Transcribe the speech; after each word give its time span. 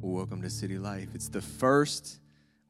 Welcome 0.00 0.42
to 0.42 0.50
City 0.50 0.78
Life. 0.78 1.08
It's 1.12 1.28
the 1.28 1.42
first 1.42 2.20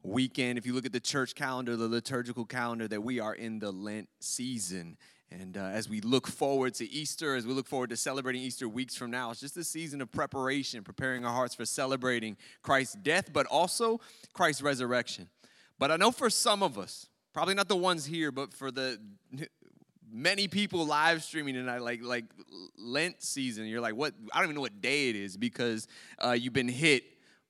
weekend, 0.01 0.57
if 0.57 0.65
you 0.65 0.73
look 0.73 0.87
at 0.87 0.91
the 0.91 0.99
church 0.99 1.35
calendar, 1.35 1.75
the 1.75 1.87
liturgical 1.87 2.43
calendar, 2.43 2.87
that 2.87 3.03
we 3.03 3.19
are 3.19 3.35
in 3.35 3.59
the 3.59 3.71
Lent 3.71 4.09
season. 4.19 4.97
And 5.29 5.55
uh, 5.55 5.61
as 5.61 5.87
we 5.87 6.01
look 6.01 6.25
forward 6.25 6.73
to 6.75 6.89
Easter, 6.89 7.35
as 7.35 7.45
we 7.45 7.53
look 7.53 7.67
forward 7.67 7.91
to 7.91 7.97
celebrating 7.97 8.41
Easter 8.41 8.67
weeks 8.67 8.95
from 8.95 9.11
now, 9.11 9.29
it's 9.29 9.41
just 9.41 9.55
a 9.57 9.63
season 9.63 10.01
of 10.01 10.11
preparation, 10.11 10.83
preparing 10.83 11.23
our 11.23 11.31
hearts 11.31 11.53
for 11.53 11.65
celebrating 11.65 12.35
Christ's 12.63 12.95
death, 12.95 13.31
but 13.31 13.45
also 13.45 14.01
Christ's 14.33 14.63
resurrection. 14.63 15.29
But 15.77 15.91
I 15.91 15.97
know 15.97 16.09
for 16.09 16.31
some 16.31 16.63
of 16.63 16.79
us, 16.79 17.09
probably 17.31 17.53
not 17.53 17.67
the 17.67 17.75
ones 17.75 18.07
here, 18.07 18.31
but 18.31 18.55
for 18.55 18.71
the 18.71 18.99
many 20.11 20.47
people 20.47 20.83
live 20.83 21.23
streaming 21.23 21.53
tonight, 21.53 21.83
like 21.83 22.01
like 22.01 22.25
Lent 22.75 23.21
season, 23.21 23.67
you're 23.67 23.81
like, 23.81 23.95
what? 23.95 24.15
I 24.33 24.37
don't 24.39 24.45
even 24.45 24.55
know 24.55 24.61
what 24.61 24.81
day 24.81 25.09
it 25.09 25.15
is 25.15 25.37
because 25.37 25.87
uh, 26.17 26.31
you've 26.31 26.53
been 26.53 26.67
hit 26.67 27.03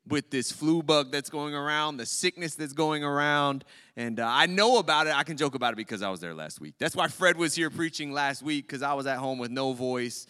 with 0.09 0.29
this 0.29 0.51
flu 0.51 0.83
bug 0.83 1.11
that's 1.11 1.29
going 1.29 1.53
around, 1.53 1.97
the 1.97 2.05
sickness 2.05 2.55
that's 2.55 2.73
going 2.73 3.03
around. 3.03 3.63
And 3.95 4.19
uh, 4.19 4.27
I 4.27 4.45
know 4.45 4.77
about 4.77 5.07
it. 5.07 5.15
I 5.15 5.23
can 5.23 5.37
joke 5.37 5.55
about 5.55 5.73
it 5.73 5.77
because 5.77 6.01
I 6.01 6.09
was 6.09 6.19
there 6.19 6.33
last 6.33 6.59
week. 6.59 6.75
That's 6.79 6.95
why 6.95 7.07
Fred 7.07 7.37
was 7.37 7.55
here 7.55 7.69
preaching 7.69 8.11
last 8.11 8.41
week 8.41 8.67
because 8.67 8.81
I 8.81 8.93
was 8.93 9.05
at 9.07 9.17
home 9.17 9.37
with 9.37 9.51
no 9.51 9.73
voice, 9.73 10.27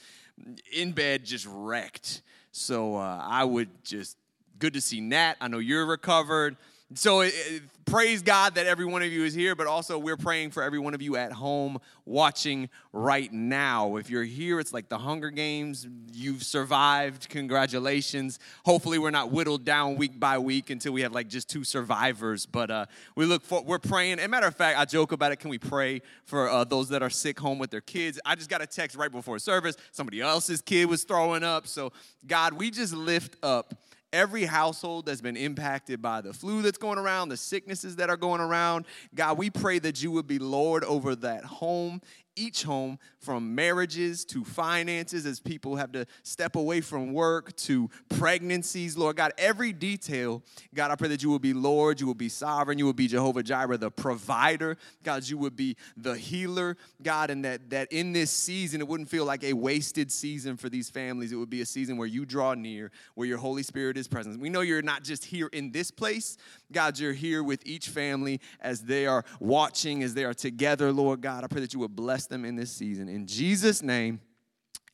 in 0.73 0.91
bed, 0.91 1.25
just 1.25 1.47
wrecked. 1.49 2.21
So 2.51 2.95
uh, 2.95 3.23
I 3.23 3.43
would 3.43 3.69
just, 3.83 4.17
good 4.57 4.73
to 4.73 4.81
see 4.81 5.01
Nat. 5.01 5.35
I 5.39 5.47
know 5.47 5.59
you're 5.59 5.85
recovered. 5.85 6.57
So 6.95 7.21
it, 7.21 7.33
it, 7.47 7.63
praise 7.85 8.23
God 8.23 8.55
that 8.55 8.65
every 8.65 8.85
one 8.85 9.03
of 9.03 9.11
you 9.11 9.23
is 9.23 9.35
here, 9.35 9.55
but 9.55 9.67
also 9.67 9.99
we're 9.99 10.17
praying 10.17 10.49
for 10.49 10.63
every 10.63 10.79
one 10.79 10.95
of 10.95 11.03
you 11.03 11.17
at 11.17 11.31
home 11.31 11.77
watching 12.03 12.67
right 12.93 13.31
now. 13.31 13.97
If 13.97 14.09
you're 14.09 14.23
here, 14.23 14.59
it's 14.59 14.73
like 14.73 14.89
the 14.89 14.97
Hunger 14.97 15.29
Games. 15.29 15.87
You've 16.11 16.41
survived. 16.41 17.29
Congratulations. 17.29 18.39
Hopefully, 18.65 18.97
we're 18.97 19.11
not 19.11 19.31
whittled 19.31 19.65
down 19.65 19.97
week 19.97 20.19
by 20.19 20.39
week 20.39 20.71
until 20.71 20.91
we 20.91 21.01
have 21.01 21.11
like 21.11 21.27
just 21.27 21.47
two 21.47 21.63
survivors. 21.63 22.47
But 22.47 22.71
uh, 22.71 22.85
we 23.15 23.25
look 23.25 23.43
for, 23.43 23.63
we're 23.63 23.77
praying. 23.77 24.17
And 24.19 24.31
matter 24.31 24.47
of 24.47 24.55
fact, 24.55 24.79
I 24.79 24.85
joke 24.85 25.11
about 25.11 25.31
it. 25.31 25.35
Can 25.35 25.51
we 25.51 25.59
pray 25.59 26.01
for 26.25 26.49
uh, 26.49 26.63
those 26.63 26.89
that 26.89 27.03
are 27.03 27.11
sick 27.11 27.39
home 27.39 27.59
with 27.59 27.69
their 27.69 27.81
kids? 27.81 28.19
I 28.25 28.33
just 28.33 28.49
got 28.49 28.63
a 28.63 28.67
text 28.67 28.97
right 28.97 29.11
before 29.11 29.37
service. 29.37 29.75
Somebody 29.91 30.21
else's 30.21 30.63
kid 30.63 30.85
was 30.89 31.03
throwing 31.03 31.43
up. 31.43 31.67
So, 31.67 31.93
God, 32.25 32.53
we 32.53 32.71
just 32.71 32.95
lift 32.95 33.35
up 33.43 33.75
every 34.13 34.45
household 34.45 35.05
that's 35.05 35.21
been 35.21 35.37
impacted 35.37 36.01
by 36.01 36.21
the 36.21 36.33
flu 36.33 36.61
that's 36.61 36.77
going 36.77 36.97
around, 36.97 37.29
the 37.29 37.37
sicknesses 37.37 37.97
that 37.97 38.09
are 38.09 38.17
going 38.17 38.41
around. 38.41 38.85
God, 39.13 39.37
we 39.37 39.49
pray 39.49 39.79
that 39.79 40.01
you 40.01 40.11
would 40.11 40.27
be 40.27 40.39
Lord 40.39 40.83
over 40.83 41.15
that 41.17 41.43
home 41.43 42.01
each 42.39 42.63
home 42.63 42.97
from 43.19 43.53
marriages 43.53 44.23
to 44.25 44.43
finances 44.45 45.25
as 45.25 45.39
people 45.39 45.75
have 45.75 45.91
to 45.91 46.05
step 46.23 46.55
away 46.55 46.79
from 46.79 47.11
work 47.11 47.55
to 47.57 47.89
pregnancies. 48.07 48.97
Lord 48.97 49.17
God, 49.17 49.33
every 49.37 49.73
detail, 49.73 50.41
God, 50.73 50.89
I 50.89 50.95
pray 50.95 51.09
that 51.09 51.21
you 51.21 51.29
will 51.29 51.39
be 51.39 51.53
Lord, 51.53 51.99
you 51.99 52.07
will 52.07 52.13
be 52.13 52.29
sovereign, 52.29 52.77
you 52.77 52.85
will 52.85 52.93
be 52.93 53.07
Jehovah 53.07 53.43
Jireh, 53.43 53.77
the 53.77 53.91
provider. 53.91 54.77
God, 55.03 55.27
you 55.27 55.37
would 55.37 55.55
be 55.55 55.75
the 55.97 56.15
healer, 56.15 56.77
God, 57.03 57.29
and 57.29 57.43
that, 57.43 57.69
that 57.71 57.91
in 57.91 58.13
this 58.13 58.31
season, 58.31 58.79
it 58.79 58.87
wouldn't 58.87 59.09
feel 59.09 59.25
like 59.25 59.43
a 59.43 59.53
wasted 59.53 60.11
season 60.11 60.55
for 60.55 60.69
these 60.69 60.89
families. 60.89 61.31
It 61.31 61.35
would 61.35 61.49
be 61.49 61.61
a 61.61 61.65
season 61.65 61.97
where 61.97 62.07
you 62.07 62.25
draw 62.25 62.53
near, 62.53 62.91
where 63.15 63.27
your 63.27 63.37
Holy 63.37 63.63
Spirit 63.63 63.97
is 63.97 64.07
present. 64.07 64.39
We 64.39 64.49
know 64.49 64.61
you're 64.61 64.81
not 64.81 65.03
just 65.03 65.25
here 65.25 65.47
in 65.47 65.71
this 65.71 65.91
place, 65.91 66.37
God, 66.71 66.97
you're 66.99 67.13
here 67.13 67.43
with 67.43 67.65
each 67.65 67.89
family 67.89 68.39
as 68.61 68.81
they 68.81 69.07
are 69.07 69.25
watching, 69.39 70.03
as 70.03 70.13
they 70.13 70.23
are 70.23 70.33
together, 70.33 70.91
Lord 70.93 71.21
God. 71.21 71.43
I 71.43 71.47
pray 71.47 71.61
that 71.61 71.73
you 71.73 71.79
would 71.79 71.95
bless 71.95 72.27
them 72.29 72.45
in 72.45 72.55
this 72.55 72.71
season. 72.71 73.09
In 73.09 73.27
Jesus' 73.27 73.81
name, 73.81 74.21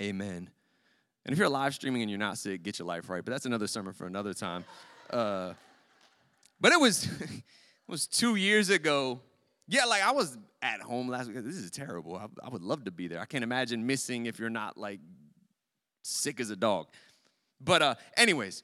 amen. 0.02 0.50
And 1.26 1.34
if 1.34 1.40
you're 1.40 1.50
live 1.50 1.74
streaming 1.74 2.02
and 2.02 2.10
you're 2.10 2.20
not 2.20 2.38
sick, 2.38 2.64
get 2.64 2.80
your 2.80 2.88
life 2.88 3.10
right. 3.10 3.24
But 3.24 3.32
that's 3.32 3.46
another 3.46 3.68
sermon 3.68 3.94
for 3.94 4.06
another 4.06 4.34
time. 4.34 4.64
Uh, 5.10 5.54
but 6.60 6.72
it 6.72 6.80
was 6.80 7.06
it 7.22 7.42
was 7.88 8.08
two 8.08 8.36
years 8.36 8.70
ago. 8.70 9.20
Yeah, 9.68 9.86
like 9.86 10.04
I 10.04 10.12
was 10.12 10.38
at 10.62 10.82
home 10.82 11.10
last 11.10 11.28
week. 11.28 11.44
This 11.44 11.56
is 11.56 11.72
terrible. 11.72 12.16
I, 12.16 12.28
I 12.46 12.50
would 12.50 12.62
love 12.62 12.86
to 12.86 12.92
be 12.92 13.08
there. 13.08 13.20
I 13.20 13.26
can't 13.26 13.44
imagine 13.44 13.86
missing 13.86 14.28
if 14.28 14.40
you're 14.40 14.50
not 14.50 14.78
like 14.78 15.00
sick 16.04 16.40
as 16.40 16.52
a 16.52 16.56
dog. 16.56 16.88
But 17.60 17.82
uh, 17.82 17.96
anyways, 18.16 18.64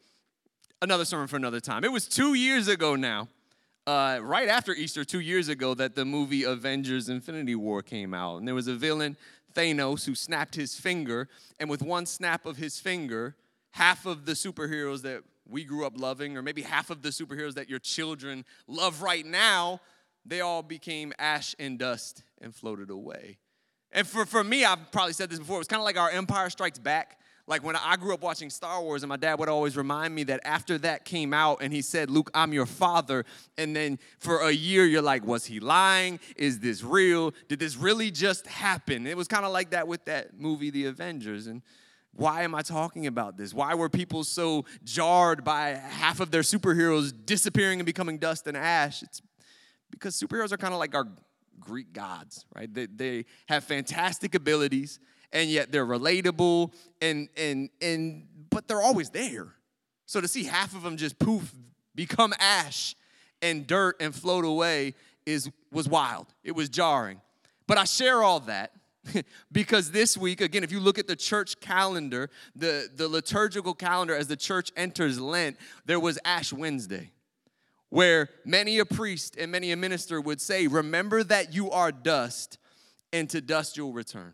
another 0.82 1.06
sermon 1.06 1.28
for 1.28 1.38
another 1.38 1.60
time. 1.60 1.84
It 1.84 1.92
was 1.92 2.08
two 2.08 2.36
years 2.36 2.68
ago 2.68 2.96
now 2.96 3.28
uh, 3.88 4.20
right 4.22 4.48
after 4.48 4.74
Easter, 4.74 5.04
two 5.04 5.20
years 5.20 5.48
ago, 5.48 5.74
that 5.74 5.96
the 5.96 6.06
movie 6.06 6.44
Avengers 6.44 7.10
Infinity 7.10 7.56
War 7.56 7.82
came 7.82 8.14
out. 8.14 8.38
And 8.38 8.48
there 8.48 8.56
was 8.56 8.68
a 8.68 8.76
villain, 8.76 9.18
Thanos, 9.54 10.06
who 10.06 10.16
snapped 10.16 10.56
his 10.56 10.76
finger. 10.76 11.28
And 11.60 11.70
with 11.70 11.82
one 11.82 12.06
snap 12.06 12.46
of 12.46 12.58
his 12.58 12.80
finger, 12.80 13.36
half 13.72 14.06
of 14.06 14.26
the 14.26 14.34
superheroes 14.34 15.02
that 15.02 15.24
we 15.48 15.64
grew 15.64 15.86
up 15.86 16.00
loving, 16.00 16.38
or 16.38 16.42
maybe 16.42 16.62
half 16.62 16.90
of 16.90 17.02
the 17.02 17.10
superheroes 17.10 17.56
that 17.56 17.70
your 17.70 17.80
children 17.80 18.46
love 18.68 19.02
right 19.02 19.26
now, 19.26 19.82
they 20.26 20.42
all 20.42 20.62
became 20.62 21.12
ash 21.18 21.56
and 21.60 21.80
dust 21.80 22.24
and 22.40 22.54
floated 22.54 22.90
away. 22.90 23.38
And 23.92 24.08
for, 24.08 24.26
for 24.26 24.44
me, 24.44 24.64
I've 24.64 24.92
probably 24.92 25.14
said 25.14 25.30
this 25.30 25.40
before, 25.40 25.58
it 25.58 25.60
was 25.60 25.68
kind 25.68 25.82
of 25.82 25.86
like 25.86 25.98
our 25.98 26.10
Empire 26.10 26.50
Strikes 26.50 26.80
Back 26.80 27.18
like 27.52 27.66
when 27.66 27.76
I 27.76 27.98
grew 27.98 28.14
up 28.14 28.22
watching 28.22 28.50
Star 28.50 28.82
Wars, 28.82 29.04
and 29.04 29.10
my 29.10 29.18
dad 29.18 29.38
would 29.38 29.50
always 29.50 29.76
remind 29.76 30.16
me 30.16 30.24
that 30.24 30.40
after 30.46 30.78
that 30.80 31.04
came 31.04 31.34
out 31.34 31.58
and 31.62 31.74
he 31.74 31.82
said, 31.82 32.10
Luke, 32.10 32.32
I'm 32.34 32.54
your 32.54 32.66
father. 32.66 33.26
And 33.58 33.76
then 33.76 34.00
for 34.20 34.40
a 34.40 34.52
year, 34.52 34.86
you're 34.86 35.02
like, 35.02 35.26
was 35.26 35.46
he 35.46 35.60
lying? 35.60 36.22
Is 36.38 36.60
this 36.60 36.82
real? 36.82 37.34
Did 37.50 37.60
this 37.60 37.76
really 37.76 38.10
just 38.10 38.48
happen? 38.48 39.06
It 39.06 39.18
was 39.18 39.28
kind 39.28 39.46
of 39.46 39.52
like 39.52 39.72
that 39.72 39.86
with 39.86 40.06
that 40.06 40.40
movie, 40.40 40.70
The 40.70 40.86
Avengers. 40.86 41.48
And 41.48 41.62
why 42.14 42.44
am 42.44 42.56
I 42.56 42.62
talking 42.62 43.06
about 43.06 43.36
this? 43.36 43.54
Why 43.54 43.76
were 43.76 43.90
people 43.90 44.24
so 44.24 44.64
jarred 44.86 45.44
by 45.44 45.72
half 45.72 46.22
of 46.22 46.32
their 46.32 46.44
superheroes 46.44 47.14
disappearing 47.26 47.80
and 47.80 47.86
becoming 47.86 48.18
dust 48.18 48.48
and 48.48 48.56
ash? 48.56 49.04
It's 49.04 49.22
because 49.90 50.18
superheroes 50.18 50.54
are 50.54 50.58
kind 50.58 50.74
of 50.74 50.80
like 50.80 50.96
our 50.96 51.06
Greek 51.60 51.92
gods, 51.92 52.46
right? 52.56 52.74
They, 52.74 52.86
they 52.86 53.26
have 53.50 53.66
fantastic 53.66 54.36
abilities 54.36 55.02
and 55.34 55.50
yet 55.50 55.72
they're 55.72 55.86
relatable 55.86 56.74
and 57.02 57.30
and 57.38 57.70
and 57.82 58.28
but 58.50 58.68
they're 58.68 58.82
always 58.82 59.10
there. 59.10 59.48
So 60.06 60.20
to 60.20 60.28
see 60.28 60.44
half 60.44 60.76
of 60.76 60.84
them 60.84 60.98
just 60.98 61.18
poof 61.20 61.54
become 61.96 62.34
ash 62.40 62.96
and 63.42 63.66
dirt 63.66 63.96
and 64.00 64.14
float 64.14 64.46
away 64.46 64.94
is 65.26 65.50
was 65.72 65.88
wild. 65.88 66.28
It 66.44 66.54
was 66.54 66.70
jarring. 66.70 67.22
But 67.68 67.78
I 67.78 67.86
share 67.86 68.22
all 68.22 68.42
that 68.42 68.74
because 69.52 69.92
this 69.92 70.18
week, 70.18 70.42
again, 70.42 70.64
if 70.64 70.72
you 70.72 70.80
look 70.80 71.00
at 71.00 71.08
the 71.08 71.16
church 71.16 71.60
calendar, 71.60 72.30
the, 72.56 72.90
the 72.96 73.08
liturgical 73.08 73.74
calendar 73.74 74.16
as 74.16 74.28
the 74.28 74.36
church 74.36 74.72
enters 74.76 75.20
Lent, 75.20 75.58
there 75.86 76.00
was 76.00 76.20
Ash 76.26 76.54
Wednesday, 76.54 77.12
where 77.90 78.30
many 78.46 78.80
a 78.80 78.86
priest 78.86 79.38
and 79.38 79.52
many 79.52 79.72
a 79.72 79.78
minister 79.78 80.22
would 80.22 80.42
say, 80.42 80.68
Remember 80.68 81.24
that 81.24 81.54
you 81.54 81.72
are 81.72 81.92
dust, 81.92 82.58
and 83.14 83.30
to 83.30 83.42
dust 83.42 83.78
you'll 83.78 83.94
return. 83.94 84.34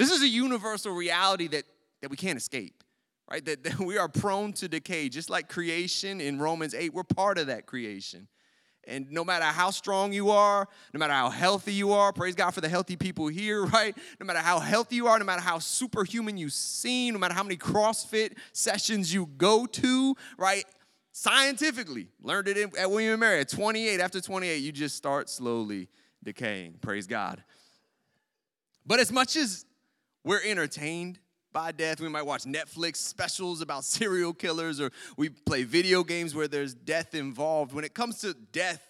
This 0.00 0.10
is 0.10 0.22
a 0.22 0.28
universal 0.28 0.92
reality 0.92 1.46
that, 1.48 1.64
that 2.00 2.10
we 2.10 2.16
can't 2.16 2.38
escape, 2.38 2.84
right? 3.30 3.44
That, 3.44 3.62
that 3.64 3.78
we 3.78 3.98
are 3.98 4.08
prone 4.08 4.54
to 4.54 4.66
decay. 4.66 5.10
Just 5.10 5.28
like 5.28 5.50
creation 5.50 6.22
in 6.22 6.38
Romans 6.38 6.72
8, 6.72 6.94
we're 6.94 7.04
part 7.04 7.36
of 7.36 7.48
that 7.48 7.66
creation. 7.66 8.26
And 8.84 9.10
no 9.10 9.26
matter 9.26 9.44
how 9.44 9.68
strong 9.68 10.14
you 10.14 10.30
are, 10.30 10.66
no 10.94 10.98
matter 10.98 11.12
how 11.12 11.28
healthy 11.28 11.74
you 11.74 11.92
are, 11.92 12.14
praise 12.14 12.34
God 12.34 12.52
for 12.52 12.62
the 12.62 12.68
healthy 12.70 12.96
people 12.96 13.26
here, 13.26 13.62
right? 13.66 13.94
No 14.18 14.24
matter 14.24 14.38
how 14.38 14.58
healthy 14.58 14.96
you 14.96 15.06
are, 15.06 15.18
no 15.18 15.26
matter 15.26 15.42
how 15.42 15.58
superhuman 15.58 16.38
you 16.38 16.48
seem, 16.48 17.12
no 17.12 17.20
matter 17.20 17.34
how 17.34 17.42
many 17.42 17.58
CrossFit 17.58 18.38
sessions 18.54 19.12
you 19.12 19.26
go 19.36 19.66
to, 19.66 20.16
right? 20.38 20.64
Scientifically, 21.12 22.08
learned 22.22 22.48
it 22.48 22.56
at 22.56 22.90
William 22.90 23.12
and 23.12 23.20
Mary 23.20 23.40
at 23.40 23.50
28. 23.50 24.00
After 24.00 24.22
28, 24.22 24.56
you 24.62 24.72
just 24.72 24.96
start 24.96 25.28
slowly 25.28 25.90
decaying. 26.24 26.76
Praise 26.80 27.06
God. 27.06 27.44
But 28.86 28.98
as 28.98 29.12
much 29.12 29.36
as 29.36 29.66
we're 30.24 30.42
entertained 30.44 31.18
by 31.52 31.72
death. 31.72 32.00
We 32.00 32.08
might 32.08 32.26
watch 32.26 32.44
Netflix 32.44 32.96
specials 32.96 33.60
about 33.60 33.84
serial 33.84 34.32
killers, 34.32 34.80
or 34.80 34.90
we 35.16 35.28
play 35.28 35.64
video 35.64 36.04
games 36.04 36.34
where 36.34 36.48
there's 36.48 36.74
death 36.74 37.14
involved. 37.14 37.72
When 37.72 37.84
it 37.84 37.94
comes 37.94 38.20
to 38.20 38.34
death 38.52 38.82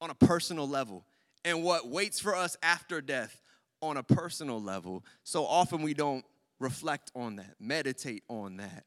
on 0.00 0.10
a 0.10 0.14
personal 0.14 0.68
level 0.68 1.04
and 1.44 1.62
what 1.62 1.88
waits 1.88 2.20
for 2.20 2.34
us 2.34 2.56
after 2.62 3.00
death 3.00 3.42
on 3.82 3.96
a 3.96 4.02
personal 4.02 4.60
level, 4.62 5.04
so 5.24 5.44
often 5.44 5.82
we 5.82 5.94
don't 5.94 6.24
reflect 6.58 7.10
on 7.14 7.36
that, 7.36 7.54
meditate 7.58 8.22
on 8.28 8.58
that. 8.58 8.84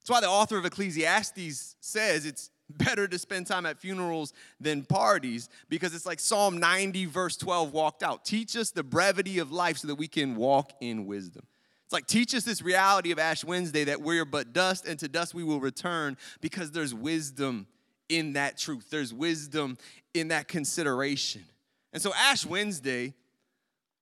That's 0.00 0.10
why 0.10 0.20
the 0.20 0.28
author 0.28 0.58
of 0.58 0.64
Ecclesiastes 0.64 1.76
says 1.80 2.26
it's 2.26 2.50
better 2.78 3.06
to 3.08 3.18
spend 3.18 3.46
time 3.46 3.66
at 3.66 3.78
funerals 3.78 4.32
than 4.60 4.84
parties 4.84 5.48
because 5.68 5.94
it's 5.94 6.06
like 6.06 6.20
Psalm 6.20 6.58
90, 6.58 7.06
verse 7.06 7.36
12 7.36 7.72
walked 7.72 8.02
out. 8.02 8.24
Teach 8.24 8.56
us 8.56 8.70
the 8.70 8.82
brevity 8.82 9.38
of 9.38 9.52
life 9.52 9.78
so 9.78 9.88
that 9.88 9.94
we 9.96 10.08
can 10.08 10.36
walk 10.36 10.72
in 10.80 11.06
wisdom. 11.06 11.42
It's 11.84 11.92
like, 11.92 12.06
teach 12.06 12.34
us 12.34 12.44
this 12.44 12.62
reality 12.62 13.12
of 13.12 13.18
Ash 13.18 13.44
Wednesday 13.44 13.84
that 13.84 14.00
we're 14.00 14.24
but 14.24 14.52
dust 14.52 14.86
and 14.86 14.98
to 15.00 15.08
dust 15.08 15.34
we 15.34 15.44
will 15.44 15.60
return 15.60 16.16
because 16.40 16.70
there's 16.70 16.94
wisdom 16.94 17.66
in 18.08 18.32
that 18.34 18.58
truth. 18.58 18.88
There's 18.90 19.12
wisdom 19.12 19.76
in 20.14 20.28
that 20.28 20.48
consideration. 20.48 21.44
And 21.92 22.00
so, 22.00 22.12
Ash 22.14 22.46
Wednesday 22.46 23.14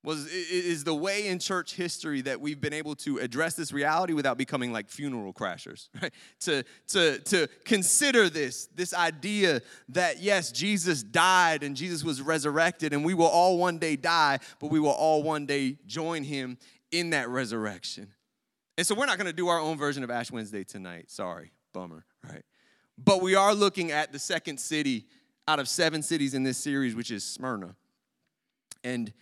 was 0.03 0.27
is 0.33 0.85
the 0.85 0.95
way 0.95 1.27
in 1.27 1.39
church 1.39 1.75
history 1.75 2.23
that 2.23 2.41
we've 2.41 2.61
been 2.61 2.73
able 2.73 2.95
to 2.95 3.19
address 3.19 3.55
this 3.55 3.73
reality 3.73 4.15
without 4.15 4.39
becoming 4.39 4.73
like 4.73 4.89
funeral 4.89 5.33
crashers 5.33 5.89
right? 6.03 6.13
To 6.41 6.65
to 6.89 7.19
to 7.19 7.49
consider 7.65 8.31
this 8.31 8.67
this 8.75 8.95
idea 8.95 9.61
that 9.91 10.21
yes 10.21 10.53
jesus 10.53 11.03
died 11.03 11.63
and 11.63 11.77
jesus 11.77 12.03
was 12.03 12.23
resurrected 12.23 12.93
and 12.93 13.05
we 13.05 13.15
will 13.15 13.27
all 13.27 13.59
one 13.59 13.79
day 13.79 13.97
die 13.97 14.39
but 14.59 14.69
we 14.71 14.81
will 14.81 14.91
all 14.91 15.23
one 15.23 15.45
day 15.45 15.77
join 15.87 16.25
him 16.25 16.57
in 16.91 17.11
that 17.11 17.29
resurrection. 17.29 18.09
And 18.77 18.87
so 18.87 18.95
we're 18.95 19.07
not 19.07 19.17
going 19.17 19.27
to 19.27 19.33
do 19.33 19.49
our 19.49 19.61
own 19.61 19.77
version 19.77 20.03
of 20.03 20.11
ash 20.11 20.31
wednesday 20.31 20.65
tonight. 20.65 21.11
Sorry 21.11 21.53
bummer 21.73 22.05
right? 22.27 22.43
But 22.97 23.23
we 23.23 23.35
are 23.35 23.55
looking 23.55 23.91
at 23.91 24.13
the 24.13 24.19
second 24.19 24.59
city 24.59 25.07
out 25.47 25.59
of 25.59 25.69
seven 25.69 26.03
cities 26.03 26.35
in 26.35 26.43
this 26.43 26.57
series 26.57 26.95
which 26.95 27.11
is 27.11 27.23
smyrna. 27.23 27.77
And 28.83 29.13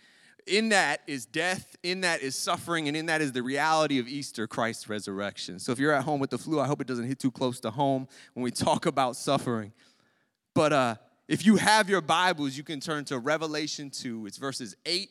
in 0.47 0.69
that 0.69 1.01
is 1.07 1.25
death, 1.25 1.75
in 1.83 2.01
that 2.01 2.21
is 2.21 2.35
suffering, 2.35 2.87
and 2.87 2.95
in 2.95 3.07
that 3.07 3.21
is 3.21 3.31
the 3.31 3.43
reality 3.43 3.99
of 3.99 4.07
Easter, 4.07 4.47
Christ's 4.47 4.89
resurrection. 4.89 5.59
So 5.59 5.71
if 5.71 5.79
you're 5.79 5.93
at 5.93 6.03
home 6.03 6.19
with 6.19 6.29
the 6.29 6.37
flu, 6.37 6.59
I 6.59 6.67
hope 6.67 6.81
it 6.81 6.87
doesn't 6.87 7.07
hit 7.07 7.19
too 7.19 7.31
close 7.31 7.59
to 7.61 7.71
home 7.71 8.07
when 8.33 8.43
we 8.43 8.51
talk 8.51 8.85
about 8.85 9.15
suffering. 9.15 9.71
But 10.53 10.73
uh, 10.73 10.95
if 11.27 11.45
you 11.45 11.57
have 11.57 11.89
your 11.89 12.01
Bibles, 12.01 12.57
you 12.57 12.63
can 12.63 12.79
turn 12.79 13.05
to 13.05 13.19
Revelation 13.19 13.89
2. 13.89 14.25
It's 14.25 14.37
verses 14.37 14.75
8 14.85 15.09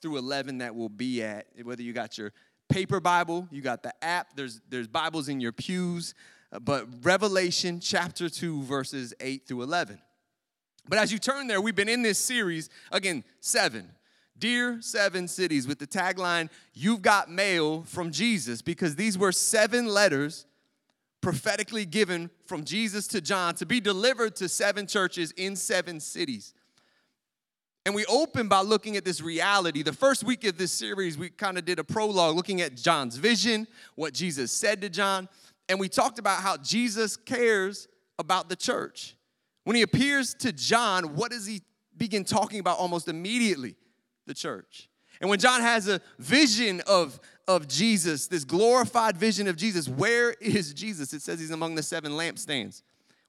through 0.00 0.18
11 0.18 0.58
that 0.58 0.74
we'll 0.74 0.88
be 0.88 1.22
at. 1.22 1.46
Whether 1.62 1.82
you 1.82 1.92
got 1.92 2.18
your 2.18 2.32
paper 2.68 3.00
Bible, 3.00 3.46
you 3.50 3.62
got 3.62 3.82
the 3.82 3.92
app, 4.02 4.34
there's, 4.34 4.60
there's 4.68 4.88
Bibles 4.88 5.28
in 5.28 5.40
your 5.40 5.52
pews. 5.52 6.14
Uh, 6.52 6.58
but 6.58 6.86
Revelation 7.02 7.80
chapter 7.80 8.28
2, 8.28 8.62
verses 8.62 9.14
8 9.20 9.46
through 9.46 9.62
11. 9.62 10.00
But 10.88 10.98
as 10.98 11.12
you 11.12 11.18
turn 11.18 11.46
there, 11.48 11.60
we've 11.60 11.76
been 11.76 11.88
in 11.88 12.02
this 12.02 12.18
series, 12.18 12.70
again, 12.90 13.22
seven 13.40 13.90
Dear 14.38 14.78
Seven 14.80 15.28
Cities, 15.28 15.66
with 15.66 15.78
the 15.78 15.86
tagline, 15.86 16.48
You've 16.74 17.02
Got 17.02 17.30
Mail 17.30 17.82
from 17.82 18.10
Jesus, 18.10 18.62
because 18.62 18.96
these 18.96 19.18
were 19.18 19.32
seven 19.32 19.86
letters 19.86 20.46
prophetically 21.20 21.84
given 21.84 22.30
from 22.46 22.64
Jesus 22.64 23.06
to 23.08 23.20
John 23.20 23.54
to 23.56 23.66
be 23.66 23.80
delivered 23.80 24.36
to 24.36 24.48
seven 24.48 24.86
churches 24.86 25.32
in 25.32 25.56
seven 25.56 26.00
cities. 26.00 26.54
And 27.84 27.94
we 27.94 28.04
open 28.06 28.48
by 28.48 28.60
looking 28.60 28.96
at 28.96 29.04
this 29.04 29.20
reality. 29.20 29.82
The 29.82 29.92
first 29.92 30.22
week 30.22 30.44
of 30.44 30.58
this 30.58 30.70
series, 30.70 31.16
we 31.16 31.30
kind 31.30 31.58
of 31.58 31.64
did 31.64 31.78
a 31.78 31.84
prologue 31.84 32.36
looking 32.36 32.60
at 32.60 32.76
John's 32.76 33.16
vision, 33.16 33.66
what 33.94 34.12
Jesus 34.12 34.52
said 34.52 34.80
to 34.82 34.88
John, 34.88 35.28
and 35.68 35.80
we 35.80 35.88
talked 35.88 36.18
about 36.18 36.42
how 36.42 36.56
Jesus 36.56 37.16
cares 37.16 37.88
about 38.18 38.48
the 38.48 38.56
church. 38.56 39.16
When 39.64 39.76
he 39.76 39.82
appears 39.82 40.34
to 40.34 40.52
John, 40.52 41.14
what 41.14 41.30
does 41.30 41.46
he 41.46 41.62
begin 41.96 42.24
talking 42.24 42.60
about 42.60 42.78
almost 42.78 43.08
immediately? 43.08 43.74
The 44.28 44.34
church. 44.34 44.88
And 45.20 45.28
when 45.28 45.40
John 45.40 45.60
has 45.60 45.88
a 45.88 46.00
vision 46.18 46.80
of, 46.86 47.18
of 47.48 47.66
Jesus, 47.66 48.28
this 48.28 48.44
glorified 48.44 49.16
vision 49.16 49.48
of 49.48 49.56
Jesus, 49.56 49.88
where 49.88 50.30
is 50.40 50.72
Jesus? 50.72 51.12
It 51.12 51.22
says 51.22 51.40
he's 51.40 51.50
among 51.50 51.74
the 51.74 51.82
seven 51.82 52.12
lampstands, 52.12 52.82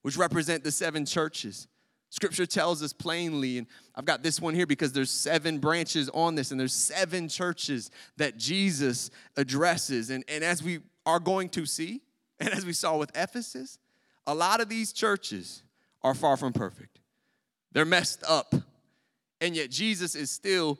which 0.04 0.16
represent 0.16 0.64
the 0.64 0.72
seven 0.72 1.06
churches. 1.06 1.68
Scripture 2.12 2.46
tells 2.46 2.84
us 2.84 2.94
plainly, 2.94 3.58
and 3.58 3.68
I've 3.96 4.06
got 4.06 4.22
this 4.22 4.40
one 4.40 4.54
here 4.54 4.68
because 4.68 4.94
there's 4.94 5.12
seven 5.12 5.58
branches 5.58 6.10
on 6.14 6.36
this, 6.36 6.52
and 6.52 6.60
there's 6.60 6.74
seven 6.74 7.28
churches 7.28 7.90
that 8.18 8.38
Jesus 8.38 9.10
addresses. 9.36 10.12
And, 10.12 10.24
and 10.28 10.44
as 10.44 10.62
we 10.62 10.80
are 11.06 11.20
going 11.20 11.50
to 11.50 11.66
see, 11.66 12.02
and 12.40 12.50
as 12.50 12.66
we 12.66 12.74
saw 12.74 12.98
with 12.98 13.12
Ephesus, 13.16 13.80
a 14.28 14.34
lot 14.34 14.62
of 14.62 14.70
these 14.70 14.94
churches 14.94 15.64
are 16.04 16.14
far 16.14 16.38
from 16.38 16.54
perfect. 16.54 17.00
They're 17.72 17.86
messed 17.86 18.24
up. 18.28 18.54
And 19.42 19.56
yet 19.56 19.70
Jesus 19.70 20.16
is 20.16 20.32
still 20.32 20.80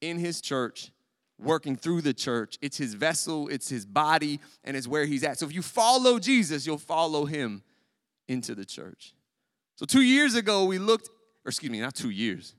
in 0.00 0.18
his 0.18 0.40
church, 0.40 0.90
working 1.38 1.76
through 1.76 2.02
the 2.02 2.14
church. 2.14 2.58
It's 2.62 2.76
his 2.76 2.94
vessel, 2.94 3.48
it's 3.48 3.68
his 3.68 3.84
body, 3.84 4.40
and 4.64 4.76
it's 4.76 4.88
where 4.88 5.04
he's 5.04 5.24
at. 5.24 5.38
So 5.38 5.46
if 5.46 5.54
you 5.54 5.62
follow 5.62 6.18
Jesus, 6.18 6.66
you'll 6.66 6.78
follow 6.78 7.24
him 7.24 7.62
into 8.28 8.54
the 8.54 8.64
church. 8.64 9.14
So 9.76 9.84
two 9.86 10.02
years 10.02 10.34
ago, 10.34 10.64
we 10.64 10.78
looked, 10.78 11.08
or 11.44 11.50
excuse 11.50 11.70
me, 11.70 11.80
not 11.80 11.94
two 11.94 12.10
years. 12.10 12.54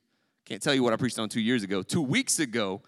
Can't 0.45 0.61
tell 0.61 0.73
you 0.73 0.83
what 0.83 0.93
I 0.93 0.95
preached 0.95 1.19
on 1.19 1.29
two 1.29 1.41
years 1.41 1.63
ago. 1.63 1.81
Two 1.81 2.01
weeks 2.01 2.39
ago, 2.39 2.81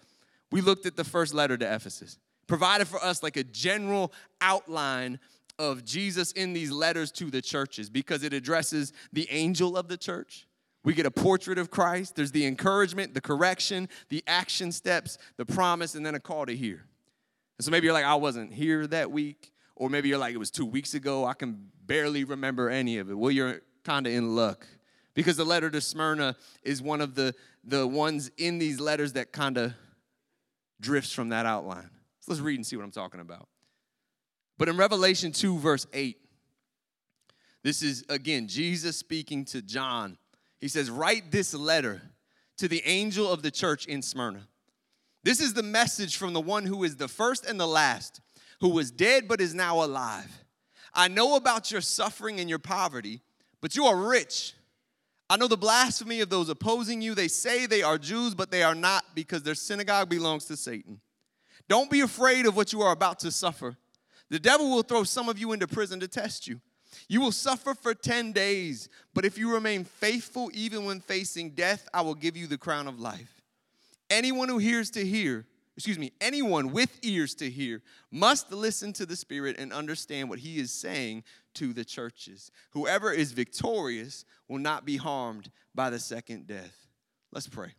we 0.50 0.60
looked 0.60 0.86
at 0.86 0.96
the 0.96 1.04
first 1.04 1.34
letter 1.34 1.56
to 1.56 1.74
Ephesus, 1.74 2.18
provided 2.46 2.88
for 2.88 3.02
us 3.04 3.22
like 3.22 3.36
a 3.36 3.44
general 3.44 4.12
outline 4.40 5.18
of 5.58 5.84
Jesus 5.84 6.32
in 6.32 6.54
these 6.54 6.70
letters 6.70 7.12
to 7.12 7.30
the 7.30 7.42
churches 7.42 7.90
because 7.90 8.22
it 8.22 8.32
addresses 8.32 8.92
the 9.12 9.28
angel 9.30 9.76
of 9.76 9.88
the 9.88 9.96
church, 9.96 10.46
we 10.82 10.94
get 10.94 11.06
a 11.06 11.10
portrait 11.10 11.58
of 11.58 11.70
Christ. 11.70 12.16
There's 12.16 12.32
the 12.32 12.46
encouragement, 12.46 13.14
the 13.14 13.20
correction, 13.20 13.88
the 14.08 14.22
action 14.26 14.72
steps, 14.72 15.18
the 15.36 15.44
promise, 15.44 15.94
and 15.94 16.04
then 16.04 16.14
a 16.14 16.20
call 16.20 16.46
to 16.46 16.56
hear. 16.56 16.84
And 17.58 17.64
so 17.64 17.70
maybe 17.70 17.84
you're 17.84 17.94
like, 17.94 18.06
I 18.06 18.14
wasn't 18.14 18.52
here 18.52 18.86
that 18.86 19.10
week. 19.10 19.52
Or 19.76 19.90
maybe 19.90 20.08
you're 20.08 20.18
like, 20.18 20.34
it 20.34 20.38
was 20.38 20.50
two 20.50 20.66
weeks 20.66 20.94
ago. 20.94 21.26
I 21.26 21.34
can 21.34 21.70
barely 21.86 22.24
remember 22.24 22.70
any 22.70 22.98
of 22.98 23.10
it. 23.10 23.14
Well, 23.14 23.30
you're 23.30 23.60
kind 23.84 24.06
of 24.06 24.12
in 24.12 24.34
luck 24.34 24.66
because 25.14 25.36
the 25.36 25.44
letter 25.44 25.70
to 25.70 25.80
Smyrna 25.80 26.36
is 26.62 26.80
one 26.82 27.00
of 27.00 27.14
the, 27.14 27.34
the 27.64 27.86
ones 27.86 28.30
in 28.36 28.58
these 28.58 28.80
letters 28.80 29.14
that 29.14 29.32
kind 29.32 29.58
of 29.58 29.74
drifts 30.80 31.12
from 31.12 31.30
that 31.30 31.46
outline. 31.46 31.90
So 32.20 32.32
let's 32.32 32.40
read 32.40 32.56
and 32.56 32.66
see 32.66 32.76
what 32.76 32.84
I'm 32.84 32.90
talking 32.90 33.20
about. 33.20 33.48
But 34.58 34.68
in 34.68 34.76
Revelation 34.76 35.32
2, 35.32 35.58
verse 35.58 35.86
8, 35.92 36.18
this 37.62 37.82
is 37.82 38.04
again 38.08 38.48
Jesus 38.48 38.96
speaking 38.96 39.44
to 39.46 39.60
John 39.60 40.16
he 40.60 40.68
says, 40.68 40.90
Write 40.90 41.30
this 41.30 41.54
letter 41.54 42.02
to 42.58 42.68
the 42.68 42.82
angel 42.84 43.30
of 43.30 43.42
the 43.42 43.50
church 43.50 43.86
in 43.86 44.02
Smyrna. 44.02 44.46
This 45.22 45.40
is 45.40 45.54
the 45.54 45.62
message 45.62 46.16
from 46.16 46.32
the 46.32 46.40
one 46.40 46.64
who 46.64 46.84
is 46.84 46.96
the 46.96 47.08
first 47.08 47.44
and 47.46 47.58
the 47.58 47.66
last, 47.66 48.20
who 48.60 48.70
was 48.70 48.90
dead 48.90 49.28
but 49.28 49.40
is 49.40 49.54
now 49.54 49.82
alive. 49.82 50.44
I 50.92 51.08
know 51.08 51.36
about 51.36 51.70
your 51.70 51.80
suffering 51.80 52.40
and 52.40 52.48
your 52.48 52.58
poverty, 52.58 53.20
but 53.60 53.76
you 53.76 53.86
are 53.86 53.96
rich. 53.96 54.54
I 55.28 55.36
know 55.36 55.46
the 55.46 55.56
blasphemy 55.56 56.20
of 56.20 56.28
those 56.28 56.48
opposing 56.48 57.00
you. 57.00 57.14
They 57.14 57.28
say 57.28 57.66
they 57.66 57.82
are 57.82 57.98
Jews, 57.98 58.34
but 58.34 58.50
they 58.50 58.62
are 58.62 58.74
not 58.74 59.04
because 59.14 59.42
their 59.42 59.54
synagogue 59.54 60.08
belongs 60.08 60.46
to 60.46 60.56
Satan. 60.56 61.00
Don't 61.68 61.90
be 61.90 62.00
afraid 62.00 62.46
of 62.46 62.56
what 62.56 62.72
you 62.72 62.82
are 62.82 62.92
about 62.92 63.20
to 63.20 63.30
suffer. 63.30 63.76
The 64.28 64.40
devil 64.40 64.70
will 64.70 64.82
throw 64.82 65.04
some 65.04 65.28
of 65.28 65.38
you 65.38 65.52
into 65.52 65.68
prison 65.68 66.00
to 66.00 66.08
test 66.08 66.48
you 66.48 66.60
you 67.08 67.20
will 67.20 67.32
suffer 67.32 67.74
for 67.74 67.94
10 67.94 68.32
days, 68.32 68.88
but 69.14 69.24
if 69.24 69.38
you 69.38 69.52
remain 69.52 69.84
faithful 69.84 70.50
even 70.52 70.84
when 70.84 71.00
facing 71.00 71.50
death, 71.50 71.88
I 71.94 72.02
will 72.02 72.14
give 72.14 72.36
you 72.36 72.46
the 72.46 72.58
crown 72.58 72.88
of 72.88 73.00
life. 73.00 73.40
Anyone 74.08 74.48
who 74.48 74.58
hears 74.58 74.90
to 74.90 75.04
hear, 75.04 75.46
excuse 75.76 75.98
me, 75.98 76.12
anyone 76.20 76.72
with 76.72 76.98
ears 77.02 77.34
to 77.36 77.48
hear 77.48 77.82
must 78.10 78.52
listen 78.52 78.92
to 78.94 79.06
the 79.06 79.16
Spirit 79.16 79.56
and 79.58 79.72
understand 79.72 80.28
what 80.28 80.40
he 80.40 80.58
is 80.58 80.72
saying 80.72 81.22
to 81.54 81.72
the 81.72 81.84
churches. 81.84 82.50
Whoever 82.70 83.12
is 83.12 83.32
victorious 83.32 84.24
will 84.48 84.58
not 84.58 84.84
be 84.84 84.96
harmed 84.96 85.50
by 85.74 85.90
the 85.90 85.98
second 85.98 86.46
death. 86.46 86.88
Let's 87.32 87.48
pray. 87.48 87.74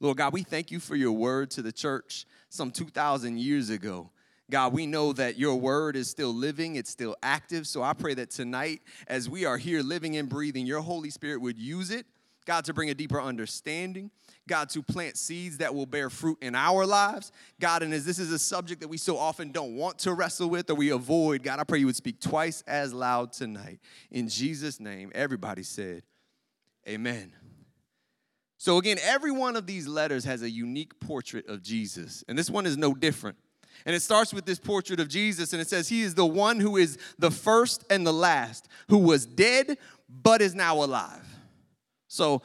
Lord 0.00 0.18
God, 0.18 0.32
we 0.32 0.42
thank 0.42 0.70
you 0.70 0.80
for 0.80 0.96
your 0.96 1.12
word 1.12 1.50
to 1.52 1.62
the 1.62 1.72
church 1.72 2.26
some 2.48 2.70
2,000 2.70 3.38
years 3.38 3.70
ago. 3.70 4.10
God, 4.50 4.72
we 4.72 4.86
know 4.86 5.12
that 5.12 5.38
your 5.38 5.56
word 5.56 5.96
is 5.96 6.08
still 6.08 6.32
living, 6.32 6.76
it's 6.76 6.90
still 6.90 7.16
active. 7.22 7.66
So 7.66 7.82
I 7.82 7.94
pray 7.94 8.14
that 8.14 8.30
tonight, 8.30 8.80
as 9.08 9.28
we 9.28 9.44
are 9.44 9.58
here 9.58 9.82
living 9.82 10.16
and 10.16 10.28
breathing, 10.28 10.66
your 10.66 10.80
Holy 10.80 11.10
Spirit 11.10 11.40
would 11.40 11.58
use 11.58 11.90
it, 11.90 12.06
God, 12.44 12.64
to 12.66 12.74
bring 12.74 12.88
a 12.88 12.94
deeper 12.94 13.20
understanding, 13.20 14.12
God, 14.48 14.68
to 14.70 14.82
plant 14.82 15.16
seeds 15.16 15.58
that 15.58 15.74
will 15.74 15.84
bear 15.84 16.08
fruit 16.08 16.38
in 16.40 16.54
our 16.54 16.86
lives. 16.86 17.32
God, 17.58 17.82
and 17.82 17.92
as 17.92 18.04
this 18.04 18.20
is 18.20 18.30
a 18.30 18.38
subject 18.38 18.80
that 18.82 18.88
we 18.88 18.98
so 18.98 19.18
often 19.18 19.50
don't 19.50 19.74
want 19.74 19.98
to 20.00 20.12
wrestle 20.12 20.48
with 20.48 20.70
or 20.70 20.76
we 20.76 20.90
avoid, 20.90 21.42
God, 21.42 21.58
I 21.58 21.64
pray 21.64 21.80
you 21.80 21.86
would 21.86 21.96
speak 21.96 22.20
twice 22.20 22.62
as 22.68 22.94
loud 22.94 23.32
tonight. 23.32 23.80
In 24.12 24.28
Jesus' 24.28 24.78
name, 24.78 25.10
everybody 25.12 25.64
said, 25.64 26.04
Amen. 26.88 27.32
So, 28.58 28.78
again, 28.78 28.98
every 29.02 29.32
one 29.32 29.56
of 29.56 29.66
these 29.66 29.88
letters 29.88 30.24
has 30.24 30.42
a 30.42 30.48
unique 30.48 30.98
portrait 31.00 31.48
of 31.48 31.62
Jesus, 31.62 32.24
and 32.28 32.38
this 32.38 32.48
one 32.48 32.64
is 32.64 32.76
no 32.76 32.94
different. 32.94 33.36
And 33.84 33.94
it 33.94 34.00
starts 34.00 34.32
with 34.32 34.46
this 34.46 34.58
portrait 34.58 35.00
of 35.00 35.08
Jesus, 35.08 35.52
and 35.52 35.60
it 35.60 35.68
says, 35.68 35.88
He 35.88 36.02
is 36.02 36.14
the 36.14 36.26
one 36.26 36.60
who 36.60 36.76
is 36.76 36.98
the 37.18 37.30
first 37.30 37.84
and 37.90 38.06
the 38.06 38.12
last, 38.12 38.68
who 38.88 38.98
was 38.98 39.26
dead 39.26 39.78
but 40.08 40.40
is 40.40 40.54
now 40.54 40.82
alive. 40.82 41.24
So 42.08 42.42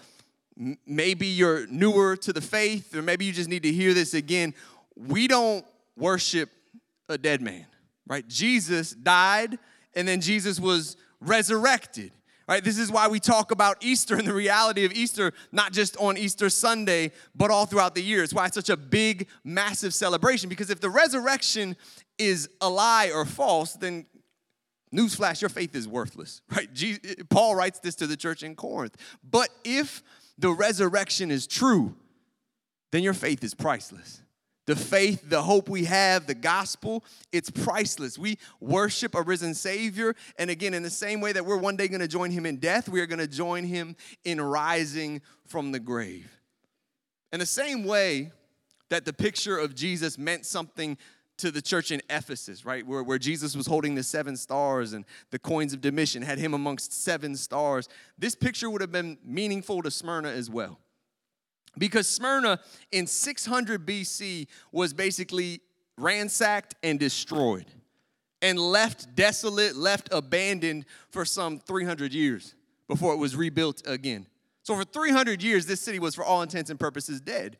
maybe 0.85 1.27
you're 1.27 1.67
newer 1.67 2.15
to 2.17 2.33
the 2.33 2.41
faith, 2.41 2.95
or 2.95 3.01
maybe 3.01 3.25
you 3.25 3.31
just 3.31 3.50
need 3.50 3.63
to 3.63 3.71
hear 3.71 3.93
this 3.93 4.13
again. 4.13 4.53
We 4.95 5.27
don't 5.27 5.65
worship 5.95 6.50
a 7.09 7.17
dead 7.17 7.41
man, 7.41 7.65
right? 8.07 8.27
Jesus 8.27 8.91
died, 8.91 9.57
and 9.95 10.07
then 10.07 10.21
Jesus 10.21 10.59
was 10.59 10.97
resurrected. 11.19 12.11
Right? 12.51 12.62
This 12.62 12.77
is 12.77 12.91
why 12.91 13.08
we 13.08 13.22
talk 13.22 13.51
about 13.51 13.77
Easter 13.79 14.17
and 14.17 14.27
the 14.27 14.34
reality 14.34 14.84
of 14.84 14.91
Easter, 14.91 15.31
not 15.53 15.72
just 15.72 15.96
on 15.96 16.17
Easter 16.17 16.50
Sunday, 16.50 17.13
but 17.34 17.50
all 17.50 17.65
throughout 17.65 17.96
the 17.96 18.03
year. 18.03 18.24
It's 18.24 18.34
why 18.34 18.46
it's 18.46 18.55
such 18.55 18.70
a 18.70 18.75
big, 18.75 19.29
massive 19.46 19.93
celebration. 19.93 20.50
Because 20.50 20.70
if 20.70 20.81
the 20.81 20.89
resurrection 20.89 21.77
is 22.17 22.50
a 22.60 22.67
lie 22.67 23.10
or 23.10 23.24
false, 23.24 23.75
then 23.75 24.05
newsflash, 24.93 25.39
your 25.39 25.48
faith 25.48 25.74
is 25.75 25.88
worthless. 25.88 26.41
Right? 26.53 26.67
Jesus, 26.74 27.15
Paul 27.29 27.55
writes 27.55 27.79
this 27.79 27.96
to 27.96 28.05
the 28.05 28.17
church 28.17 28.43
in 28.43 28.55
Corinth. 28.55 28.98
But 29.24 29.48
if 29.63 30.03
the 30.38 30.51
resurrection 30.51 31.31
is 31.31 31.48
true, 31.48 31.96
then 32.91 33.01
your 33.01 33.13
faith 33.13 33.46
is 33.46 33.53
priceless. 33.53 34.21
The 34.68 34.75
faith, 34.75 35.27
the 35.27 35.41
hope 35.41 35.70
we 35.70 35.86
have, 35.86 36.27
the 36.27 36.36
gospel, 36.36 37.03
it's 37.32 37.50
priceless. 37.50 38.18
We 38.18 38.38
worship 38.60 39.15
a 39.15 39.22
risen 39.22 39.53
Savior. 39.53 40.15
And 40.38 40.50
again, 40.50 40.74
in 40.74 40.84
the 40.84 40.89
same 40.89 41.20
way 41.20 41.32
that 41.34 41.46
we're 41.46 41.58
one 41.58 41.75
day 41.75 41.88
going 41.88 42.01
to 42.01 42.08
join 42.08 42.30
him 42.32 42.46
in 42.46 42.58
death, 42.58 42.88
we 42.88 43.01
are 43.01 43.08
going 43.08 43.20
to 43.20 43.27
join 43.27 43.63
him 43.63 43.96
in 44.24 44.39
rising 44.39 45.22
from 45.48 45.72
the 45.72 45.80
grave. 45.80 46.32
In 47.34 47.39
the 47.39 47.46
same 47.46 47.86
way 47.86 48.32
that 48.89 49.06
the 49.06 49.13
picture 49.13 49.58
of 49.58 49.74
Jesus 49.74 50.18
meant 50.18 50.46
something 50.46 50.98
to 51.38 51.50
the 51.50 51.62
church 51.62 51.91
in 51.91 52.01
Ephesus, 52.10 52.65
right? 52.65 52.86
Where, 52.86 53.01
where 53.01 53.18
Jesus 53.18 53.56
was 53.56 53.65
holding 53.65 53.96
the 53.96 54.03
seven 54.03 54.38
stars 54.38 54.94
and 54.94 55.06
the 55.32 55.39
coins 55.39 55.74
of 55.74 55.82
Domitian 55.82 56.22
had 56.22 56.38
him 56.38 56.53
amongst 56.53 56.94
seven 56.94 57.36
stars. 57.36 57.89
This 58.20 58.36
picture 58.36 58.70
would 58.70 58.82
have 58.82 58.91
been 58.91 59.18
meaningful 59.25 59.82
to 59.82 59.89
Smyrna 59.89 60.30
as 60.30 60.51
well. 60.51 60.77
Because 61.78 62.08
Smyrna 62.08 62.60
in 62.92 63.08
600 63.08 63.86
BC 63.86 64.48
was 64.72 64.94
basically 64.94 65.62
ransacked 65.98 66.75
and 66.84 67.00
destroyed 67.00 67.66
and 68.42 68.60
left 68.60 69.16
desolate, 69.16 69.75
left 69.75 70.10
abandoned 70.12 70.86
for 71.10 71.25
some 71.25 71.60
300 71.60 72.13
years 72.13 72.56
before 72.88 73.13
it 73.13 73.18
was 73.18 73.36
rebuilt 73.36 73.84
again. 73.86 74.25
So, 74.63 74.75
for 74.75 74.84
300 74.84 75.42
years, 75.42 75.66
this 75.66 75.82
city 75.82 76.00
was, 76.00 76.13
for 76.13 76.24
all 76.24 76.42
intents 76.42 76.70
and 76.70 76.80
purposes, 76.80 77.20
dead. 77.22 77.58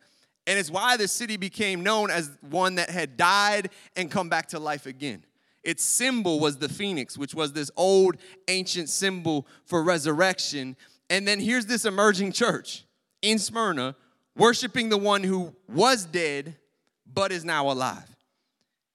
And 0.48 0.60
it's 0.60 0.72
why 0.72 0.98
the 0.98 1.08
city 1.08 1.38
became 1.38 1.84
known 1.84 2.10
as 2.10 2.32
one 2.42 2.76
that 2.76 2.90
had 2.90 3.16
died 3.16 3.70
and 3.96 4.10
come 4.10 4.30
back 4.30 4.48
to 4.50 4.60
life 4.60 4.86
again. 4.86 5.24
Its 5.64 5.84
symbol 5.84 6.40
was 6.40 6.58
the 6.58 6.70
phoenix, 6.70 7.18
which 7.18 7.36
was 7.36 7.54
this 7.54 7.70
old 7.76 8.18
ancient 8.48 8.90
symbol 8.90 9.48
for 9.66 9.84
resurrection. 9.84 10.76
And 11.10 11.28
then 11.28 11.40
here's 11.40 11.68
this 11.68 11.86
emerging 11.86 12.32
church 12.32 12.86
in 13.22 13.40
Smyrna 13.40 13.96
worshiping 14.36 14.90
the 14.90 14.98
one 14.98 15.24
who 15.24 15.56
was 15.68 16.06
dead 16.06 16.56
but 17.14 17.32
is 17.32 17.44
now 17.44 17.70
alive. 17.70 18.16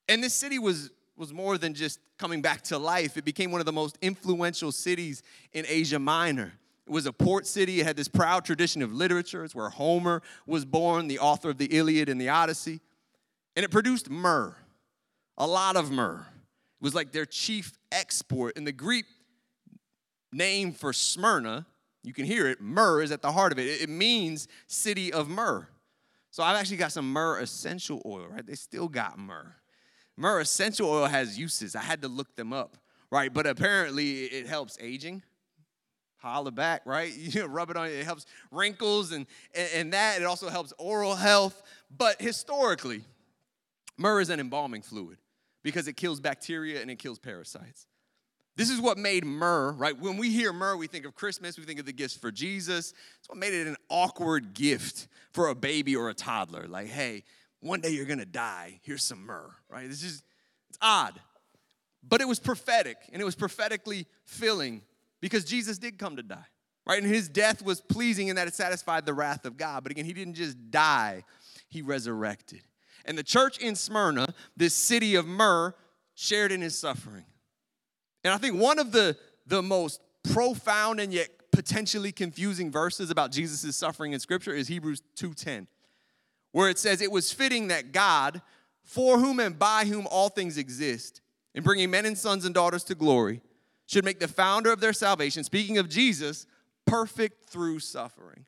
And 0.09 0.23
this 0.23 0.35
city 0.35 0.59
was, 0.59 0.91
was 1.17 1.33
more 1.33 1.59
than 1.59 1.75
just 1.75 2.01
coming 2.19 2.41
back 2.41 2.63
to 2.63 2.79
life, 2.79 3.17
it 3.17 3.25
became 3.25 3.51
one 3.51 3.61
of 3.61 3.67
the 3.67 3.73
most 3.73 3.99
influential 4.01 4.73
cities 4.73 5.23
in 5.53 5.65
Asia 5.69 5.99
Minor. 5.99 6.53
It 6.87 6.93
was 6.93 7.07
a 7.07 7.13
port 7.13 7.47
city. 7.47 7.81
It 7.81 7.87
had 7.87 7.97
this 7.97 8.09
proud 8.09 8.45
tradition 8.45 8.81
of 8.81 8.93
literature. 8.93 9.45
It's 9.45 9.55
where 9.55 9.69
Homer 9.69 10.23
was 10.47 10.65
born, 10.65 11.09
the 11.09 11.19
author 11.19 11.51
of 11.51 11.59
the 11.59 11.67
Iliad 11.67 12.09
and 12.09 12.21
the 12.21 12.29
Odyssey. 12.29 12.81
And 13.57 13.65
it 13.65 13.71
produced 13.71 14.09
myrrh, 14.09 14.57
a 15.37 15.47
lot 15.47 15.77
of 15.77 15.91
myrrh. 15.91 16.25
It 16.25 16.85
was 16.85 16.95
like 16.95 17.11
their 17.11 17.27
chief 17.27 17.73
export. 17.91 18.57
And 18.57 18.67
the 18.67 18.73
Greek 18.73 19.05
name 20.33 20.73
for 20.73 20.93
Smyrna, 20.93 21.67
you 22.07 22.13
can 22.13 22.25
hear 22.25 22.47
it, 22.47 22.61
myrrh 22.61 23.03
is 23.03 23.11
at 23.11 23.21
the 23.21 23.33
heart 23.33 23.51
of 23.51 23.59
it. 23.59 23.65
It 23.65 23.89
means 23.89 24.47
city 24.69 25.13
of 25.13 25.29
myrrh. 25.29 25.67
So 26.31 26.45
I've 26.45 26.57
actually 26.57 26.77
got 26.77 26.93
some 26.93 27.13
myrrh 27.13 27.41
essential 27.41 28.01
oil, 28.07 28.29
right? 28.31 28.47
They 28.47 28.55
still 28.55 28.87
got 28.87 29.19
myrrh. 29.19 29.57
Myrrh 30.17 30.39
essential 30.39 30.89
oil 30.89 31.07
has 31.07 31.37
uses. 31.37 31.75
I 31.75 31.83
had 31.83 32.03
to 32.03 32.09
look 32.09 32.37
them 32.37 32.53
up, 32.53 32.77
right? 33.11 33.35
But 33.35 33.49
apparently 33.49 34.27
it 34.27 34.47
helps 34.47 34.79
aging 34.81 35.25
holla 36.19 36.53
back, 36.53 36.83
right? 36.85 37.13
You 37.17 37.47
rub 37.47 37.71
it 37.71 37.77
on, 37.77 37.89
it 37.89 38.05
helps 38.05 38.25
wrinkles 38.53 39.11
and, 39.11 39.27
and 39.75 39.93
that. 39.93 40.21
It 40.21 40.27
also 40.27 40.49
helps 40.49 40.73
oral 40.79 41.17
health. 41.17 41.61
But 41.91 42.23
historically, 42.23 43.03
myrrh 43.99 44.21
is 44.21 44.31
an 44.31 44.39
embalming 44.39 44.83
fluid 44.83 45.19
because 45.65 45.89
it 45.89 45.97
kills 45.97 46.21
bacteria 46.21 46.81
and 46.81 46.89
it 46.89 47.01
kills 47.01 47.19
parasites. 47.19 47.89
This 48.57 48.71
is 48.71 48.81
what 48.81 48.97
made 48.97 49.25
myrrh, 49.25 49.73
right? 49.73 49.99
When 49.99 50.17
we 50.17 50.31
hear 50.31 50.53
myrrh, 50.53 50.77
we 50.77 50.87
think 50.87 51.05
of 51.05 51.15
Christmas, 51.15 51.59
we 51.59 51.65
think 51.65 51.79
of 51.79 51.85
the 51.85 51.93
gifts 51.93 52.17
for 52.17 52.33
Jesus. 52.33 52.95
It's 53.19 53.29
what 53.29 53.37
made 53.37 53.53
it 53.53 53.67
an 53.67 53.77
awkward 53.91 54.55
gift 54.55 55.09
for 55.33 55.49
a 55.49 55.55
baby 55.55 55.95
or 55.95 56.09
a 56.09 56.15
toddler. 56.15 56.67
Like, 56.67 56.87
hey, 56.87 57.25
one 57.61 57.81
day 57.81 57.91
you're 57.91 58.07
gonna 58.07 58.25
die, 58.25 58.81
here's 58.83 59.03
some 59.03 59.27
myrrh, 59.27 59.51
right? 59.69 59.87
This 59.87 60.03
is, 60.03 60.23
it's 60.71 60.79
odd. 60.81 61.21
But 62.03 62.23
it 62.23 62.29
was 62.29 62.39
prophetic 62.39 62.97
and 63.13 63.21
it 63.21 63.27
was 63.27 63.35
prophetically 63.35 64.07
filling 64.25 64.83
because 65.21 65.45
Jesus 65.45 65.77
did 65.77 65.99
come 65.99 66.17
to 66.17 66.23
die, 66.23 66.47
right? 66.87 67.03
And 67.03 67.13
his 67.13 67.29
death 67.29 67.63
was 67.63 67.83
pleasing 67.83 68.29
in 68.29 68.37
that 68.37 68.49
it 68.49 68.55
satisfied 68.55 69.05
the 69.05 69.15
wrath 69.15 69.45
of 69.45 69.59
God. 69.59 69.83
But 69.83 69.93
again, 69.93 70.07
he 70.07 70.15
didn't 70.15 70.35
just 70.35 70.71
die, 70.71 71.25
he 71.69 71.83
resurrected. 71.83 72.63
And 73.05 73.19
the 73.19 73.23
church 73.23 73.59
in 73.59 73.77
Smyrna, 73.77 74.29
this 74.57 74.75
city 74.75 75.15
of 75.15 75.27
myrrh, 75.27 75.75
shared 76.15 76.53
in 76.53 76.63
his 76.63 76.79
suffering. 76.79 77.27
And 78.27 78.35
I 78.35 78.39
think 78.39 78.61
one 78.61 78.81
of 78.81 78.91
the, 78.91 79.17
the 79.47 79.63
most 79.63 80.01
profound 80.33 80.99
and 80.99 81.13
yet 81.13 81.29
potentially 81.53 82.11
confusing 82.11 82.73
verses 82.73 83.09
about 83.09 83.31
Jesus' 83.31 83.77
suffering 83.77 84.15
in 84.15 84.19
Scripture 84.19 84.53
is 84.53 84.67
Hebrews 84.67 85.01
2:10, 85.17 85.69
where 86.51 86.69
it 86.69 86.77
says, 86.77 87.01
It 87.01 87.13
was 87.13 87.33
fitting 87.33 87.69
that 87.69 87.93
God, 87.93 88.43
for 88.83 89.21
whom 89.21 89.39
and 89.39 89.57
by 89.57 89.85
whom 89.85 90.09
all 90.11 90.29
things 90.29 90.59
exist, 90.59 91.21
in 91.55 91.63
bringing 91.63 91.89
men 91.89 92.05
and 92.05 92.19
sons 92.19 92.45
and 92.45 92.53
daughters 92.53 92.83
to 92.85 92.97
glory, 92.97 93.43
should 93.87 94.05
make 94.05 94.19
the 94.19 94.27
founder 94.27 94.73
of 94.73 94.81
their 94.81 94.93
salvation, 94.93 95.45
speaking 95.45 95.79
of 95.79 95.89
Jesus, 95.89 96.49
perfect 96.85 97.49
through 97.49 97.79
suffering. 97.79 98.45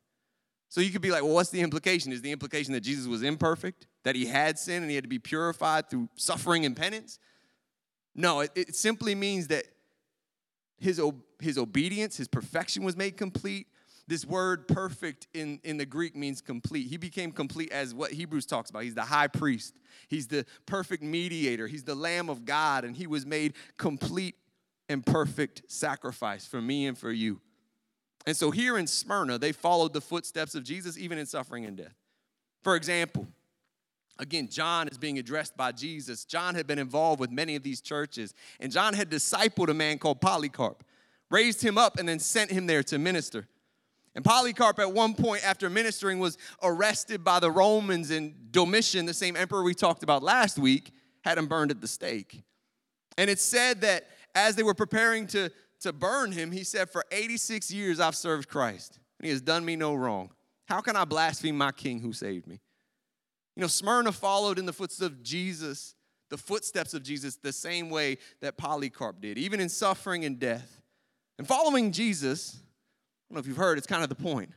So 0.68 0.80
you 0.80 0.90
could 0.90 1.02
be 1.02 1.12
like, 1.12 1.22
well, 1.22 1.34
what's 1.34 1.50
the 1.50 1.60
implication? 1.60 2.10
Is 2.10 2.20
the 2.20 2.32
implication 2.32 2.72
that 2.72 2.80
Jesus 2.80 3.06
was 3.06 3.22
imperfect, 3.22 3.86
that 4.02 4.16
he 4.16 4.26
had 4.26 4.58
sin 4.58 4.82
and 4.82 4.90
he 4.90 4.96
had 4.96 5.04
to 5.04 5.08
be 5.08 5.20
purified 5.20 5.88
through 5.88 6.08
suffering 6.16 6.66
and 6.66 6.76
penance? 6.76 7.20
No, 8.14 8.40
it, 8.40 8.50
it 8.54 8.76
simply 8.76 9.14
means 9.14 9.48
that 9.48 9.64
his, 10.78 11.00
his 11.40 11.58
obedience, 11.58 12.16
his 12.16 12.28
perfection 12.28 12.84
was 12.84 12.96
made 12.96 13.16
complete. 13.16 13.66
This 14.06 14.24
word 14.24 14.68
perfect 14.68 15.28
in, 15.34 15.60
in 15.64 15.76
the 15.76 15.84
Greek 15.84 16.16
means 16.16 16.40
complete. 16.40 16.88
He 16.88 16.96
became 16.96 17.30
complete 17.30 17.70
as 17.72 17.94
what 17.94 18.10
Hebrews 18.10 18.46
talks 18.46 18.70
about. 18.70 18.84
He's 18.84 18.94
the 18.94 19.02
high 19.02 19.28
priest, 19.28 19.74
he's 20.08 20.26
the 20.28 20.46
perfect 20.66 21.02
mediator, 21.02 21.66
he's 21.66 21.84
the 21.84 21.94
Lamb 21.94 22.30
of 22.30 22.44
God, 22.44 22.84
and 22.84 22.96
he 22.96 23.06
was 23.06 23.26
made 23.26 23.54
complete 23.76 24.34
and 24.88 25.04
perfect 25.04 25.62
sacrifice 25.68 26.46
for 26.46 26.62
me 26.62 26.86
and 26.86 26.96
for 26.96 27.12
you. 27.12 27.40
And 28.26 28.36
so 28.36 28.50
here 28.50 28.78
in 28.78 28.86
Smyrna, 28.86 29.38
they 29.38 29.52
followed 29.52 29.92
the 29.92 30.00
footsteps 30.00 30.54
of 30.54 30.64
Jesus 30.64 30.98
even 30.98 31.18
in 31.18 31.26
suffering 31.26 31.66
and 31.66 31.76
death. 31.76 31.94
For 32.62 32.76
example, 32.76 33.28
again, 34.18 34.48
John 34.48 34.88
is 34.88 34.98
being 34.98 35.18
addressed 35.18 35.56
by 35.56 35.72
Jesus. 35.72 36.24
John 36.24 36.54
had 36.54 36.66
been 36.66 36.78
involved 36.78 37.20
with 37.20 37.30
many 37.30 37.56
of 37.56 37.62
these 37.62 37.80
churches, 37.80 38.34
and 38.60 38.72
John 38.72 38.94
had 38.94 39.10
discipled 39.10 39.68
a 39.68 39.74
man 39.74 39.98
called 39.98 40.20
Polycarp, 40.20 40.82
raised 41.30 41.62
him 41.62 41.78
up, 41.78 41.98
and 41.98 42.08
then 42.08 42.18
sent 42.18 42.50
him 42.50 42.66
there 42.66 42.82
to 42.84 42.98
minister. 42.98 43.46
And 44.14 44.24
Polycarp, 44.24 44.78
at 44.78 44.92
one 44.92 45.14
point 45.14 45.46
after 45.46 45.70
ministering, 45.70 46.18
was 46.18 46.38
arrested 46.62 47.22
by 47.22 47.40
the 47.40 47.50
Romans, 47.50 48.10
and 48.10 48.50
Domitian, 48.50 49.06
the 49.06 49.14
same 49.14 49.36
emperor 49.36 49.62
we 49.62 49.74
talked 49.74 50.02
about 50.02 50.22
last 50.22 50.58
week, 50.58 50.90
had 51.22 51.38
him 51.38 51.46
burned 51.46 51.70
at 51.70 51.80
the 51.80 51.88
stake. 51.88 52.42
And 53.16 53.28
it's 53.30 53.42
said 53.42 53.82
that 53.82 54.06
as 54.34 54.56
they 54.56 54.62
were 54.62 54.74
preparing 54.74 55.26
to, 55.28 55.50
to 55.80 55.92
burn 55.92 56.32
him, 56.32 56.50
he 56.50 56.64
said, 56.64 56.90
For 56.90 57.04
86 57.10 57.70
years 57.70 58.00
I've 58.00 58.16
served 58.16 58.48
Christ, 58.48 58.98
and 59.18 59.26
he 59.26 59.30
has 59.30 59.40
done 59.40 59.64
me 59.64 59.76
no 59.76 59.94
wrong. 59.94 60.30
How 60.66 60.80
can 60.80 60.96
I 60.96 61.04
blaspheme 61.04 61.56
my 61.56 61.72
king 61.72 62.00
who 62.00 62.12
saved 62.12 62.46
me? 62.46 62.60
You 63.58 63.62
know, 63.62 63.68
Smyrna 63.68 64.12
followed 64.12 64.60
in 64.60 64.66
the 64.66 64.72
footsteps 64.72 65.04
of 65.04 65.20
Jesus, 65.20 65.96
the 66.28 66.38
footsteps 66.38 66.94
of 66.94 67.02
Jesus, 67.02 67.34
the 67.34 67.52
same 67.52 67.90
way 67.90 68.18
that 68.40 68.56
Polycarp 68.56 69.20
did, 69.20 69.36
even 69.36 69.58
in 69.58 69.68
suffering 69.68 70.24
and 70.24 70.38
death. 70.38 70.80
And 71.38 71.46
following 71.46 71.90
Jesus, 71.90 72.54
I 72.54 72.60
don't 73.28 73.34
know 73.34 73.40
if 73.40 73.48
you've 73.48 73.56
heard, 73.56 73.76
it's 73.76 73.86
kind 73.88 74.04
of 74.04 74.10
the 74.10 74.14
point. 74.14 74.50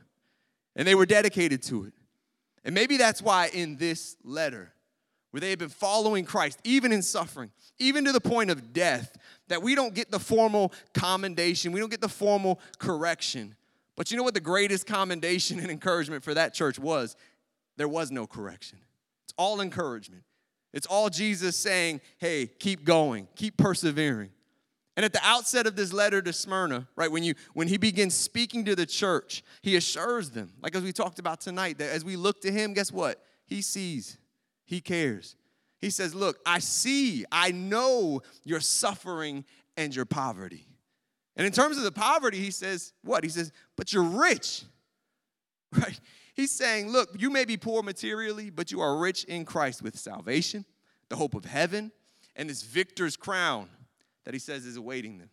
And 0.76 0.86
they 0.86 0.94
were 0.94 1.04
dedicated 1.04 1.64
to 1.64 1.86
it. 1.86 1.94
And 2.62 2.76
maybe 2.76 2.96
that's 2.96 3.20
why 3.20 3.50
in 3.52 3.76
this 3.76 4.16
letter, 4.22 4.72
where 5.32 5.40
they 5.40 5.50
had 5.50 5.58
been 5.58 5.68
following 5.68 6.24
Christ, 6.24 6.60
even 6.62 6.92
in 6.92 7.02
suffering, 7.02 7.50
even 7.80 8.04
to 8.04 8.12
the 8.12 8.20
point 8.20 8.52
of 8.52 8.72
death, 8.72 9.18
that 9.48 9.64
we 9.64 9.74
don't 9.74 9.94
get 9.94 10.12
the 10.12 10.20
formal 10.20 10.72
commendation, 10.94 11.72
we 11.72 11.80
don't 11.80 11.90
get 11.90 12.02
the 12.02 12.08
formal 12.08 12.60
correction. 12.78 13.56
But 13.96 14.12
you 14.12 14.16
know 14.16 14.22
what 14.22 14.34
the 14.34 14.40
greatest 14.40 14.86
commendation 14.86 15.58
and 15.58 15.72
encouragement 15.72 16.22
for 16.22 16.34
that 16.34 16.54
church 16.54 16.78
was? 16.78 17.16
There 17.76 17.88
was 17.88 18.12
no 18.12 18.28
correction. 18.28 18.78
It's 19.24 19.34
all 19.36 19.60
encouragement. 19.60 20.24
It's 20.72 20.86
all 20.86 21.10
Jesus 21.10 21.56
saying, 21.56 22.00
hey, 22.18 22.46
keep 22.46 22.84
going, 22.84 23.28
keep 23.36 23.56
persevering. 23.56 24.30
And 24.96 25.04
at 25.04 25.12
the 25.12 25.20
outset 25.22 25.66
of 25.66 25.74
this 25.74 25.92
letter 25.92 26.20
to 26.20 26.32
Smyrna, 26.32 26.86
right, 26.96 27.10
when 27.10 27.22
you 27.22 27.34
when 27.54 27.66
he 27.66 27.78
begins 27.78 28.14
speaking 28.14 28.64
to 28.66 28.76
the 28.76 28.84
church, 28.84 29.42
he 29.62 29.76
assures 29.76 30.30
them, 30.30 30.52
like 30.62 30.74
as 30.74 30.82
we 30.82 30.92
talked 30.92 31.18
about 31.18 31.40
tonight, 31.40 31.78
that 31.78 31.90
as 31.90 32.04
we 32.04 32.16
look 32.16 32.42
to 32.42 32.52
him, 32.52 32.74
guess 32.74 32.92
what? 32.92 33.22
He 33.46 33.62
sees, 33.62 34.18
he 34.66 34.80
cares. 34.80 35.36
He 35.80 35.90
says, 35.90 36.14
Look, 36.14 36.38
I 36.44 36.58
see, 36.58 37.24
I 37.32 37.52
know 37.52 38.20
your 38.44 38.60
suffering 38.60 39.44
and 39.76 39.94
your 39.94 40.04
poverty. 40.04 40.66
And 41.36 41.46
in 41.46 41.52
terms 41.52 41.78
of 41.78 41.84
the 41.84 41.92
poverty, 41.92 42.38
he 42.38 42.50
says, 42.50 42.92
What? 43.02 43.24
He 43.24 43.30
says, 43.30 43.50
But 43.76 43.92
you're 43.92 44.02
rich, 44.02 44.64
right? 45.72 45.98
He's 46.34 46.50
saying, 46.50 46.90
Look, 46.90 47.10
you 47.20 47.30
may 47.30 47.44
be 47.44 47.56
poor 47.56 47.82
materially, 47.82 48.50
but 48.50 48.72
you 48.72 48.80
are 48.80 48.96
rich 48.96 49.24
in 49.24 49.44
Christ 49.44 49.82
with 49.82 49.98
salvation, 49.98 50.64
the 51.08 51.16
hope 51.16 51.34
of 51.34 51.44
heaven, 51.44 51.92
and 52.36 52.48
this 52.48 52.62
victor's 52.62 53.16
crown 53.16 53.68
that 54.24 54.34
he 54.34 54.40
says 54.40 54.64
is 54.64 54.76
awaiting 54.76 55.18
them. 55.18 55.30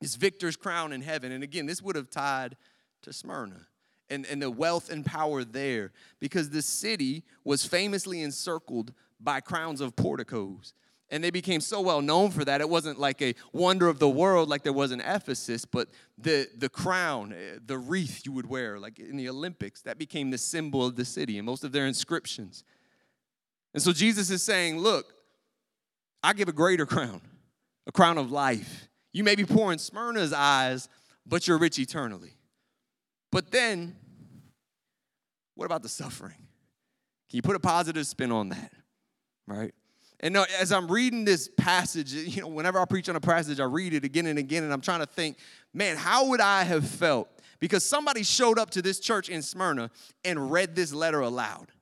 This 0.00 0.16
victor's 0.16 0.56
crown 0.56 0.92
in 0.92 1.00
heaven. 1.00 1.32
And 1.32 1.42
again, 1.42 1.66
this 1.66 1.82
would 1.82 1.96
have 1.96 2.10
tied 2.10 2.56
to 3.02 3.12
Smyrna. 3.12 3.66
and, 4.08 4.26
and 4.26 4.40
the 4.40 4.50
wealth 4.50 4.90
and 4.90 5.04
power 5.04 5.44
there 5.44 5.92
because 6.20 6.50
the 6.50 6.62
city 6.62 7.24
was 7.44 7.64
famously 7.64 8.22
encircled 8.22 8.92
by 9.20 9.40
crowns 9.40 9.80
of 9.80 9.96
porticos. 9.96 10.74
And 11.10 11.22
they 11.22 11.30
became 11.30 11.60
so 11.60 11.80
well 11.80 12.02
known 12.02 12.30
for 12.30 12.44
that. 12.44 12.60
It 12.60 12.68
wasn't 12.68 12.98
like 12.98 13.22
a 13.22 13.34
wonder 13.52 13.88
of 13.88 14.00
the 14.00 14.08
world 14.08 14.48
like 14.48 14.64
there 14.64 14.72
was 14.72 14.90
in 14.90 15.00
Ephesus, 15.00 15.64
but 15.64 15.88
the, 16.18 16.48
the 16.56 16.68
crown, 16.68 17.32
eh, 17.32 17.58
the 17.64 17.78
wreath 17.78 18.22
you 18.24 18.32
would 18.32 18.46
wear, 18.46 18.78
like 18.78 18.98
in 18.98 19.16
the 19.16 19.28
Olympics, 19.28 19.82
that 19.82 19.98
became 19.98 20.30
the 20.30 20.38
symbol 20.38 20.84
of 20.84 20.96
the 20.96 21.04
city 21.04 21.38
and 21.38 21.46
most 21.46 21.62
of 21.62 21.70
their 21.70 21.86
inscriptions. 21.86 22.64
And 23.72 23.82
so 23.82 23.92
Jesus 23.92 24.30
is 24.30 24.42
saying, 24.42 24.78
Look, 24.78 25.12
I 26.22 26.32
give 26.32 26.48
a 26.48 26.52
greater 26.52 26.86
crown, 26.86 27.20
a 27.86 27.92
crown 27.92 28.18
of 28.18 28.32
life. 28.32 28.88
You 29.12 29.22
may 29.22 29.36
be 29.36 29.44
poor 29.44 29.72
in 29.72 29.78
Smyrna's 29.78 30.32
eyes, 30.32 30.88
but 31.24 31.46
you're 31.46 31.58
rich 31.58 31.78
eternally. 31.78 32.32
But 33.30 33.50
then, 33.50 33.96
what 35.54 35.66
about 35.66 35.82
the 35.82 35.88
suffering? 35.88 36.46
Can 37.30 37.36
you 37.36 37.42
put 37.42 37.56
a 37.56 37.60
positive 37.60 38.06
spin 38.06 38.32
on 38.32 38.48
that? 38.50 38.72
Right? 39.46 39.74
And 40.20 40.32
no, 40.32 40.44
as 40.58 40.72
I'm 40.72 40.90
reading 40.90 41.24
this 41.24 41.48
passage, 41.56 42.12
you 42.12 42.40
know, 42.40 42.48
whenever 42.48 42.80
I 42.80 42.84
preach 42.84 43.08
on 43.08 43.16
a 43.16 43.20
passage, 43.20 43.60
I 43.60 43.64
read 43.64 43.92
it 43.94 44.04
again 44.04 44.26
and 44.26 44.38
again, 44.38 44.64
and 44.64 44.72
I'm 44.72 44.80
trying 44.80 45.00
to 45.00 45.06
think, 45.06 45.36
man, 45.74 45.96
how 45.96 46.28
would 46.28 46.40
I 46.40 46.64
have 46.64 46.86
felt? 46.88 47.28
Because 47.58 47.84
somebody 47.84 48.22
showed 48.22 48.58
up 48.58 48.70
to 48.70 48.82
this 48.82 49.00
church 49.00 49.28
in 49.28 49.42
Smyrna 49.42 49.90
and 50.24 50.50
read 50.50 50.74
this 50.74 50.92
letter 50.92 51.20
aloud. 51.20 51.72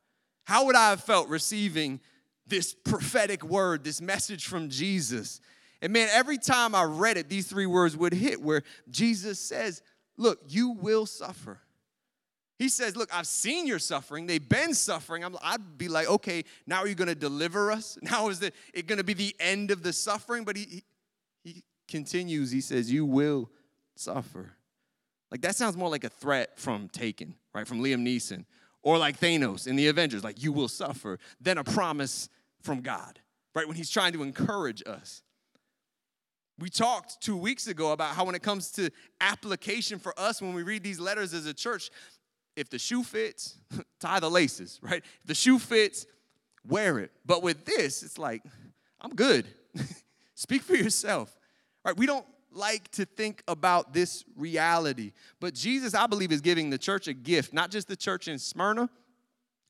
How 0.44 0.66
would 0.66 0.76
I 0.76 0.90
have 0.90 1.02
felt 1.02 1.28
receiving 1.28 2.00
this 2.46 2.74
prophetic 2.74 3.42
word, 3.42 3.84
this 3.84 4.00
message 4.00 4.46
from 4.46 4.68
Jesus? 4.68 5.40
And 5.80 5.92
man, 5.92 6.08
every 6.12 6.38
time 6.38 6.74
I 6.74 6.84
read 6.84 7.16
it, 7.16 7.28
these 7.28 7.46
three 7.46 7.66
words 7.66 7.96
would 7.96 8.12
hit 8.12 8.40
where 8.40 8.62
Jesus 8.90 9.38
says, 9.38 9.82
Look, 10.16 10.40
you 10.48 10.70
will 10.70 11.06
suffer. 11.06 11.60
He 12.64 12.70
says, 12.70 12.96
Look, 12.96 13.14
I've 13.14 13.26
seen 13.26 13.66
your 13.66 13.78
suffering. 13.78 14.26
They've 14.26 14.48
been 14.48 14.72
suffering. 14.72 15.22
i 15.22 15.28
would 15.28 15.76
be 15.76 15.88
like, 15.88 16.08
Okay, 16.08 16.44
now 16.66 16.78
are 16.78 16.88
you 16.88 16.94
going 16.94 17.08
to 17.08 17.14
deliver 17.14 17.70
us? 17.70 17.98
Now 18.02 18.30
is 18.30 18.40
it 18.40 18.86
going 18.86 18.96
to 18.96 19.04
be 19.04 19.12
the 19.12 19.36
end 19.38 19.70
of 19.70 19.82
the 19.82 19.92
suffering? 19.92 20.44
But 20.44 20.56
he, 20.56 20.64
he, 20.64 20.84
he 21.44 21.62
continues, 21.88 22.50
he 22.50 22.62
says, 22.62 22.90
You 22.90 23.04
will 23.04 23.50
suffer. 23.96 24.52
Like 25.30 25.42
that 25.42 25.56
sounds 25.56 25.76
more 25.76 25.90
like 25.90 26.04
a 26.04 26.08
threat 26.08 26.58
from 26.58 26.88
Taken, 26.88 27.34
right? 27.54 27.68
From 27.68 27.82
Liam 27.82 28.02
Neeson. 28.02 28.46
Or 28.82 28.96
like 28.96 29.20
Thanos 29.20 29.66
in 29.66 29.76
the 29.76 29.88
Avengers, 29.88 30.24
like, 30.24 30.42
You 30.42 30.50
will 30.50 30.68
suffer. 30.68 31.18
Then 31.38 31.58
a 31.58 31.64
promise 31.64 32.30
from 32.62 32.80
God, 32.80 33.18
right? 33.54 33.68
When 33.68 33.76
he's 33.76 33.90
trying 33.90 34.14
to 34.14 34.22
encourage 34.22 34.82
us. 34.86 35.22
We 36.58 36.70
talked 36.70 37.20
two 37.20 37.36
weeks 37.36 37.66
ago 37.66 37.92
about 37.92 38.14
how, 38.14 38.24
when 38.24 38.34
it 38.34 38.42
comes 38.42 38.70
to 38.72 38.88
application 39.20 39.98
for 39.98 40.18
us, 40.18 40.40
when 40.40 40.54
we 40.54 40.62
read 40.62 40.82
these 40.82 41.00
letters 41.00 41.34
as 41.34 41.44
a 41.44 41.52
church, 41.52 41.90
if 42.56 42.70
the 42.70 42.78
shoe 42.78 43.02
fits, 43.02 43.58
tie 44.00 44.20
the 44.20 44.30
laces, 44.30 44.78
right? 44.82 45.02
If 45.20 45.26
the 45.26 45.34
shoe 45.34 45.58
fits, 45.58 46.06
wear 46.66 46.98
it. 46.98 47.10
But 47.26 47.42
with 47.42 47.64
this, 47.64 48.02
it's 48.02 48.18
like, 48.18 48.42
I'm 49.00 49.14
good. 49.14 49.46
Speak 50.34 50.62
for 50.62 50.74
yourself. 50.74 51.36
Right? 51.84 51.96
We 51.96 52.06
don't 52.06 52.26
like 52.50 52.90
to 52.92 53.04
think 53.04 53.42
about 53.48 53.92
this 53.92 54.24
reality. 54.36 55.12
But 55.40 55.54
Jesus, 55.54 55.94
I 55.94 56.06
believe, 56.06 56.32
is 56.32 56.40
giving 56.40 56.70
the 56.70 56.78
church 56.78 57.08
a 57.08 57.14
gift, 57.14 57.52
not 57.52 57.70
just 57.70 57.88
the 57.88 57.96
church 57.96 58.28
in 58.28 58.38
Smyrna, 58.38 58.88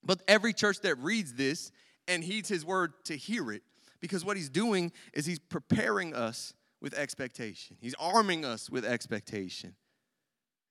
but 0.05 0.23
every 0.29 0.53
church 0.53 0.81
that 0.81 0.97
reads 0.99 1.33
this 1.33 1.73
and 2.07 2.23
heeds 2.23 2.49
his 2.49 2.64
word 2.64 2.93
to 3.05 3.17
hear 3.17 3.50
it. 3.53 3.62
Because 4.00 4.25
what 4.25 4.37
he's 4.37 4.50
doing 4.50 4.93
is 5.14 5.25
he's 5.25 5.38
preparing 5.38 6.14
us 6.14 6.53
with 6.81 6.93
expectation, 6.93 7.79
he's 7.81 7.95
arming 7.99 8.45
us 8.45 8.69
with 8.69 8.85
expectation. 8.85 9.75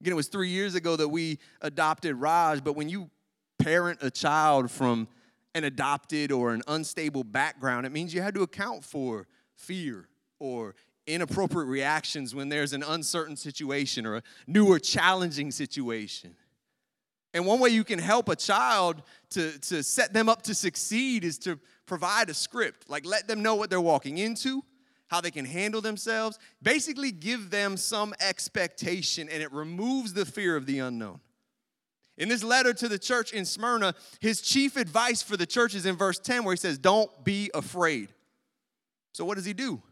Again, 0.03 0.11
it 0.11 0.15
was 0.17 0.27
three 0.27 0.49
years 0.49 0.75
ago 0.75 0.97
that 0.97 1.07
we 1.07 1.39
adopted 1.61 2.17
Raj, 2.17 2.61
but 2.61 2.75
when 2.75 2.89
you 2.89 3.09
parent 3.57 3.99
a 4.01 4.11
child 4.11 4.69
from 4.69 5.07
an 5.55 5.63
adopted 5.63 6.29
or 6.29 6.53
an 6.53 6.61
unstable 6.67 7.23
background, 7.23 7.85
it 7.85 7.93
means 7.93 8.13
you 8.13 8.21
had 8.21 8.35
to 8.35 8.41
account 8.41 8.83
for 8.83 9.27
fear 9.55 10.09
or 10.39 10.75
inappropriate 11.07 11.69
reactions 11.69 12.35
when 12.35 12.49
there's 12.49 12.73
an 12.73 12.83
uncertain 12.83 13.37
situation 13.37 14.05
or 14.05 14.17
a 14.17 14.23
new 14.45 14.65
or 14.65 14.77
challenging 14.77 15.51
situation. 15.51 16.35
And 17.33 17.45
one 17.45 17.61
way 17.61 17.69
you 17.69 17.85
can 17.85 17.97
help 17.97 18.27
a 18.27 18.35
child 18.35 19.03
to, 19.29 19.57
to 19.57 19.81
set 19.83 20.11
them 20.11 20.27
up 20.27 20.41
to 20.41 20.53
succeed 20.53 21.23
is 21.23 21.37
to 21.39 21.57
provide 21.85 22.29
a 22.29 22.33
script. 22.33 22.89
Like 22.89 23.05
let 23.05 23.29
them 23.29 23.41
know 23.41 23.55
what 23.55 23.69
they're 23.69 23.79
walking 23.79 24.17
into, 24.17 24.65
how 25.13 25.21
they 25.21 25.29
can 25.29 25.45
handle 25.45 25.79
themselves. 25.79 26.39
Basically, 26.63 27.11
give 27.11 27.51
them 27.51 27.77
some 27.77 28.15
expectation, 28.19 29.29
and 29.29 29.43
it 29.43 29.53
removes 29.53 30.13
the 30.13 30.25
fear 30.25 30.55
of 30.55 30.65
the 30.65 30.79
unknown. 30.79 31.19
In 32.17 32.29
this 32.29 32.43
letter 32.43 32.73
to 32.73 32.87
the 32.87 32.97
church 32.97 33.31
in 33.31 33.45
Smyrna, 33.45 33.93
his 34.19 34.41
chief 34.41 34.75
advice 34.75 35.21
for 35.21 35.37
the 35.37 35.45
church 35.45 35.75
is 35.75 35.85
in 35.85 35.95
verse 35.95 36.17
10, 36.17 36.43
where 36.43 36.53
he 36.53 36.57
says, 36.57 36.79
Don't 36.79 37.11
be 37.23 37.51
afraid. 37.53 38.09
So, 39.11 39.23
what 39.23 39.35
does 39.35 39.45
he 39.45 39.53
do? 39.53 39.83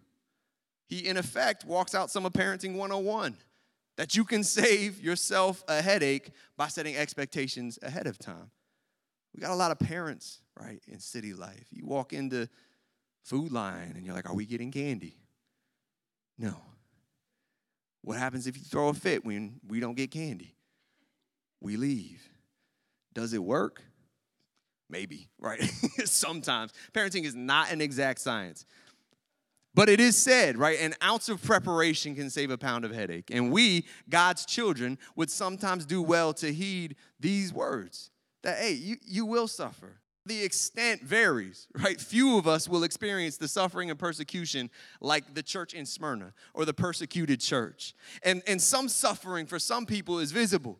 He, 0.87 1.07
in 1.07 1.17
effect, 1.17 1.65
walks 1.65 1.93
out 1.93 2.09
some 2.09 2.25
of 2.25 2.33
Parenting 2.33 2.73
101 2.73 3.37
that 3.97 4.15
you 4.15 4.25
can 4.25 4.43
save 4.43 4.99
yourself 5.03 5.63
a 5.67 5.83
headache 5.83 6.31
by 6.57 6.67
setting 6.67 6.95
expectations 6.95 7.77
ahead 7.83 8.07
of 8.07 8.17
time. 8.17 8.49
We 9.35 9.41
got 9.41 9.51
a 9.51 9.55
lot 9.55 9.69
of 9.69 9.77
parents, 9.77 10.41
right, 10.59 10.81
in 10.87 10.99
city 10.99 11.35
life. 11.35 11.67
You 11.69 11.85
walk 11.85 12.11
into 12.11 12.49
Food 13.23 13.51
Lion 13.51 13.93
and 13.95 14.05
you're 14.05 14.15
like, 14.15 14.29
are 14.29 14.35
we 14.35 14.45
getting 14.45 14.71
candy? 14.71 15.17
No. 16.37 16.55
What 18.03 18.17
happens 18.17 18.47
if 18.47 18.57
you 18.57 18.63
throw 18.63 18.89
a 18.89 18.93
fit 18.93 19.23
when 19.25 19.59
we 19.67 19.79
don't 19.79 19.95
get 19.95 20.11
candy? 20.11 20.55
We 21.61 21.77
leave. 21.77 22.27
Does 23.13 23.33
it 23.33 23.43
work? 23.43 23.83
Maybe, 24.89 25.29
right? 25.39 25.61
Sometimes. 26.05 26.73
Parenting 26.93 27.25
is 27.25 27.35
not 27.35 27.71
an 27.71 27.81
exact 27.81 28.19
science. 28.19 28.65
But 29.73 29.87
it 29.87 30.01
is 30.01 30.17
said, 30.17 30.57
right? 30.57 30.79
An 30.81 30.95
ounce 31.01 31.29
of 31.29 31.41
preparation 31.41 32.13
can 32.13 32.29
save 32.29 32.51
a 32.51 32.57
pound 32.57 32.83
of 32.83 32.91
headache. 32.91 33.29
And 33.31 33.51
we, 33.51 33.85
God's 34.09 34.45
children, 34.45 34.97
would 35.15 35.29
sometimes 35.29 35.85
do 35.85 36.01
well 36.01 36.33
to 36.33 36.51
heed 36.51 36.97
these 37.19 37.53
words 37.53 38.11
that, 38.43 38.57
hey, 38.57 38.73
you, 38.73 38.97
you 39.05 39.25
will 39.25 39.47
suffer. 39.47 40.00
The 40.25 40.43
extent 40.43 41.01
varies, 41.01 41.67
right? 41.73 41.99
Few 41.99 42.37
of 42.37 42.47
us 42.47 42.67
will 42.67 42.83
experience 42.83 43.37
the 43.37 43.47
suffering 43.47 43.89
and 43.89 43.97
persecution 43.97 44.69
like 44.99 45.33
the 45.33 45.43
church 45.43 45.73
in 45.73 45.85
Smyrna 45.85 46.33
or 46.53 46.65
the 46.65 46.73
persecuted 46.73 47.39
church. 47.39 47.93
And, 48.23 48.43
and 48.47 48.61
some 48.61 48.87
suffering 48.87 49.45
for 49.45 49.59
some 49.59 49.85
people 49.85 50.19
is 50.19 50.31
visible, 50.31 50.79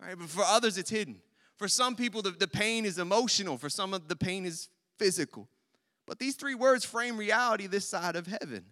right? 0.00 0.18
But 0.18 0.28
for 0.28 0.44
others, 0.44 0.78
it's 0.78 0.90
hidden. 0.90 1.20
For 1.56 1.68
some 1.68 1.94
people, 1.94 2.22
the, 2.22 2.30
the 2.32 2.48
pain 2.48 2.84
is 2.84 2.98
emotional. 2.98 3.56
For 3.56 3.68
some 3.68 3.94
of 3.94 4.08
the 4.08 4.16
pain 4.16 4.44
is 4.44 4.68
physical. 4.98 5.48
But 6.06 6.18
these 6.18 6.34
three 6.34 6.54
words 6.54 6.84
frame 6.84 7.16
reality 7.16 7.68
this 7.68 7.88
side 7.88 8.16
of 8.16 8.26
heaven. 8.26 8.64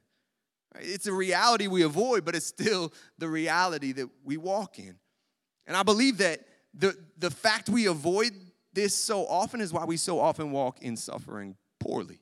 Right? 0.75 0.85
It's 0.85 1.07
a 1.07 1.13
reality 1.13 1.69
we 1.69 1.83
avoid, 1.83 2.25
but 2.25 2.35
it's 2.35 2.47
still 2.47 2.93
the 3.19 3.29
reality 3.29 3.93
that 3.93 4.09
we 4.25 4.37
walk 4.37 4.79
in. 4.79 4.97
And 5.67 5.77
I 5.77 5.85
believe 5.85 6.19
that 6.19 6.41
the, 6.75 6.97
the 7.19 7.31
fact 7.31 7.69
we 7.69 7.87
avoid 7.87 8.33
this 8.73 8.95
so 8.95 9.27
often 9.27 9.61
is 9.61 9.73
why 9.73 9.85
we 9.85 9.97
so 9.97 10.21
often 10.21 10.53
walk 10.53 10.83
in 10.83 10.97
suffering 10.97 11.57
poorly 11.79 12.21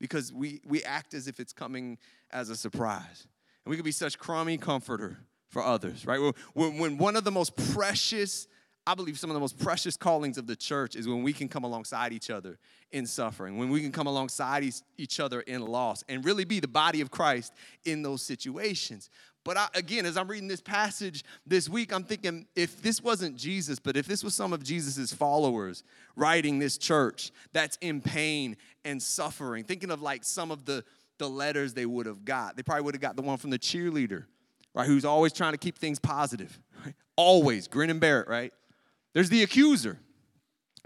because 0.00 0.32
we, 0.32 0.60
we 0.66 0.82
act 0.82 1.14
as 1.14 1.28
if 1.28 1.40
it's 1.40 1.52
coming 1.52 1.98
as 2.30 2.50
a 2.50 2.56
surprise. 2.56 3.26
And 3.64 3.70
we 3.70 3.76
can 3.76 3.84
be 3.84 3.92
such 3.92 4.18
crummy 4.18 4.58
comforter 4.58 5.18
for 5.50 5.62
others, 5.62 6.06
right? 6.06 6.20
When, 6.54 6.78
when 6.78 6.98
one 6.98 7.16
of 7.16 7.24
the 7.24 7.30
most 7.30 7.56
precious, 7.72 8.46
I 8.86 8.94
believe 8.94 9.18
some 9.18 9.30
of 9.30 9.34
the 9.34 9.40
most 9.40 9.58
precious 9.58 9.96
callings 9.96 10.38
of 10.38 10.46
the 10.46 10.54
church 10.54 10.94
is 10.94 11.08
when 11.08 11.22
we 11.24 11.32
can 11.32 11.48
come 11.48 11.64
alongside 11.64 12.12
each 12.12 12.30
other 12.30 12.58
in 12.92 13.04
suffering, 13.04 13.58
when 13.58 13.68
we 13.68 13.80
can 13.80 13.90
come 13.90 14.06
alongside 14.06 14.64
each 14.96 15.18
other 15.18 15.40
in 15.40 15.60
loss 15.60 16.04
and 16.08 16.24
really 16.24 16.44
be 16.44 16.60
the 16.60 16.68
body 16.68 17.00
of 17.00 17.10
Christ 17.10 17.52
in 17.84 18.02
those 18.02 18.22
situations. 18.22 19.10
But 19.44 19.56
I, 19.56 19.68
again, 19.74 20.06
as 20.06 20.16
I'm 20.16 20.28
reading 20.28 20.48
this 20.48 20.60
passage 20.60 21.24
this 21.46 21.68
week, 21.68 21.92
I'm 21.92 22.04
thinking 22.04 22.46
if 22.54 22.80
this 22.80 23.02
wasn't 23.02 23.36
Jesus, 23.36 23.78
but 23.80 23.96
if 23.96 24.06
this 24.06 24.22
was 24.22 24.34
some 24.34 24.52
of 24.52 24.62
Jesus's 24.62 25.12
followers 25.12 25.82
writing 26.14 26.58
this 26.58 26.78
church 26.78 27.32
that's 27.52 27.76
in 27.80 28.00
pain 28.00 28.56
and 28.84 29.02
suffering, 29.02 29.64
thinking 29.64 29.90
of 29.90 30.00
like 30.00 30.24
some 30.24 30.50
of 30.50 30.64
the, 30.64 30.84
the 31.18 31.28
letters 31.28 31.74
they 31.74 31.86
would 31.86 32.06
have 32.06 32.24
got, 32.24 32.56
they 32.56 32.62
probably 32.62 32.82
would 32.82 32.94
have 32.94 33.02
got 33.02 33.16
the 33.16 33.22
one 33.22 33.36
from 33.36 33.50
the 33.50 33.58
cheerleader, 33.58 34.24
right, 34.74 34.86
who's 34.86 35.04
always 35.04 35.32
trying 35.32 35.52
to 35.52 35.58
keep 35.58 35.76
things 35.78 35.98
positive, 35.98 36.58
right? 36.84 36.94
Always, 37.16 37.66
grin 37.68 37.90
and 37.90 38.00
bear 38.00 38.20
it, 38.20 38.28
right? 38.28 38.52
There's 39.16 39.30
the 39.30 39.42
accuser 39.42 39.98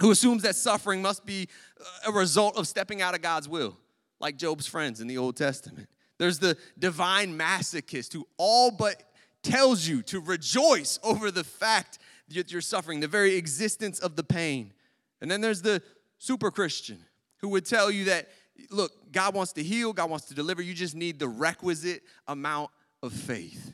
who 0.00 0.12
assumes 0.12 0.44
that 0.44 0.54
suffering 0.54 1.02
must 1.02 1.26
be 1.26 1.48
uh, 1.80 2.10
a 2.10 2.12
result 2.12 2.56
of 2.56 2.68
stepping 2.68 3.02
out 3.02 3.12
of 3.16 3.22
God's 3.22 3.48
will, 3.48 3.76
like 4.20 4.36
Job's 4.36 4.68
friends 4.68 5.00
in 5.00 5.08
the 5.08 5.18
Old 5.18 5.36
Testament. 5.36 5.88
There's 6.16 6.38
the 6.38 6.56
divine 6.78 7.36
masochist 7.36 8.12
who 8.12 8.28
all 8.36 8.70
but 8.70 9.02
tells 9.42 9.84
you 9.88 10.02
to 10.02 10.20
rejoice 10.20 11.00
over 11.02 11.32
the 11.32 11.42
fact 11.42 11.98
that 12.28 12.52
you're 12.52 12.60
suffering, 12.60 13.00
the 13.00 13.08
very 13.08 13.34
existence 13.34 13.98
of 13.98 14.14
the 14.14 14.22
pain. 14.22 14.74
And 15.20 15.28
then 15.28 15.40
there's 15.40 15.62
the 15.62 15.82
super 16.18 16.52
Christian 16.52 17.04
who 17.38 17.48
would 17.48 17.66
tell 17.66 17.90
you 17.90 18.04
that, 18.04 18.28
look, 18.70 18.92
God 19.10 19.34
wants 19.34 19.54
to 19.54 19.62
heal, 19.64 19.92
God 19.92 20.08
wants 20.08 20.26
to 20.26 20.34
deliver, 20.34 20.62
you 20.62 20.74
just 20.74 20.94
need 20.94 21.18
the 21.18 21.26
requisite 21.26 22.04
amount 22.28 22.70
of 23.02 23.12
faith. 23.12 23.72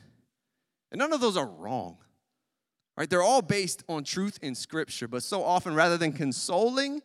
And 0.91 0.97
none 0.97 1.13
of 1.13 1.21
those 1.21 1.37
are 1.37 1.45
wrong. 1.45 1.97
Right? 2.97 3.09
They're 3.09 3.23
all 3.23 3.43
based 3.43 3.83
on 3.87 4.03
truth 4.03 4.39
in 4.41 4.55
Scripture, 4.55 5.07
but 5.07 5.21
so 5.21 5.43
often, 5.43 5.75
rather 5.75 5.97
than 5.97 6.11
consoling 6.11 7.01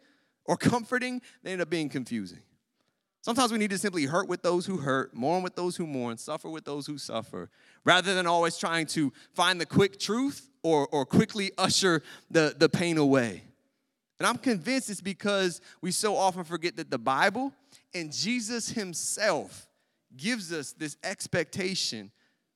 or 0.47 0.57
comforting, 0.59 1.21
they 1.43 1.53
end 1.53 1.61
up 1.61 1.69
being 1.69 1.89
confusing. 1.89 2.41
Sometimes 3.21 3.53
we 3.53 3.59
need 3.59 3.71
to 3.71 3.79
simply 3.79 4.07
hurt 4.07 4.27
with 4.27 4.43
those 4.43 4.67
who 4.67 4.79
hurt, 4.79 5.15
mourn 5.15 5.45
with 5.45 5.55
those 5.55 5.77
who 5.77 5.87
mourn, 5.87 6.19
suffer 6.19 6.49
with 6.49 6.65
those 6.65 6.87
who 6.87 6.99
suffer, 6.99 7.51
rather 7.85 8.15
than 8.15 8.27
always 8.27 8.57
trying 8.57 8.87
to 8.87 9.13
find 9.35 9.61
the 9.61 9.67
quick 9.67 10.01
truth 10.01 10.49
or, 10.65 10.89
or 10.89 11.07
quickly 11.07 11.53
usher 11.57 12.03
the, 12.31 12.55
the 12.59 12.69
pain 12.69 12.99
away. 12.99 13.45
And 14.19 14.27
I'm 14.27 14.39
convinced 14.39 14.91
it's 14.91 15.01
because 15.01 15.61
we 15.81 15.93
so 15.93 16.17
often 16.17 16.43
forget 16.43 16.77
that 16.77 16.91
the 16.91 16.99
Bible 16.99 17.53
and 17.95 18.13
Jesus 18.13 18.71
Himself 18.71 19.69
gives 20.17 20.53
us 20.53 20.73
this 20.73 20.97
expectation 21.05 22.11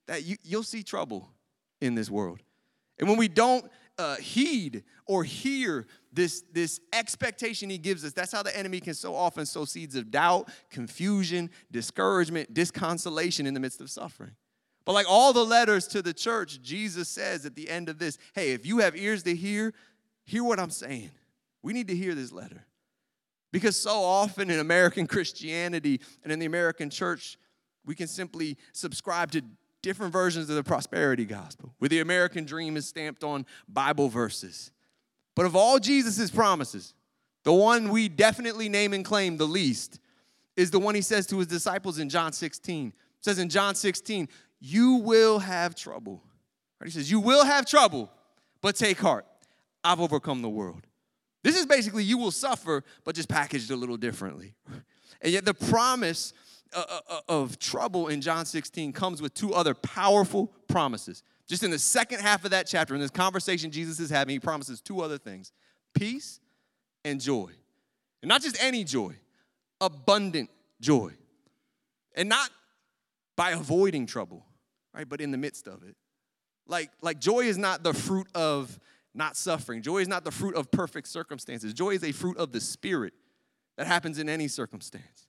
that 0.06 0.24
you, 0.24 0.36
you'll 0.42 0.62
see 0.62 0.82
trouble 0.82 1.28
in 1.80 1.94
this 1.94 2.10
world. 2.10 2.40
And 2.98 3.08
when 3.08 3.18
we 3.18 3.28
don't 3.28 3.70
uh, 3.98 4.16
heed 4.16 4.84
or 5.06 5.24
hear 5.24 5.86
this, 6.12 6.42
this 6.52 6.80
expectation 6.92 7.70
he 7.70 7.78
gives 7.78 8.04
us, 8.04 8.12
that's 8.12 8.32
how 8.32 8.42
the 8.42 8.56
enemy 8.56 8.80
can 8.80 8.94
so 8.94 9.14
often 9.14 9.46
sow 9.46 9.64
seeds 9.64 9.96
of 9.96 10.10
doubt, 10.10 10.50
confusion, 10.70 11.50
discouragement, 11.70 12.52
disconsolation 12.52 13.46
in 13.46 13.54
the 13.54 13.60
midst 13.60 13.80
of 13.80 13.90
suffering. 13.90 14.32
But 14.84 14.92
like 14.92 15.06
all 15.08 15.32
the 15.32 15.44
letters 15.44 15.86
to 15.88 16.00
the 16.00 16.14
church, 16.14 16.62
Jesus 16.62 17.08
says 17.08 17.44
at 17.44 17.56
the 17.56 17.68
end 17.68 17.88
of 17.88 17.98
this, 17.98 18.18
hey, 18.34 18.52
if 18.52 18.64
you 18.64 18.78
have 18.78 18.96
ears 18.96 19.24
to 19.24 19.34
hear, 19.34 19.74
hear 20.24 20.44
what 20.44 20.60
I'm 20.60 20.70
saying. 20.70 21.10
We 21.62 21.72
need 21.72 21.88
to 21.88 21.96
hear 21.96 22.14
this 22.14 22.30
letter. 22.30 22.64
Because 23.52 23.80
so 23.80 24.00
often 24.00 24.50
in 24.50 24.60
American 24.60 25.06
Christianity 25.08 26.00
and 26.22 26.32
in 26.32 26.38
the 26.38 26.46
American 26.46 26.88
church, 26.88 27.36
we 27.84 27.94
can 27.94 28.06
simply 28.06 28.56
subscribe 28.72 29.32
to 29.32 29.42
different 29.86 30.12
versions 30.12 30.50
of 30.50 30.56
the 30.56 30.64
prosperity 30.64 31.24
gospel, 31.24 31.72
where 31.78 31.88
the 31.88 32.00
American 32.00 32.44
dream 32.44 32.76
is 32.76 32.88
stamped 32.88 33.22
on 33.22 33.46
Bible 33.68 34.08
verses. 34.08 34.72
But 35.36 35.46
of 35.46 35.54
all 35.54 35.78
Jesus' 35.78 36.28
promises, 36.28 36.92
the 37.44 37.52
one 37.52 37.90
we 37.90 38.08
definitely 38.08 38.68
name 38.68 38.92
and 38.92 39.04
claim 39.04 39.36
the 39.36 39.46
least 39.46 40.00
is 40.56 40.72
the 40.72 40.80
one 40.80 40.96
he 40.96 41.02
says 41.02 41.24
to 41.28 41.38
his 41.38 41.46
disciples 41.46 42.00
in 42.00 42.08
John 42.08 42.32
16. 42.32 42.88
It 42.88 42.94
says 43.20 43.38
in 43.38 43.48
John 43.48 43.76
16, 43.76 44.28
You 44.58 44.94
will 44.94 45.38
have 45.38 45.76
trouble. 45.76 46.20
He 46.82 46.90
says, 46.90 47.08
You 47.08 47.20
will 47.20 47.44
have 47.44 47.64
trouble, 47.64 48.10
but 48.62 48.74
take 48.74 48.98
heart. 48.98 49.24
I've 49.84 50.00
overcome 50.00 50.42
the 50.42 50.48
world. 50.48 50.84
This 51.44 51.56
is 51.56 51.64
basically 51.64 52.02
you 52.02 52.18
will 52.18 52.32
suffer, 52.32 52.82
but 53.04 53.14
just 53.14 53.28
packaged 53.28 53.70
a 53.70 53.76
little 53.76 53.96
differently. 53.96 54.54
And 55.22 55.32
yet, 55.32 55.46
the 55.46 55.54
promise 55.54 56.34
Uh, 56.74 56.84
uh, 56.88 57.00
uh, 57.08 57.20
of 57.28 57.58
trouble 57.58 58.08
in 58.08 58.20
John 58.20 58.44
16 58.44 58.92
comes 58.92 59.22
with 59.22 59.32
two 59.34 59.54
other 59.54 59.72
powerful 59.72 60.52
promises. 60.68 61.22
Just 61.46 61.62
in 61.62 61.70
the 61.70 61.78
second 61.78 62.20
half 62.20 62.44
of 62.44 62.50
that 62.50 62.66
chapter, 62.66 62.94
in 62.94 63.00
this 63.00 63.10
conversation 63.10 63.70
Jesus 63.70 64.00
is 64.00 64.10
having, 64.10 64.32
he 64.32 64.40
promises 64.40 64.80
two 64.80 65.00
other 65.00 65.16
things 65.16 65.52
peace 65.94 66.40
and 67.04 67.20
joy. 67.20 67.50
And 68.20 68.28
not 68.28 68.42
just 68.42 68.62
any 68.62 68.84
joy, 68.84 69.14
abundant 69.80 70.50
joy. 70.80 71.12
And 72.14 72.28
not 72.28 72.50
by 73.36 73.52
avoiding 73.52 74.06
trouble, 74.06 74.44
right? 74.92 75.08
But 75.08 75.20
in 75.20 75.30
the 75.30 75.38
midst 75.38 75.68
of 75.68 75.82
it. 75.82 75.94
Like, 76.66 76.90
like 77.00 77.20
joy 77.20 77.40
is 77.40 77.56
not 77.56 77.84
the 77.84 77.94
fruit 77.94 78.26
of 78.34 78.78
not 79.14 79.36
suffering. 79.36 79.82
Joy 79.82 79.98
is 79.98 80.08
not 80.08 80.24
the 80.24 80.32
fruit 80.32 80.56
of 80.56 80.70
perfect 80.70 81.06
circumstances. 81.08 81.72
Joy 81.72 81.90
is 81.90 82.02
a 82.02 82.12
fruit 82.12 82.36
of 82.38 82.52
the 82.52 82.60
spirit 82.60 83.14
that 83.76 83.86
happens 83.86 84.18
in 84.18 84.28
any 84.28 84.48
circumstance. 84.48 85.28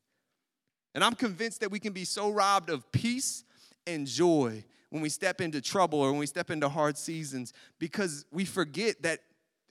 And 0.97 1.03
I'm 1.03 1.13
convinced 1.13 1.59
that 1.59 1.69
we 1.69 1.79
can 1.79 1.93
be 1.93 2.05
so 2.05 2.31
robbed 2.31 2.71
of 2.71 2.91
peace 2.91 3.43
and 3.85 4.07
joy 4.07 4.63
when 4.89 5.03
we 5.03 5.09
step 5.09 5.41
into 5.41 5.61
trouble 5.61 5.99
or 5.99 6.09
when 6.09 6.17
we 6.17 6.25
step 6.25 6.49
into 6.49 6.67
hard 6.67 6.97
seasons 6.97 7.53
because 7.77 8.25
we 8.31 8.45
forget 8.45 9.03
that 9.03 9.19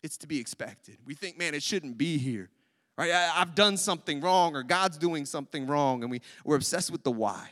it's 0.04 0.16
to 0.18 0.28
be 0.28 0.38
expected. 0.38 0.98
We 1.04 1.14
think, 1.14 1.36
man, 1.36 1.52
it 1.52 1.64
shouldn't 1.64 1.98
be 1.98 2.16
here. 2.16 2.48
Right? 2.96 3.10
I, 3.10 3.40
have 3.40 3.56
done 3.56 3.76
something 3.76 4.20
wrong 4.20 4.54
or 4.54 4.62
God's 4.62 4.98
doing 4.98 5.26
something 5.26 5.66
wrong, 5.66 6.04
and 6.04 6.12
we, 6.12 6.20
we're 6.44 6.54
obsessed 6.54 6.92
with 6.92 7.02
the 7.02 7.10
why. 7.10 7.48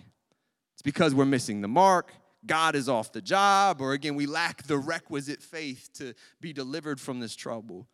It's 0.74 0.82
because 0.82 1.12
we're 1.12 1.24
missing 1.24 1.60
the 1.60 1.66
mark, 1.66 2.12
God 2.46 2.76
is 2.76 2.88
off 2.88 3.10
the 3.10 3.22
job, 3.22 3.80
or 3.80 3.92
again, 3.92 4.14
we 4.14 4.26
lack 4.26 4.62
the 4.68 4.78
requisite 4.78 5.42
faith 5.42 5.90
to 5.94 6.14
be 6.40 6.52
delivered 6.52 7.00
from 7.00 7.18
this 7.18 7.34
trouble. 7.34 7.88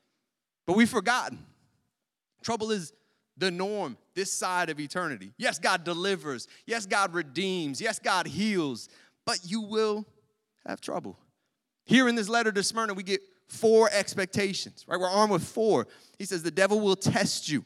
But 0.67 0.77
we've 0.77 0.91
forgotten. 0.91 1.39
Trouble 2.43 2.71
is 2.71 2.93
the 3.41 3.51
norm 3.51 3.97
this 4.15 4.33
side 4.33 4.71
of 4.71 4.79
eternity. 4.79 5.33
Yes, 5.39 5.59
God 5.59 5.83
delivers. 5.83 6.47
Yes, 6.67 6.87
God 6.87 7.15
redeems. 7.15 7.81
Yes, 7.81 7.99
God 7.99 8.27
heals. 8.27 8.89
But 9.25 9.41
you 9.45 9.63
will 9.63 10.07
have 10.67 10.81
trouble. 10.81 11.19
Here 11.85 12.09
in 12.09 12.15
this 12.15 12.29
letter 12.29 12.53
to 12.53 12.63
Smyrna, 12.63 12.95
we 12.95 13.03
get 13.03 13.23
four 13.49 13.89
expectations, 13.93 14.85
right? 14.87 15.01
We're 15.01 15.09
armed 15.09 15.33
with 15.33 15.43
four. 15.43 15.89
He 16.19 16.27
says, 16.27 16.43
The 16.43 16.51
devil 16.51 16.81
will 16.81 16.97
test 16.97 17.49
you. 17.49 17.65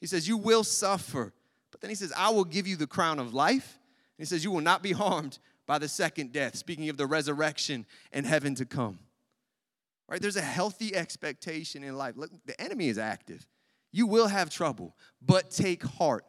He 0.00 0.06
says, 0.06 0.26
You 0.26 0.36
will 0.36 0.64
suffer. 0.64 1.34
But 1.70 1.80
then 1.80 1.90
he 1.90 1.96
says, 1.96 2.12
I 2.16 2.30
will 2.30 2.44
give 2.44 2.66
you 2.66 2.76
the 2.76 2.86
crown 2.86 3.18
of 3.18 3.34
life. 3.34 3.78
And 4.16 4.24
he 4.24 4.24
says, 4.24 4.44
You 4.44 4.52
will 4.52 4.60
not 4.60 4.82
be 4.82 4.92
harmed 4.92 5.38
by 5.66 5.78
the 5.78 5.88
second 5.88 6.32
death, 6.32 6.56
speaking 6.56 6.88
of 6.88 6.96
the 6.96 7.06
resurrection 7.06 7.84
and 8.12 8.24
heaven 8.24 8.54
to 8.54 8.64
come. 8.64 9.00
Right? 10.08 10.22
There's 10.22 10.36
a 10.36 10.42
healthy 10.42 10.96
expectation 10.96 11.84
in 11.84 11.96
life. 11.96 12.14
Look, 12.16 12.30
the 12.46 12.58
enemy 12.60 12.88
is 12.88 12.98
active. 12.98 13.46
You 13.92 14.06
will 14.06 14.28
have 14.28 14.50
trouble, 14.50 14.96
but 15.20 15.50
take 15.50 15.82
heart. 15.82 16.24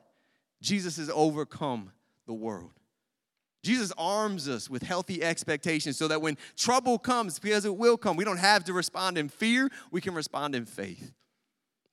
Jesus 0.61 0.97
has 0.97 1.09
overcome 1.09 1.91
the 2.25 2.33
world. 2.33 2.71
Jesus 3.63 3.91
arms 3.97 4.47
us 4.47 4.69
with 4.69 4.83
healthy 4.83 5.21
expectations 5.21 5.97
so 5.97 6.07
that 6.07 6.21
when 6.21 6.37
trouble 6.55 6.97
comes, 6.97 7.39
because 7.39 7.65
it 7.65 7.75
will 7.75 7.97
come, 7.97 8.15
we 8.15 8.23
don't 8.23 8.37
have 8.37 8.63
to 8.65 8.73
respond 8.73 9.17
in 9.17 9.27
fear, 9.27 9.69
we 9.91 9.99
can 9.99 10.13
respond 10.13 10.55
in 10.55 10.65
faith. 10.65 11.13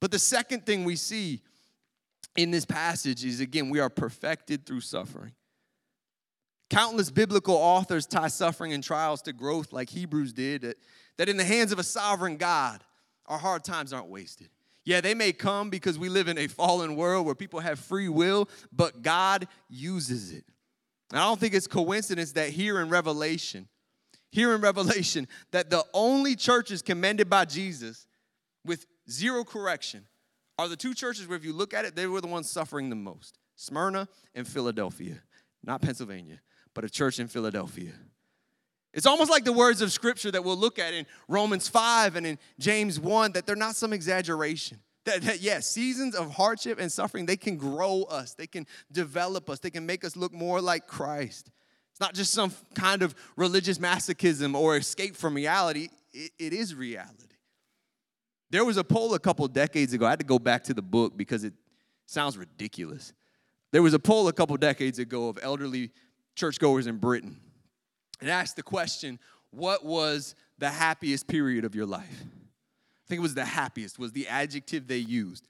But 0.00 0.10
the 0.10 0.18
second 0.18 0.64
thing 0.64 0.84
we 0.84 0.94
see 0.94 1.42
in 2.36 2.50
this 2.50 2.64
passage 2.64 3.24
is 3.24 3.40
again, 3.40 3.70
we 3.70 3.80
are 3.80 3.90
perfected 3.90 4.64
through 4.64 4.82
suffering. 4.82 5.32
Countless 6.68 7.10
biblical 7.10 7.54
authors 7.54 8.06
tie 8.06 8.28
suffering 8.28 8.72
and 8.72 8.82
trials 8.82 9.22
to 9.22 9.32
growth, 9.32 9.72
like 9.72 9.88
Hebrews 9.88 10.32
did, 10.32 10.74
that 11.16 11.28
in 11.28 11.36
the 11.36 11.44
hands 11.44 11.72
of 11.72 11.78
a 11.78 11.84
sovereign 11.84 12.36
God, 12.36 12.82
our 13.26 13.38
hard 13.38 13.64
times 13.64 13.92
aren't 13.92 14.08
wasted. 14.08 14.48
Yeah, 14.86 15.00
they 15.00 15.14
may 15.14 15.32
come 15.32 15.68
because 15.68 15.98
we 15.98 16.08
live 16.08 16.28
in 16.28 16.38
a 16.38 16.46
fallen 16.46 16.94
world 16.94 17.26
where 17.26 17.34
people 17.34 17.58
have 17.58 17.80
free 17.80 18.08
will, 18.08 18.48
but 18.72 19.02
God 19.02 19.48
uses 19.68 20.32
it. 20.32 20.44
And 21.10 21.18
I 21.18 21.24
don't 21.24 21.40
think 21.40 21.54
it's 21.54 21.66
coincidence 21.66 22.32
that 22.32 22.50
here 22.50 22.80
in 22.80 22.88
Revelation, 22.88 23.68
here 24.30 24.54
in 24.54 24.60
Revelation, 24.60 25.26
that 25.50 25.70
the 25.70 25.84
only 25.92 26.36
churches 26.36 26.82
commended 26.82 27.28
by 27.28 27.44
Jesus 27.44 28.06
with 28.64 28.86
zero 29.10 29.42
correction 29.42 30.06
are 30.56 30.68
the 30.68 30.76
two 30.76 30.94
churches 30.94 31.26
where 31.26 31.36
if 31.36 31.44
you 31.44 31.52
look 31.52 31.74
at 31.74 31.84
it, 31.84 31.96
they 31.96 32.06
were 32.06 32.20
the 32.20 32.28
ones 32.28 32.48
suffering 32.48 32.88
the 32.88 32.96
most 32.96 33.38
Smyrna 33.56 34.06
and 34.36 34.46
Philadelphia, 34.46 35.20
not 35.64 35.82
Pennsylvania, 35.82 36.40
but 36.74 36.84
a 36.84 36.88
church 36.88 37.18
in 37.18 37.26
Philadelphia. 37.26 37.92
It's 38.96 39.04
almost 39.04 39.30
like 39.30 39.44
the 39.44 39.52
words 39.52 39.82
of 39.82 39.92
scripture 39.92 40.30
that 40.30 40.42
we'll 40.42 40.56
look 40.56 40.78
at 40.78 40.94
in 40.94 41.06
Romans 41.28 41.68
5 41.68 42.16
and 42.16 42.26
in 42.26 42.38
James 42.58 42.98
1 42.98 43.32
that 43.32 43.44
they're 43.44 43.54
not 43.54 43.76
some 43.76 43.92
exaggeration. 43.92 44.80
That, 45.04 45.20
that 45.22 45.42
yes, 45.42 45.66
seasons 45.66 46.14
of 46.14 46.32
hardship 46.32 46.80
and 46.80 46.90
suffering, 46.90 47.26
they 47.26 47.36
can 47.36 47.58
grow 47.58 48.04
us, 48.04 48.32
they 48.32 48.46
can 48.46 48.66
develop 48.90 49.50
us, 49.50 49.58
they 49.58 49.68
can 49.68 49.84
make 49.84 50.02
us 50.02 50.16
look 50.16 50.32
more 50.32 50.62
like 50.62 50.86
Christ. 50.86 51.50
It's 51.92 52.00
not 52.00 52.14
just 52.14 52.32
some 52.32 52.52
kind 52.74 53.02
of 53.02 53.14
religious 53.36 53.76
masochism 53.78 54.54
or 54.54 54.78
escape 54.78 55.14
from 55.14 55.34
reality, 55.34 55.90
it, 56.14 56.32
it 56.38 56.52
is 56.54 56.74
reality. 56.74 57.36
There 58.48 58.64
was 58.64 58.78
a 58.78 58.84
poll 58.84 59.12
a 59.12 59.18
couple 59.18 59.46
decades 59.46 59.92
ago. 59.92 60.06
I 60.06 60.10
had 60.10 60.20
to 60.20 60.24
go 60.24 60.38
back 60.38 60.64
to 60.64 60.74
the 60.74 60.82
book 60.82 61.18
because 61.18 61.44
it 61.44 61.52
sounds 62.06 62.38
ridiculous. 62.38 63.12
There 63.72 63.82
was 63.82 63.92
a 63.92 63.98
poll 63.98 64.26
a 64.28 64.32
couple 64.32 64.56
decades 64.56 64.98
ago 64.98 65.28
of 65.28 65.38
elderly 65.42 65.90
churchgoers 66.34 66.86
in 66.86 66.96
Britain 66.96 67.40
and 68.20 68.30
asked 68.30 68.56
the 68.56 68.62
question, 68.62 69.18
What 69.50 69.84
was 69.84 70.34
the 70.58 70.70
happiest 70.70 71.26
period 71.26 71.64
of 71.64 71.74
your 71.74 71.86
life? 71.86 72.24
I 72.24 73.08
think 73.08 73.18
it 73.20 73.22
was 73.22 73.34
the 73.34 73.44
happiest, 73.44 73.98
was 73.98 74.12
the 74.12 74.26
adjective 74.28 74.88
they 74.88 74.98
used. 74.98 75.46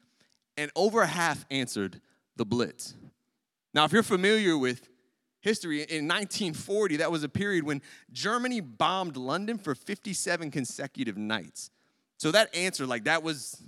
And 0.57 0.71
over 0.77 1.07
half 1.07 1.45
answered 1.51 2.01
the 2.37 2.45
Blitz. 2.45 2.95
Now, 3.73 3.85
if 3.85 3.93
you're 3.93 4.03
familiar 4.03 4.57
with 4.57 4.89
history, 5.41 5.79
in 5.79 6.09
1940, 6.09 6.97
that 6.97 7.11
was 7.11 7.23
a 7.23 7.29
period 7.29 7.65
when 7.65 7.83
Germany 8.13 8.61
bombed 8.61 9.17
London 9.17 9.59
for 9.59 9.75
57 9.75 10.51
consecutive 10.51 11.17
nights. 11.17 11.71
So 12.19 12.31
that 12.31 12.55
answer, 12.55 12.87
like 12.87 13.05
that 13.05 13.23
was 13.23 13.63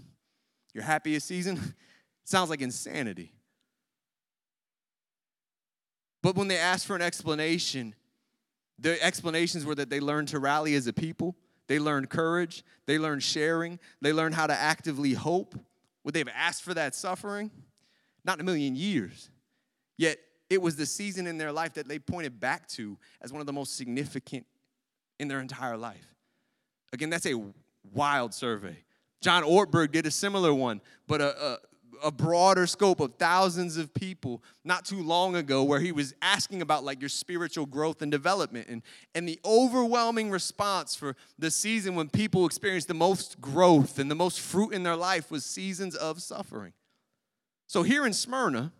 your 0.74 0.84
happiest 0.84 1.26
season, 1.26 1.74
sounds 2.24 2.50
like 2.50 2.60
insanity. 2.60 3.32
But 6.22 6.36
when 6.36 6.48
they 6.48 6.58
asked 6.58 6.86
for 6.86 6.96
an 6.96 7.02
explanation, 7.02 7.94
the 8.78 9.02
explanations 9.02 9.64
were 9.64 9.74
that 9.74 9.90
they 9.90 10.00
learned 10.00 10.28
to 10.28 10.38
rally 10.38 10.74
as 10.74 10.86
a 10.86 10.92
people, 10.92 11.36
they 11.66 11.78
learned 11.78 12.10
courage, 12.10 12.64
they 12.86 12.98
learned 12.98 13.22
sharing, 13.22 13.78
they 14.00 14.12
learned 14.12 14.34
how 14.34 14.46
to 14.46 14.54
actively 14.54 15.14
hope. 15.14 15.54
Would 16.04 16.14
they 16.14 16.20
have 16.20 16.30
asked 16.34 16.62
for 16.62 16.74
that 16.74 16.94
suffering? 16.94 17.50
Not 18.24 18.38
in 18.38 18.40
a 18.40 18.44
million 18.44 18.74
years. 18.74 19.30
Yet 19.96 20.18
it 20.48 20.62
was 20.62 20.76
the 20.76 20.86
season 20.86 21.26
in 21.26 21.38
their 21.38 21.52
life 21.52 21.74
that 21.74 21.88
they 21.88 21.98
pointed 21.98 22.40
back 22.40 22.68
to 22.68 22.96
as 23.20 23.32
one 23.32 23.40
of 23.40 23.46
the 23.46 23.52
most 23.52 23.76
significant 23.76 24.46
in 25.18 25.28
their 25.28 25.40
entire 25.40 25.76
life. 25.76 26.14
Again, 26.92 27.10
that's 27.10 27.26
a 27.26 27.34
wild 27.92 28.32
survey. 28.32 28.84
John 29.20 29.42
Ortberg 29.42 29.92
did 29.92 30.06
a 30.06 30.10
similar 30.10 30.54
one, 30.54 30.80
but 31.06 31.20
a, 31.20 31.44
a, 31.44 31.58
a, 32.02 32.10
broader 32.10 32.66
scope 32.66 33.00
of 33.00 33.14
thousands 33.14 33.76
of 33.76 33.92
people 33.94 34.42
not 34.64 34.84
too 34.84 35.02
long 35.02 35.36
ago 35.36 35.62
where 35.62 35.80
he 35.80 35.92
was 35.92 36.14
asking 36.22 36.62
about 36.62 36.84
like 36.84 37.00
your 37.00 37.08
spiritual 37.08 37.66
growth 37.66 38.02
and 38.02 38.10
development. 38.10 38.68
And, 38.68 38.82
and 39.14 39.28
the 39.28 39.38
overwhelming 39.44 40.30
response 40.30 40.94
for 40.94 41.16
the 41.38 41.50
season 41.50 41.94
when 41.94 42.08
people 42.08 42.46
experienced 42.46 42.88
the 42.88 42.94
most 42.94 43.40
growth 43.40 43.98
and 43.98 44.10
the 44.10 44.14
most 44.14 44.40
fruit 44.40 44.72
in 44.72 44.82
their 44.82 44.96
life 44.96 45.30
was 45.30 45.44
seasons 45.44 45.94
of 45.94 46.20
suffering. 46.22 46.72
So 47.66 47.82
here 47.82 48.06
in 48.06 48.12
Smyrna 48.12 48.72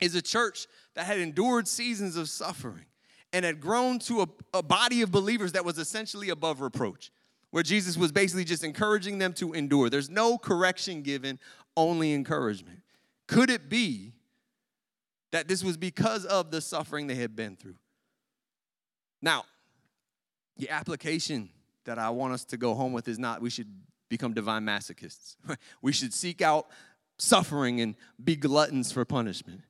is 0.00 0.14
a 0.14 0.22
church 0.22 0.66
that 0.94 1.06
had 1.06 1.18
endured 1.18 1.68
seasons 1.68 2.16
of 2.16 2.28
suffering 2.28 2.86
and 3.32 3.44
had 3.44 3.60
grown 3.60 3.98
to 4.00 4.22
a, 4.22 4.28
a 4.54 4.62
body 4.62 5.02
of 5.02 5.10
believers 5.10 5.52
that 5.52 5.64
was 5.64 5.78
essentially 5.78 6.30
above 6.30 6.60
reproach 6.60 7.10
where 7.54 7.62
Jesus 7.62 7.96
was 7.96 8.10
basically 8.10 8.42
just 8.42 8.64
encouraging 8.64 9.18
them 9.18 9.32
to 9.34 9.52
endure. 9.52 9.88
There's 9.88 10.10
no 10.10 10.38
correction 10.38 11.02
given, 11.02 11.38
only 11.76 12.12
encouragement. 12.12 12.80
Could 13.28 13.48
it 13.48 13.68
be 13.68 14.12
that 15.30 15.46
this 15.46 15.62
was 15.62 15.76
because 15.76 16.24
of 16.24 16.50
the 16.50 16.60
suffering 16.60 17.06
they 17.06 17.14
had 17.14 17.36
been 17.36 17.54
through? 17.54 17.76
Now, 19.22 19.44
the 20.56 20.68
application 20.68 21.48
that 21.84 21.96
I 21.96 22.10
want 22.10 22.32
us 22.32 22.44
to 22.46 22.56
go 22.56 22.74
home 22.74 22.92
with 22.92 23.06
is 23.06 23.20
not 23.20 23.40
we 23.40 23.50
should 23.50 23.68
become 24.08 24.34
divine 24.34 24.64
masochists. 24.64 25.36
we 25.80 25.92
should 25.92 26.12
seek 26.12 26.42
out 26.42 26.66
suffering 27.18 27.80
and 27.80 27.94
be 28.24 28.34
gluttons 28.34 28.90
for 28.90 29.04
punishment. 29.04 29.60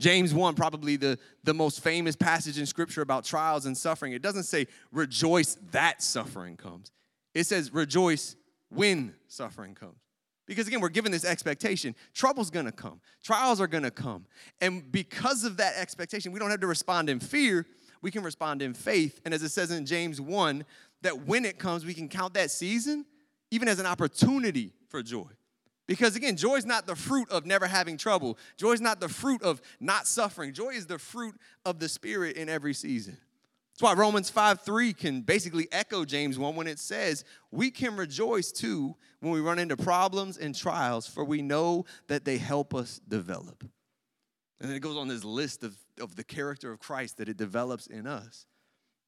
James 0.00 0.32
1, 0.32 0.54
probably 0.54 0.94
the, 0.94 1.18
the 1.42 1.52
most 1.52 1.82
famous 1.82 2.14
passage 2.14 2.60
in 2.60 2.66
scripture 2.66 3.02
about 3.02 3.24
trials 3.24 3.66
and 3.66 3.76
suffering. 3.76 4.12
It 4.12 4.22
doesn't 4.22 4.44
say 4.44 4.68
rejoice 4.92 5.56
that 5.72 6.00
suffering 6.00 6.56
comes. 6.56 6.92
It 7.34 7.46
says, 7.46 7.72
rejoice 7.72 8.36
when 8.68 9.14
suffering 9.28 9.74
comes. 9.74 9.98
Because 10.46 10.66
again, 10.68 10.80
we're 10.80 10.90
given 10.90 11.10
this 11.10 11.24
expectation. 11.24 11.94
Trouble's 12.12 12.50
gonna 12.50 12.72
come, 12.72 13.00
trials 13.22 13.60
are 13.60 13.66
gonna 13.66 13.90
come. 13.90 14.26
And 14.60 14.90
because 14.92 15.44
of 15.44 15.56
that 15.56 15.74
expectation, 15.76 16.32
we 16.32 16.38
don't 16.38 16.50
have 16.50 16.60
to 16.60 16.66
respond 16.66 17.08
in 17.08 17.18
fear, 17.18 17.66
we 18.02 18.10
can 18.10 18.22
respond 18.22 18.60
in 18.60 18.74
faith. 18.74 19.20
And 19.24 19.32
as 19.32 19.42
it 19.42 19.48
says 19.48 19.70
in 19.70 19.86
James 19.86 20.20
1, 20.20 20.64
that 21.02 21.26
when 21.26 21.44
it 21.44 21.58
comes, 21.58 21.84
we 21.84 21.94
can 21.94 22.08
count 22.08 22.34
that 22.34 22.50
season 22.50 23.06
even 23.50 23.68
as 23.68 23.78
an 23.78 23.86
opportunity 23.86 24.72
for 24.88 25.02
joy. 25.02 25.28
Because 25.86 26.16
again, 26.16 26.36
joy 26.36 26.56
is 26.56 26.66
not 26.66 26.86
the 26.86 26.96
fruit 26.96 27.30
of 27.30 27.46
never 27.46 27.66
having 27.66 27.96
trouble. 27.96 28.38
Joy 28.56 28.72
is 28.72 28.80
not 28.80 29.00
the 29.00 29.08
fruit 29.08 29.42
of 29.42 29.60
not 29.80 30.06
suffering. 30.06 30.52
Joy 30.52 30.70
is 30.70 30.86
the 30.86 30.98
fruit 30.98 31.34
of 31.64 31.78
the 31.78 31.88
Spirit 31.88 32.36
in 32.36 32.48
every 32.48 32.74
season. 32.74 33.18
That's 33.74 33.82
why 33.82 33.94
Romans 33.94 34.30
5 34.30 34.60
3 34.60 34.92
can 34.92 35.22
basically 35.22 35.66
echo 35.72 36.04
James 36.04 36.38
1 36.38 36.54
when 36.54 36.68
it 36.68 36.78
says, 36.78 37.24
We 37.50 37.72
can 37.72 37.96
rejoice 37.96 38.52
too 38.52 38.94
when 39.18 39.32
we 39.32 39.40
run 39.40 39.58
into 39.58 39.76
problems 39.76 40.38
and 40.38 40.54
trials, 40.54 41.08
for 41.08 41.24
we 41.24 41.42
know 41.42 41.84
that 42.06 42.24
they 42.24 42.38
help 42.38 42.72
us 42.72 43.00
develop. 43.08 43.64
And 44.60 44.70
then 44.70 44.76
it 44.76 44.80
goes 44.80 44.96
on 44.96 45.08
this 45.08 45.24
list 45.24 45.64
of, 45.64 45.76
of 46.00 46.14
the 46.14 46.22
character 46.22 46.70
of 46.70 46.78
Christ 46.78 47.18
that 47.18 47.28
it 47.28 47.36
develops 47.36 47.88
in 47.88 48.06
us. 48.06 48.46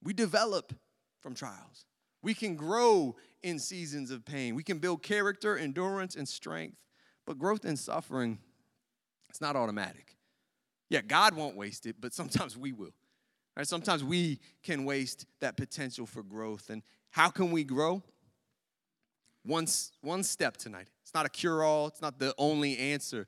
We 0.03 0.13
develop 0.13 0.75
from 1.21 1.35
trials. 1.35 1.87
We 2.21 2.35
can 2.35 2.57
grow 2.57 3.15
in 3.45 3.61
seasons 3.61 4.11
of 4.11 4.25
pain. 4.25 4.57
We 4.57 4.65
can 4.65 4.79
build 4.79 5.01
character, 5.01 5.57
endurance, 5.57 6.17
and 6.17 6.29
strength. 6.29 6.77
But 7.25 7.39
growth 7.39 7.65
and 7.65 7.79
suffering, 7.79 8.41
it's 9.29 9.41
not 9.41 9.55
automatic. 9.55 10.17
Yeah, 10.91 11.03
God 11.03 11.35
won't 11.35 11.57
waste 11.57 11.87
it, 11.87 11.97
but 12.01 12.13
sometimes 12.13 12.57
we 12.57 12.73
will. 12.73 12.95
Right? 13.57 13.67
Sometimes 13.67 14.05
we 14.05 14.39
can 14.63 14.85
waste 14.85 15.27
that 15.41 15.57
potential 15.57 16.07
for 16.07 16.23
growth. 16.23 16.69
And 16.71 16.83
how 17.11 17.31
can 17.31 17.51
we 17.51 17.65
grow? 17.65 18.03
One, 19.45 19.67
one 20.03 20.23
step 20.23 20.57
tonight. 20.57 20.89
It's 21.03 21.15
not 21.15 21.25
a 21.25 21.29
cure 21.29 21.63
all, 21.63 21.87
it's 21.87 22.03
not 22.03 22.19
the 22.19 22.35
only 22.37 22.77
answer, 22.77 23.27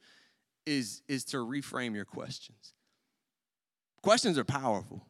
is, 0.67 1.03
is 1.09 1.25
to 1.27 1.39
reframe 1.39 1.95
your 1.95 2.05
questions. 2.05 2.75
Questions 4.03 4.37
are 4.37 4.45
powerful. 4.45 5.07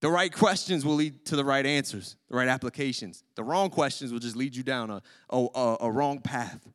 The 0.00 0.10
right 0.10 0.32
questions 0.32 0.84
will 0.84 0.94
lead 0.94 1.24
to 1.26 1.36
the 1.36 1.44
right 1.44 1.64
answers, 1.64 2.16
the 2.28 2.36
right 2.36 2.48
applications. 2.48 3.22
The 3.34 3.44
wrong 3.44 3.70
questions 3.70 4.12
will 4.12 4.18
just 4.18 4.34
lead 4.34 4.56
you 4.56 4.62
down 4.62 4.90
a, 4.90 5.02
a, 5.30 5.76
a 5.82 5.90
wrong 5.90 6.20
path. 6.20 6.66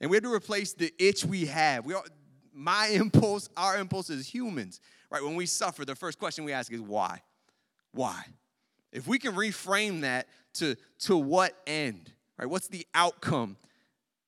And 0.00 0.10
we 0.10 0.16
have 0.16 0.24
to 0.24 0.32
replace 0.32 0.74
the 0.74 0.92
itch 0.98 1.24
we 1.24 1.46
have. 1.46 1.86
We 1.86 1.94
are, 1.94 2.04
my 2.52 2.86
impulse, 2.92 3.48
our 3.56 3.78
impulse 3.78 4.10
as 4.10 4.28
humans 4.28 4.80
right? 5.14 5.22
When 5.22 5.36
we 5.36 5.46
suffer, 5.46 5.84
the 5.84 5.94
first 5.94 6.18
question 6.18 6.44
we 6.44 6.52
ask 6.52 6.72
is 6.72 6.80
why? 6.80 7.22
Why? 7.92 8.24
If 8.92 9.06
we 9.06 9.20
can 9.20 9.34
reframe 9.34 10.00
that 10.00 10.26
to, 10.54 10.74
to 11.00 11.16
what 11.16 11.56
end, 11.68 12.10
right? 12.36 12.50
What's 12.50 12.66
the 12.66 12.84
outcome? 12.94 13.56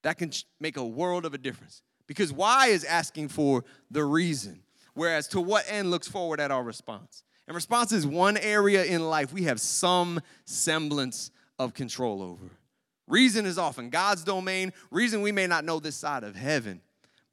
That 0.02 0.16
can 0.16 0.30
make 0.60 0.76
a 0.76 0.84
world 0.84 1.24
of 1.24 1.34
a 1.34 1.38
difference. 1.38 1.82
Because 2.06 2.32
why 2.32 2.68
is 2.68 2.84
asking 2.84 3.28
for 3.28 3.64
the 3.90 4.04
reason, 4.04 4.62
whereas 4.94 5.26
to 5.28 5.40
what 5.40 5.64
end 5.68 5.90
looks 5.90 6.06
forward 6.06 6.38
at 6.38 6.52
our 6.52 6.62
response. 6.62 7.24
And 7.48 7.56
response 7.56 7.90
is 7.90 8.06
one 8.06 8.36
area 8.36 8.84
in 8.84 9.08
life 9.08 9.32
we 9.32 9.42
have 9.42 9.60
some 9.60 10.20
semblance 10.44 11.32
of 11.58 11.74
control 11.74 12.22
over. 12.22 12.52
Reason 13.08 13.44
is 13.44 13.58
often 13.58 13.90
God's 13.90 14.22
domain. 14.22 14.72
Reason 14.92 15.20
we 15.20 15.32
may 15.32 15.48
not 15.48 15.64
know 15.64 15.80
this 15.80 15.96
side 15.96 16.22
of 16.22 16.36
heaven, 16.36 16.80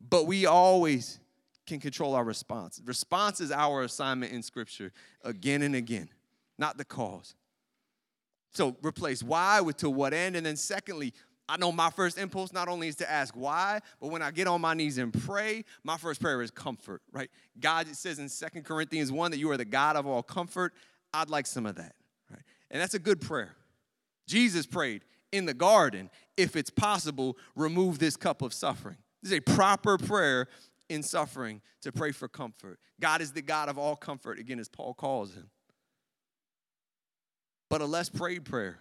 but 0.01 0.25
we 0.25 0.47
always 0.47 1.19
can 1.65 1.79
control 1.79 2.15
our 2.15 2.23
response. 2.23 2.81
Response 2.85 3.39
is 3.41 3.51
our 3.51 3.83
assignment 3.83 4.31
in 4.31 4.43
Scripture 4.43 4.91
again 5.23 5.61
and 5.61 5.75
again, 5.75 6.09
not 6.57 6.77
the 6.77 6.85
cause. 6.85 7.35
So 8.53 8.75
replace 8.81 9.23
why 9.23 9.61
with 9.61 9.77
to 9.77 9.89
what 9.89 10.13
end. 10.13 10.35
And 10.35 10.45
then, 10.45 10.55
secondly, 10.55 11.13
I 11.49 11.57
know 11.57 11.71
my 11.71 11.89
first 11.89 12.17
impulse 12.17 12.53
not 12.53 12.67
only 12.67 12.87
is 12.87 12.95
to 12.97 13.09
ask 13.09 13.35
why, 13.35 13.79
but 13.99 14.07
when 14.07 14.21
I 14.21 14.31
get 14.31 14.47
on 14.47 14.61
my 14.61 14.73
knees 14.73 14.97
and 14.97 15.13
pray, 15.13 15.65
my 15.83 15.97
first 15.97 16.21
prayer 16.21 16.41
is 16.41 16.51
comfort, 16.51 17.01
right? 17.11 17.29
God 17.59 17.87
says 17.95 18.19
in 18.19 18.29
Second 18.29 18.63
Corinthians 18.63 19.11
1 19.11 19.31
that 19.31 19.37
you 19.37 19.51
are 19.51 19.57
the 19.57 19.65
God 19.65 19.95
of 19.95 20.07
all 20.07 20.23
comfort. 20.23 20.73
I'd 21.13 21.29
like 21.29 21.45
some 21.45 21.65
of 21.65 21.75
that, 21.75 21.95
right? 22.29 22.41
And 22.71 22.81
that's 22.81 22.93
a 22.93 22.99
good 22.99 23.19
prayer. 23.19 23.55
Jesus 24.27 24.65
prayed 24.65 25.03
in 25.31 25.45
the 25.45 25.53
garden, 25.53 26.09
if 26.37 26.55
it's 26.55 26.69
possible, 26.69 27.37
remove 27.55 27.99
this 27.99 28.15
cup 28.15 28.41
of 28.41 28.53
suffering. 28.53 28.97
This 29.21 29.31
is 29.31 29.39
a 29.39 29.41
proper 29.41 29.97
prayer 29.97 30.47
in 30.89 31.03
suffering 31.03 31.61
to 31.81 31.91
pray 31.91 32.11
for 32.11 32.27
comfort. 32.27 32.79
God 32.99 33.21
is 33.21 33.31
the 33.31 33.41
God 33.41 33.69
of 33.69 33.77
all 33.77 33.95
comfort, 33.95 34.39
again, 34.39 34.59
as 34.59 34.69
Paul 34.69 34.93
calls 34.93 35.33
him. 35.33 35.49
But 37.69 37.81
a 37.81 37.85
less 37.85 38.09
prayed 38.09 38.45
prayer 38.45 38.79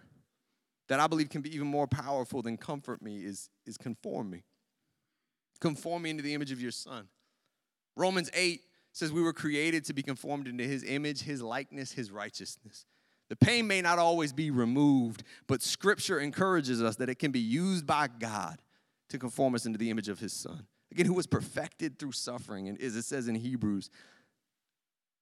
that 0.89 0.99
I 0.99 1.07
believe 1.07 1.29
can 1.29 1.41
be 1.41 1.53
even 1.55 1.67
more 1.67 1.87
powerful 1.87 2.41
than 2.41 2.57
comfort 2.57 3.01
me 3.01 3.23
is, 3.23 3.49
is 3.65 3.77
conform 3.77 4.29
me. 4.29 4.43
Conform 5.61 6.03
me 6.03 6.09
into 6.09 6.23
the 6.23 6.33
image 6.33 6.51
of 6.51 6.61
your 6.61 6.71
son. 6.71 7.07
Romans 7.95 8.29
8 8.33 8.61
says 8.91 9.11
we 9.11 9.21
were 9.21 9.33
created 9.33 9.85
to 9.85 9.93
be 9.93 10.03
conformed 10.03 10.47
into 10.47 10.63
his 10.63 10.83
image, 10.83 11.21
his 11.21 11.41
likeness, 11.41 11.91
his 11.91 12.11
righteousness. 12.11 12.85
The 13.29 13.35
pain 13.35 13.65
may 13.65 13.81
not 13.81 13.97
always 13.97 14.33
be 14.33 14.51
removed, 14.51 15.23
but 15.47 15.61
scripture 15.61 16.19
encourages 16.19 16.83
us 16.83 16.97
that 16.97 17.09
it 17.09 17.17
can 17.17 17.31
be 17.31 17.39
used 17.39 17.87
by 17.87 18.07
God 18.07 18.61
to 19.09 19.17
conform 19.17 19.55
us 19.55 19.65
into 19.65 19.79
the 19.79 19.89
image 19.89 20.09
of 20.09 20.19
his 20.19 20.33
son. 20.33 20.67
Again, 20.93 21.07
who 21.07 21.13
was 21.13 21.25
perfected 21.25 21.97
through 21.97 22.11
suffering, 22.11 22.69
and 22.69 22.79
as 22.79 22.95
it 22.95 23.01
says 23.01 23.27
in 23.27 23.33
Hebrews. 23.33 23.89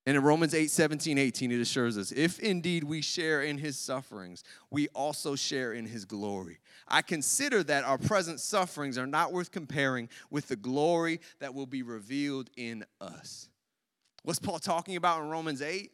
And 0.06 0.18
in 0.18 0.24
Romans 0.24 0.54
8, 0.54 0.70
17, 0.70 1.18
18, 1.18 1.50
it 1.50 1.62
assures 1.62 1.98
us 1.98 2.12
if 2.12 2.40
indeed 2.40 2.84
we 2.84 3.02
share 3.02 3.42
in 3.42 3.58
his 3.58 3.80
sufferings, 3.80 4.44
we 4.70 4.90
also 4.90 5.34
share 5.38 5.72
in 5.72 5.86
his 5.86 6.04
glory. 6.04 6.60
I 6.90 7.02
consider 7.02 7.64
that 7.64 7.86
our 7.86 7.98
present 7.98 8.42
sufferings 8.42 8.98
are 8.98 9.08
not 9.08 9.32
worth 9.32 9.52
comparing 9.52 10.10
with 10.30 10.50
the 10.50 10.58
glory 10.58 11.22
that 11.40 11.54
will 11.54 11.68
be 11.68 11.84
revealed 11.84 12.50
in 12.58 12.84
us. 13.00 13.48
What's 14.24 14.40
Paul 14.40 14.60
talking 14.60 14.98
about 14.98 15.22
in 15.22 15.30
Romans 15.30 15.62
8? 15.62 15.90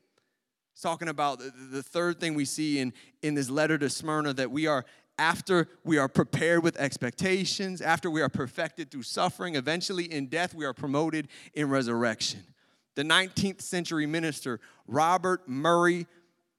He's 0.74 0.82
talking 0.82 1.08
about 1.08 1.38
the, 1.38 1.54
the 1.70 1.84
third 1.84 2.20
thing 2.20 2.34
we 2.34 2.46
see 2.46 2.80
in, 2.80 2.94
in 3.22 3.36
this 3.36 3.52
letter 3.52 3.78
to 3.78 3.92
Smyrna 3.92 4.34
that 4.34 4.50
we 4.50 4.66
are 4.66 4.86
after 5.20 5.68
we 5.84 5.98
are 5.98 6.08
prepared 6.08 6.64
with 6.64 6.78
expectations, 6.78 7.82
after 7.82 8.10
we 8.10 8.22
are 8.22 8.30
perfected 8.30 8.92
through 8.92 9.04
suffering, 9.04 9.56
eventually 9.56 10.12
in 10.12 10.28
death, 10.28 10.54
we 10.54 10.66
are 10.66 10.74
promoted 10.74 11.28
in 11.54 11.70
resurrection. 11.70 12.44
The 12.96 13.04
19th 13.04 13.62
century 13.62 14.06
minister 14.06 14.60
Robert 14.88 15.48
Murray 15.48 16.08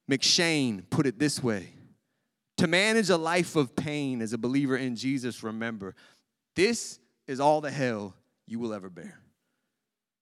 M'Cheyne, 0.08 0.88
put 0.90 1.06
it 1.06 1.18
this 1.18 1.42
way 1.42 1.72
To 2.56 2.66
manage 2.66 3.10
a 3.10 3.16
life 3.16 3.56
of 3.56 3.76
pain 3.76 4.22
as 4.22 4.32
a 4.32 4.38
believer 4.38 4.76
in 4.76 4.96
Jesus, 4.96 5.42
remember, 5.42 5.94
this 6.56 6.98
is 7.26 7.40
all 7.40 7.60
the 7.60 7.70
hell 7.70 8.14
you 8.46 8.58
will 8.58 8.72
ever 8.72 8.90
bear. 8.90 9.20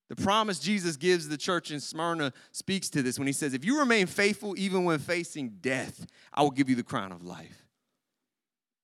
The 0.09 0.17
promise 0.17 0.59
Jesus 0.59 0.97
gives 0.97 1.29
the 1.29 1.37
church 1.37 1.71
in 1.71 1.81
Smyrna 1.81 2.33
speaks 2.53 2.89
to 2.91 3.03
this 3.03 3.19
when 3.19 3.27
he 3.27 3.33
says, 3.33 3.55
If 3.55 3.65
you 3.65 3.79
remain 3.79 4.07
faithful 4.07 4.55
even 4.57 4.85
when 4.85 4.99
facing 4.99 5.57
death, 5.61 6.07
I 6.33 6.43
will 6.43 6.53
give 6.53 6.69
you 6.69 6.77
the 6.77 6.85
crown 6.85 7.11
of 7.11 7.23
life. 7.23 7.66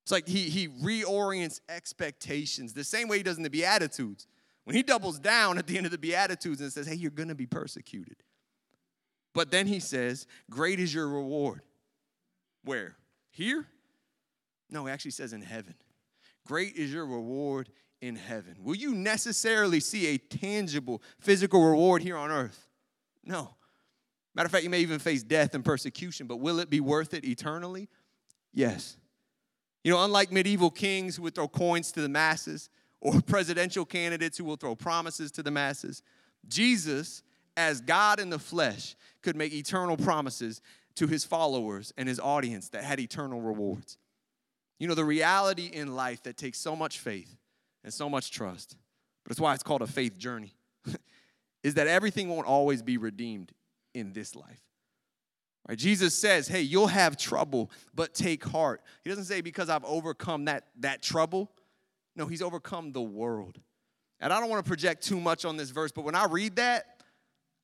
It's 0.03 0.13
like 0.13 0.27
he, 0.27 0.51
he 0.51 0.69
reorients 0.69 1.61
expectations 1.69 2.73
the 2.73 2.85
same 2.85 3.09
way 3.09 3.19
he 3.19 3.23
does 3.23 3.37
in 3.37 3.43
the 3.43 3.51
Beatitudes. 3.51 4.27
When 4.65 4.77
he 4.77 4.83
doubles 4.83 5.19
down 5.19 5.59
at 5.59 5.67
the 5.67 5.77
end 5.77 5.87
of 5.87 5.93
the 5.93 5.99
Beatitudes 5.99 6.61
and 6.61 6.73
says, 6.73 6.87
hey, 6.87 6.95
you're 6.95 7.11
going 7.11 7.29
to 7.29 7.35
be 7.35 7.47
persecuted. 7.47 8.17
But 9.35 9.51
then 9.51 9.67
he 9.67 9.81
says, 9.81 10.27
great 10.51 10.79
is 10.79 10.93
your 10.93 11.09
reward. 11.09 11.63
Where? 12.65 12.97
Here? 13.31 13.67
No, 14.71 14.87
he 14.87 14.93
actually 14.93 15.13
says 15.13 15.33
in 15.33 15.43
heaven. 15.43 15.75
Great 16.47 16.75
is 16.77 16.93
your 16.93 17.07
reward 17.07 17.71
in 18.01 18.17
heaven. 18.17 18.57
Will 18.61 18.75
you 18.75 18.95
necessarily 18.95 19.81
see 19.81 20.09
a 20.09 20.19
tangible 20.19 21.03
physical 21.21 21.65
reward 21.65 22.03
here 22.03 22.17
on 22.17 22.31
earth? 22.31 22.69
No. 23.25 23.55
Matter 24.35 24.47
of 24.47 24.53
fact, 24.53 24.65
you 24.65 24.71
may 24.71 24.81
even 24.81 24.99
face 24.99 25.23
death 25.23 25.55
and 25.55 25.65
persecution, 25.65 26.27
but 26.27 26.37
will 26.41 26.59
it 26.59 26.71
be 26.71 26.81
worth 26.81 27.15
it 27.15 27.25
eternally? 27.25 27.89
Yes. 28.53 28.97
You 29.85 29.93
know, 29.93 30.05
unlike 30.05 30.31
medieval 30.31 30.71
kings 30.71 31.17
who 31.17 31.23
would 31.23 31.35
throw 31.35 31.49
coins 31.49 31.93
to 31.93 32.01
the 32.01 32.09
masses 32.09 32.71
or 33.01 33.21
presidential 33.27 33.85
candidates 33.85 34.39
who 34.39 34.45
will 34.45 34.57
throw 34.57 34.75
promises 34.75 35.31
to 35.33 35.43
the 35.43 35.51
masses, 35.51 36.03
Jesus, 36.49 37.23
as 37.57 37.81
God 37.81 38.21
in 38.21 38.31
the 38.31 38.39
flesh, 38.39 38.97
could 39.23 39.37
make 39.37 39.53
eternal 39.53 39.97
promises 39.97 40.61
to 40.97 41.07
his 41.07 41.25
followers 41.25 41.93
and 41.97 42.09
his 42.09 42.21
audience 42.21 42.69
that 42.71 42.85
had 42.85 43.01
eternal 43.01 43.41
rewards. 43.41 43.99
You 44.79 44.89
know, 44.89 44.95
the 44.95 45.05
reality 45.05 45.67
in 45.67 45.95
life 45.95 46.23
that 46.25 46.37
takes 46.37 46.59
so 46.59 46.75
much 46.77 46.99
faith 46.99 47.37
and 47.85 47.93
so 47.93 48.09
much 48.09 48.31
trust, 48.31 48.77
but 49.25 49.31
it's 49.31 49.41
why 49.41 49.55
it's 49.55 49.63
called 49.63 49.83
a 49.83 49.87
faith 49.87 50.19
journey, 50.19 50.55
is 51.63 51.75
that 51.75 51.87
everything 51.87 52.29
won't 52.29 52.47
always 52.47 52.83
be 52.83 52.97
redeemed 52.97 53.53
in 53.95 54.13
this 54.13 54.35
life. 54.35 54.61
Right? 55.69 55.79
Jesus 55.79 56.15
says, 56.15 56.49
hey, 56.49 56.63
you'll 56.63 56.89
have 56.89 57.17
trouble, 57.17 57.71
but 57.95 58.15
take 58.15 58.45
heart. 58.45 58.83
He 59.05 59.11
doesn't 59.11 59.25
say 59.25 59.41
because 59.41 59.69
I've 59.69 59.85
overcome 59.85 60.47
that, 60.47 60.65
that 60.81 61.03
trouble. 61.03 61.51
No, 62.17 62.27
he's 62.27 62.43
overcome 62.43 62.93
the 62.93 63.03
world. 63.03 63.61
And 64.21 64.33
I 64.33 64.41
don't 64.41 64.51
want 64.51 64.65
to 64.65 64.69
project 64.69 65.03
too 65.03 65.21
much 65.21 65.45
on 65.45 65.57
this 65.57 65.71
verse, 65.71 65.93
but 65.93 66.05
when 66.05 66.15
I 66.15 66.27
read 66.27 66.57
that, 66.57 66.87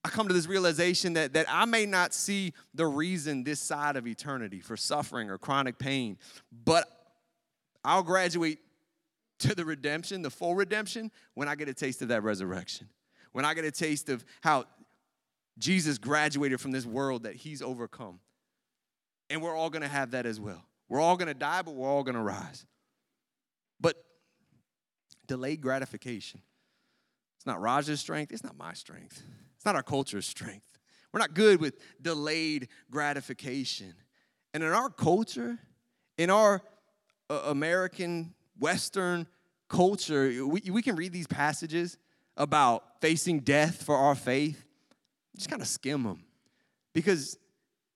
I 0.05 0.11
come 0.11 0.29
to 0.29 0.35
this 0.35 0.47
realization 0.47 1.15
that, 1.15 1.33
that 1.35 1.47
I 1.49 1.65
may 1.65 1.85
not 1.85 2.15
see 2.15 2.53
the 2.73 2.87
reason 2.87 3.45
this 3.45 3.61
side 3.61 3.97
of 3.97 4.07
eternity 4.07 4.61
for 4.61 4.77
suffering 4.77 5.29
or 5.29 5.39
chronic 5.39 5.79
pain, 5.79 6.19
but 6.65 6.87
I'll 7.85 8.03
graduate 8.03 8.59
to 9.41 9.55
the 9.55 9.65
redemption, 9.65 10.23
the 10.23 10.31
full 10.31 10.55
redemption, 10.55 11.11
when 11.35 11.49
I 11.49 11.57
get 11.57 11.69
a 11.69 11.75
taste 11.75 12.01
of 12.03 12.09
that 12.09 12.23
resurrection. 12.23 12.89
When 13.33 13.45
I 13.45 13.55
get 13.55 13.65
a 13.65 13.71
taste 13.71 14.09
of 14.09 14.25
how 14.41 14.65
Jesus 15.59 15.99
graduated 15.99 16.61
from 16.61 16.71
this 16.71 16.87
world 16.87 17.25
that 17.25 17.35
he's 17.35 17.63
overcome. 17.63 18.21
And 19.31 19.43
we're 19.43 19.57
all 19.57 19.71
gonna 19.71 19.89
have 19.89 20.13
that 20.13 20.27
as 20.27 20.41
well. 20.41 20.65
We're 20.89 21.01
all 21.01 21.17
gonna 21.17 21.35
die, 21.35 21.63
but 21.63 21.75
we're 21.75 21.89
all 21.89 22.03
gonna 22.03 22.23
rise. 22.23 22.65
But 23.81 23.97
delayed 25.27 25.61
gratification. 25.61 26.41
It's 27.37 27.47
not 27.47 27.61
Raj's 27.61 28.01
strength, 28.01 28.33
it's 28.33 28.45
not 28.45 28.57
my 28.57 28.73
strength. 28.73 29.23
It's 29.57 29.65
not 29.65 29.75
our 29.75 29.83
culture's 29.83 30.27
strength. 30.27 30.79
We're 31.13 31.21
not 31.21 31.35
good 31.35 31.61
with 31.61 31.75
delayed 32.01 32.69
gratification. 32.91 33.95
And 34.55 34.63
in 34.63 34.71
our 34.71 34.91
culture, 34.91 35.59
in 36.17 36.31
our 36.31 36.63
uh, 37.31 37.43
American 37.47 38.35
Western 38.59 39.27
culture, 39.69 40.47
we, 40.47 40.63
we 40.71 40.83
can 40.83 40.97
read 40.97 41.13
these 41.13 41.27
passages 41.27 41.99
about 42.37 43.01
facing 43.01 43.41
death 43.41 43.83
for 43.83 43.97
our 43.97 44.15
faith 44.15 44.65
just 45.39 45.51
kind 45.51 45.63
of 45.63 45.69
skim 45.69 46.03
them 46.03 46.23
because 46.93 47.39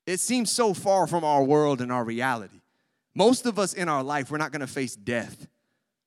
it 0.06 0.20
seems 0.20 0.50
so 0.50 0.74
far 0.74 1.06
from 1.06 1.24
our 1.24 1.42
world 1.42 1.80
and 1.80 1.92
our 1.92 2.04
reality. 2.04 2.60
Most 3.14 3.46
of 3.46 3.58
us 3.58 3.74
in 3.74 3.88
our 3.88 4.02
life, 4.02 4.30
we're 4.30 4.38
not 4.38 4.52
going 4.52 4.60
to 4.60 4.66
face 4.66 4.96
death 4.96 5.46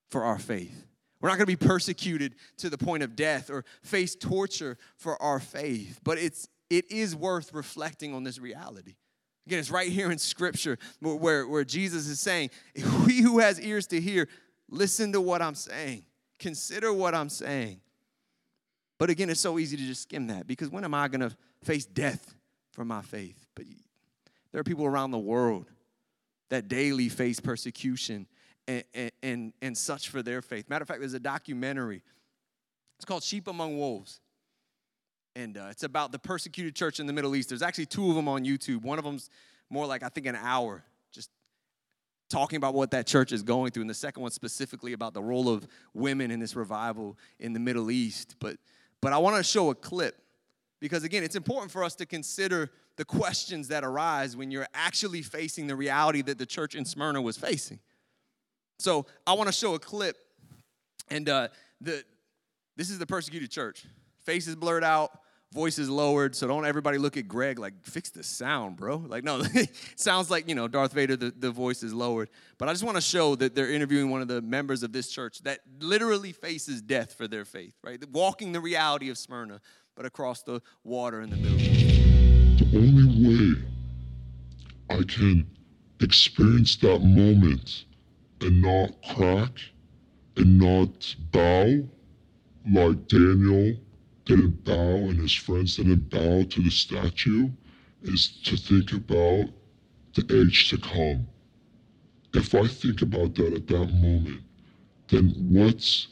for 0.10 0.24
our 0.24 0.40
faith. 0.40 0.86
We're 1.22 1.30
not 1.30 1.38
going 1.38 1.48
to 1.48 1.58
be 1.58 1.68
persecuted 1.68 2.36
to 2.58 2.70
the 2.70 2.78
point 2.78 3.04
of 3.04 3.16
death 3.16 3.50
or 3.50 3.64
face 3.84 4.16
torture 4.16 4.78
for 4.98 5.22
our 5.22 5.40
faith. 5.40 6.00
But 6.04 6.18
it's 6.18 6.48
it 6.70 6.92
is 6.92 7.16
worth 7.16 7.54
reflecting 7.54 8.14
on 8.14 8.24
this 8.24 8.40
reality. 8.40 8.96
Again, 9.46 9.60
it's 9.60 9.70
right 9.70 9.92
here 9.92 10.12
in 10.12 10.18
Scripture 10.18 10.80
where, 11.00 11.48
where 11.48 11.64
Jesus 11.64 12.08
is 12.08 12.20
saying, 12.20 12.50
He 12.74 13.22
who 13.22 13.40
has 13.40 13.60
ears 13.62 13.86
to 13.88 14.02
hear, 14.02 14.28
listen 14.70 15.12
to 15.14 15.22
what 15.22 15.42
I'm 15.42 15.54
saying. 15.54 16.06
Consider 16.40 16.92
what 16.92 17.14
I'm 17.14 17.30
saying. 17.30 17.82
But 18.98 19.10
again, 19.10 19.30
it's 19.30 19.42
so 19.42 19.60
easy 19.60 19.78
to 19.78 19.84
just 19.84 20.04
skim 20.04 20.28
that 20.28 20.48
because 20.48 20.70
when 20.70 20.84
am 20.84 20.94
I 20.94 21.08
going 21.08 21.22
to 21.22 21.36
face 21.64 21.86
death 21.86 22.34
for 22.72 22.86
my 22.86 23.02
faith? 23.02 23.46
But 23.56 23.66
there 24.52 24.62
are 24.62 24.64
people 24.64 24.86
around 24.86 25.12
the 25.12 25.20
world 25.20 25.66
that 26.50 26.68
daily 26.68 27.10
face 27.10 27.40
persecution 27.40 28.28
and, 28.68 28.84
and, 29.22 29.54
and, 29.62 29.78
such 29.78 30.10
for 30.10 30.24
their 30.24 30.42
faith. 30.42 30.70
Matter 30.70 30.84
of 30.84 30.88
fact, 30.88 31.00
there's 31.00 31.14
a 31.14 31.20
documentary. 31.20 32.02
It's 32.98 33.06
called 33.06 33.24
Sheep 33.24 33.48
Among 33.48 33.78
Wolves. 33.78 34.20
And 35.36 35.58
uh, 35.58 35.68
it's 35.70 35.84
about 35.84 36.12
the 36.12 36.20
persecuted 36.20 36.76
church 36.76 37.00
in 37.00 37.08
the 37.08 37.14
Middle 37.14 37.36
East. 37.36 37.50
There's 37.50 37.62
actually 37.62 37.88
two 37.88 38.10
of 38.10 38.16
them 38.16 38.28
on 38.28 38.46
YouTube. 38.46 38.84
One 38.84 38.98
of 38.98 39.04
them's 39.04 39.30
more 39.70 39.86
like, 39.86 40.02
I 40.02 40.10
think, 40.10 40.26
an 40.26 40.38
hour, 40.38 40.84
just 41.12 41.30
talking 42.30 42.58
about 42.58 42.74
what 42.74 42.92
that 42.92 43.06
church 43.06 43.32
is 43.32 43.44
going 43.44 43.72
through. 43.72 43.82
And 43.82 43.90
the 43.90 43.94
second 43.94 44.22
one 44.22 44.32
specifically 44.32 44.94
about 44.94 45.14
the 45.14 45.22
role 45.22 45.50
of 45.50 45.68
women 45.94 46.32
in 46.32 46.40
this 46.40 46.56
revival 46.56 47.18
in 47.40 47.54
the 47.54 47.60
Middle 47.60 47.92
East. 47.92 48.36
But 48.40 48.58
but 49.06 49.14
I 49.14 49.20
want 49.20 49.38
to 49.38 49.44
show 49.44 49.70
a 49.70 49.76
clip 49.76 50.20
because, 50.82 51.04
again, 51.04 51.24
it's 51.24 51.36
important 51.36 51.72
for 51.72 51.84
us 51.84 51.94
to 51.98 52.08
consider 52.08 52.72
the 52.98 53.06
questions 53.06 53.68
that 53.68 53.84
arise 53.84 54.36
when 54.36 54.50
you're 54.50 54.66
actually 54.74 55.22
facing 55.22 55.68
the 55.68 55.76
reality 55.76 56.24
that 56.24 56.40
the 56.40 56.46
church 56.48 56.74
in 56.74 56.86
Smyrna 56.86 57.22
was 57.22 57.38
facing. 57.38 57.78
So 58.80 59.06
I 59.28 59.34
want 59.34 59.48
to 59.48 59.54
show 59.54 59.76
a 59.76 59.80
clip, 59.80 60.18
and 61.08 61.30
uh, 61.30 61.50
the, 61.80 62.04
this 62.78 62.90
is 62.90 62.98
the 62.98 63.06
persecuted 63.06 63.52
church. 63.52 63.86
Faces 64.24 64.56
blurred 64.56 64.84
out, 64.84 65.12
voices 65.56 65.90
lowered, 65.90 66.36
so 66.36 66.48
don't 66.48 66.66
everybody 66.66 66.98
look 66.98 67.16
at 67.16 67.28
Greg 67.28 67.58
like, 67.58 67.74
fix 67.82 68.10
the 68.10 68.22
sound, 68.24 68.76
bro. 68.76 68.98
Like, 68.98 69.24
no, 69.24 69.42
sounds 69.96 70.30
like, 70.30 70.48
you 70.48 70.54
know, 70.54 70.68
Darth 70.68 70.92
Vader, 70.92 71.16
the, 71.16 71.34
the 71.36 71.50
voice 71.50 71.82
is 71.82 71.94
lowered. 71.94 72.30
But 72.58 72.68
I 72.68 72.74
just 72.74 72.84
want 72.84 72.98
to 72.98 73.02
show 73.02 73.36
that 73.36 73.56
they're 73.56 73.72
interviewing 73.72 74.12
one 74.12 74.22
of 74.22 74.28
the 74.28 74.42
members 74.42 74.84
of 74.84 74.92
this 74.92 75.10
church 75.10 75.40
that 75.44 75.62
literally 75.80 76.34
faces 76.34 76.82
death 76.82 77.14
for 77.14 77.28
their 77.28 77.46
faith, 77.46 77.74
right? 77.82 78.04
Walking 78.12 78.52
the 78.52 78.60
reality 78.60 79.10
of 79.10 79.18
Smyrna, 79.18 79.62
but 79.96 80.06
across 80.06 80.44
the 80.44 80.62
water 80.84 81.22
in 81.22 81.30
the 81.30 81.38
middle. 81.38 81.58
The 81.58 82.78
only 82.78 83.28
way 83.28 83.62
I 84.90 85.04
can 85.04 85.48
experience 86.02 86.76
that 86.78 87.00
moment 87.00 87.86
and 88.42 88.62
not 88.62 88.92
crack 89.16 89.58
and 90.36 90.60
not 90.60 91.16
bow 91.32 91.88
like 92.70 93.08
Daniel 93.08 93.78
didn't 94.26 94.64
bow 94.64 95.10
and 95.10 95.20
his 95.20 95.34
friends 95.34 95.78
didn't 95.78 96.10
bow 96.10 96.44
to 96.44 96.62
the 96.62 96.72
statue 96.72 97.50
is 98.04 98.28
to 98.44 98.58
think 98.58 98.92
about 98.92 99.50
the 100.16 100.42
age 100.42 100.70
to 100.70 100.78
come. 100.78 101.28
If 102.34 102.54
I 102.54 102.68
think 102.68 103.02
about 103.02 103.36
that 103.36 103.54
at 103.54 103.68
that 103.68 103.94
moment, 103.94 104.42
then 105.08 105.34
what's 105.50 106.08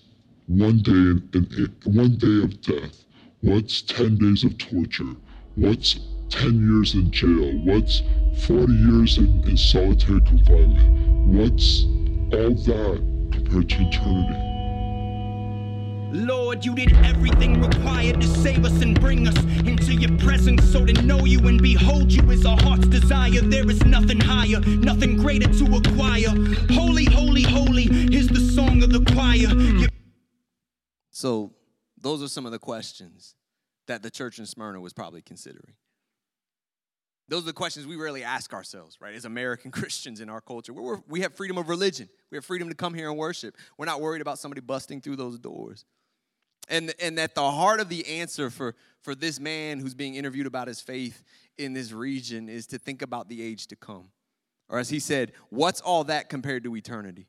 one 0.47 0.79
day 0.79 0.91
in, 0.91 1.29
in, 1.33 1.47
in, 1.57 1.93
one 1.93 2.15
day 2.17 2.43
of 2.43 2.61
death? 2.61 3.03
What's 3.41 3.81
10 3.81 4.17
days 4.17 4.43
of 4.43 4.57
torture? 4.57 5.15
What's 5.55 5.99
10 6.29 6.69
years 6.69 6.93
in 6.93 7.11
jail? 7.11 7.59
What's 7.65 8.01
40 8.45 8.73
years 8.73 9.17
in, 9.17 9.43
in 9.47 9.57
solitary 9.57 10.21
confinement? 10.21 11.27
What's 11.27 11.83
all 12.33 12.55
that 12.55 13.29
compared 13.31 13.69
to 13.69 13.81
eternity? 13.81 14.52
Lord, 16.13 16.63
you 16.63 16.75
did 16.75 16.93
everything 17.03 17.59
required 17.59 18.21
to 18.21 18.27
save 18.27 18.63
us 18.65 18.83
and 18.83 18.99
bring 19.01 19.27
us 19.27 19.35
into 19.65 19.93
your 19.93 20.15
presence. 20.19 20.63
So 20.71 20.85
to 20.85 20.93
know 21.01 21.25
you 21.25 21.39
and 21.47 21.59
behold 21.59 22.11
you 22.11 22.29
is 22.29 22.45
our 22.45 22.57
heart's 22.61 22.85
desire. 22.85 23.41
There 23.41 23.67
is 23.69 23.83
nothing 23.83 24.19
higher, 24.19 24.59
nothing 24.59 25.17
greater 25.17 25.51
to 25.51 25.75
acquire. 25.75 26.29
Holy, 26.71 27.05
holy, 27.05 27.41
holy 27.41 27.85
is 28.15 28.27
the 28.27 28.39
song 28.39 28.83
of 28.83 28.91
the 28.91 29.03
choir. 29.11 29.47
Hmm. 29.47 29.85
So, 31.09 31.53
those 31.99 32.21
are 32.21 32.27
some 32.27 32.45
of 32.45 32.51
the 32.51 32.59
questions 32.59 33.33
that 33.87 34.03
the 34.03 34.11
church 34.11 34.37
in 34.37 34.45
Smyrna 34.45 34.79
was 34.79 34.93
probably 34.93 35.21
considering. 35.23 35.73
Those 37.27 37.43
are 37.43 37.47
the 37.47 37.53
questions 37.53 37.87
we 37.87 37.95
rarely 37.95 38.23
ask 38.23 38.53
ourselves, 38.53 38.99
right? 39.01 39.15
As 39.15 39.25
American 39.25 39.71
Christians 39.79 40.21
in 40.21 40.29
our 40.29 40.41
culture, 40.41 40.73
we're, 40.73 40.99
we 41.07 41.21
have 41.21 41.33
freedom 41.33 41.57
of 41.57 41.69
religion. 41.69 42.07
We 42.29 42.37
have 42.37 42.45
freedom 42.45 42.69
to 42.69 42.75
come 42.75 42.93
here 42.93 43.09
and 43.09 43.17
worship. 43.17 43.55
We're 43.79 43.85
not 43.87 43.99
worried 43.99 44.21
about 44.21 44.37
somebody 44.37 44.61
busting 44.61 45.01
through 45.01 45.15
those 45.15 45.39
doors. 45.39 45.85
And, 46.69 46.93
and 47.01 47.17
that 47.17 47.35
the 47.35 47.51
heart 47.51 47.79
of 47.79 47.89
the 47.89 48.07
answer 48.07 48.49
for, 48.49 48.75
for 49.01 49.15
this 49.15 49.39
man 49.39 49.79
who's 49.79 49.93
being 49.93 50.15
interviewed 50.15 50.47
about 50.47 50.67
his 50.67 50.79
faith 50.79 51.23
in 51.57 51.73
this 51.73 51.91
region 51.91 52.49
is 52.49 52.67
to 52.67 52.77
think 52.77 53.01
about 53.01 53.27
the 53.27 53.43
age 53.43 53.67
to 53.67 53.75
come. 53.75 54.09
Or 54.69 54.79
as 54.79 54.89
he 54.89 54.99
said, 54.99 55.33
what's 55.49 55.81
all 55.81 56.05
that 56.05 56.29
compared 56.29 56.63
to 56.63 56.75
eternity? 56.75 57.27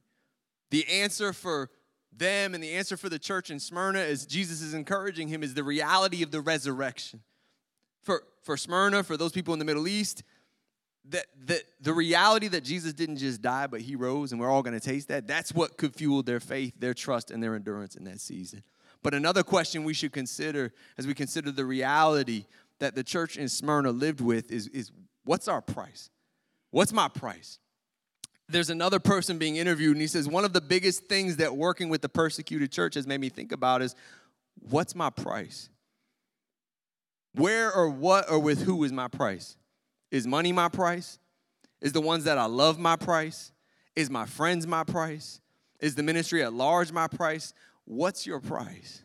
The 0.70 0.86
answer 0.88 1.32
for 1.32 1.70
them 2.16 2.54
and 2.54 2.62
the 2.62 2.72
answer 2.72 2.96
for 2.96 3.08
the 3.08 3.18
church 3.18 3.50
in 3.50 3.58
Smyrna, 3.58 3.98
as 3.98 4.24
Jesus 4.24 4.62
is 4.62 4.72
encouraging 4.72 5.28
him, 5.28 5.42
is 5.42 5.54
the 5.54 5.64
reality 5.64 6.22
of 6.22 6.30
the 6.30 6.40
resurrection. 6.40 7.20
For, 8.02 8.22
for 8.42 8.56
Smyrna, 8.56 9.02
for 9.02 9.16
those 9.16 9.32
people 9.32 9.52
in 9.52 9.58
the 9.58 9.64
Middle 9.64 9.88
East, 9.88 10.22
that, 11.10 11.26
that 11.46 11.64
the 11.80 11.92
reality 11.92 12.48
that 12.48 12.64
Jesus 12.64 12.92
didn't 12.92 13.16
just 13.16 13.42
die, 13.42 13.66
but 13.66 13.80
he 13.80 13.96
rose, 13.96 14.32
and 14.32 14.40
we're 14.40 14.50
all 14.50 14.62
going 14.62 14.78
to 14.78 14.84
taste 14.84 15.08
that, 15.08 15.26
that's 15.26 15.52
what 15.52 15.76
could 15.76 15.94
fuel 15.94 16.22
their 16.22 16.40
faith, 16.40 16.74
their 16.78 16.94
trust, 16.94 17.30
and 17.30 17.42
their 17.42 17.54
endurance 17.54 17.94
in 17.96 18.04
that 18.04 18.20
season. 18.20 18.62
But 19.04 19.14
another 19.14 19.44
question 19.44 19.84
we 19.84 19.94
should 19.94 20.12
consider 20.12 20.72
as 20.98 21.06
we 21.06 21.14
consider 21.14 21.52
the 21.52 21.64
reality 21.64 22.46
that 22.80 22.96
the 22.96 23.04
church 23.04 23.36
in 23.36 23.48
Smyrna 23.48 23.90
lived 23.90 24.20
with 24.20 24.50
is, 24.50 24.66
is 24.68 24.90
what's 25.24 25.46
our 25.46 25.62
price? 25.62 26.10
What's 26.72 26.92
my 26.92 27.06
price? 27.06 27.60
there's 28.48 28.70
another 28.70 28.98
person 28.98 29.38
being 29.38 29.56
interviewed, 29.56 29.92
and 29.92 30.00
he 30.00 30.06
says, 30.06 30.28
One 30.28 30.44
of 30.44 30.52
the 30.52 30.60
biggest 30.60 31.04
things 31.04 31.36
that 31.36 31.56
working 31.56 31.88
with 31.88 32.02
the 32.02 32.08
persecuted 32.08 32.70
church 32.70 32.94
has 32.94 33.06
made 33.06 33.20
me 33.20 33.28
think 33.28 33.52
about 33.52 33.82
is 33.82 33.94
what's 34.68 34.94
my 34.94 35.10
price? 35.10 35.70
Where 37.34 37.72
or 37.72 37.88
what 37.88 38.30
or 38.30 38.38
with 38.38 38.62
who 38.62 38.84
is 38.84 38.92
my 38.92 39.08
price? 39.08 39.56
Is 40.10 40.26
money 40.26 40.52
my 40.52 40.68
price? 40.68 41.18
Is 41.80 41.92
the 41.92 42.00
ones 42.00 42.24
that 42.24 42.38
I 42.38 42.44
love 42.44 42.78
my 42.78 42.96
price? 42.96 43.50
Is 43.96 44.10
my 44.10 44.26
friends 44.26 44.66
my 44.66 44.84
price? 44.84 45.40
Is 45.80 45.94
the 45.94 46.02
ministry 46.02 46.42
at 46.42 46.52
large 46.52 46.92
my 46.92 47.08
price? 47.08 47.52
What's 47.84 48.26
your 48.26 48.40
price? 48.40 49.02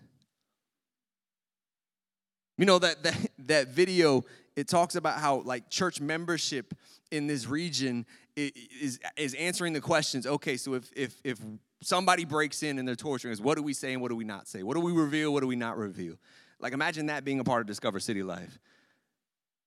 You 2.57 2.65
know 2.65 2.79
that 2.79 3.03
that 3.03 3.31
that 3.39 3.67
video 3.69 4.23
it 4.55 4.67
talks 4.67 4.95
about 4.95 5.19
how 5.19 5.41
like 5.41 5.69
church 5.69 6.01
membership 6.01 6.73
in 7.11 7.27
this 7.27 7.47
region 7.47 8.05
is 8.35 8.99
is 9.15 9.33
answering 9.35 9.73
the 9.73 9.81
questions. 9.81 10.27
Okay, 10.27 10.57
so 10.57 10.73
if 10.73 10.91
if 10.95 11.15
if 11.23 11.39
somebody 11.81 12.25
breaks 12.25 12.63
in 12.63 12.77
and 12.77 12.87
they're 12.87 12.95
torturing 12.95 13.31
us, 13.31 13.39
what 13.39 13.55
do 13.55 13.63
we 13.63 13.73
say 13.73 13.93
and 13.93 14.01
what 14.01 14.09
do 14.09 14.15
we 14.15 14.25
not 14.25 14.47
say? 14.47 14.63
What 14.63 14.75
do 14.75 14.81
we 14.81 14.91
reveal? 14.91 15.31
What 15.31 15.41
do 15.41 15.47
we 15.47 15.55
not 15.55 15.77
reveal? 15.77 16.15
Like 16.59 16.73
imagine 16.73 17.05
that 17.05 17.23
being 17.23 17.39
a 17.39 17.43
part 17.43 17.61
of 17.61 17.67
Discover 17.67 17.99
City 18.01 18.23
Life. 18.23 18.59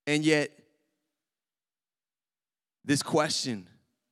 And 0.07 0.25
yet, 0.25 0.51
this 2.85 3.03
question, 3.03 3.69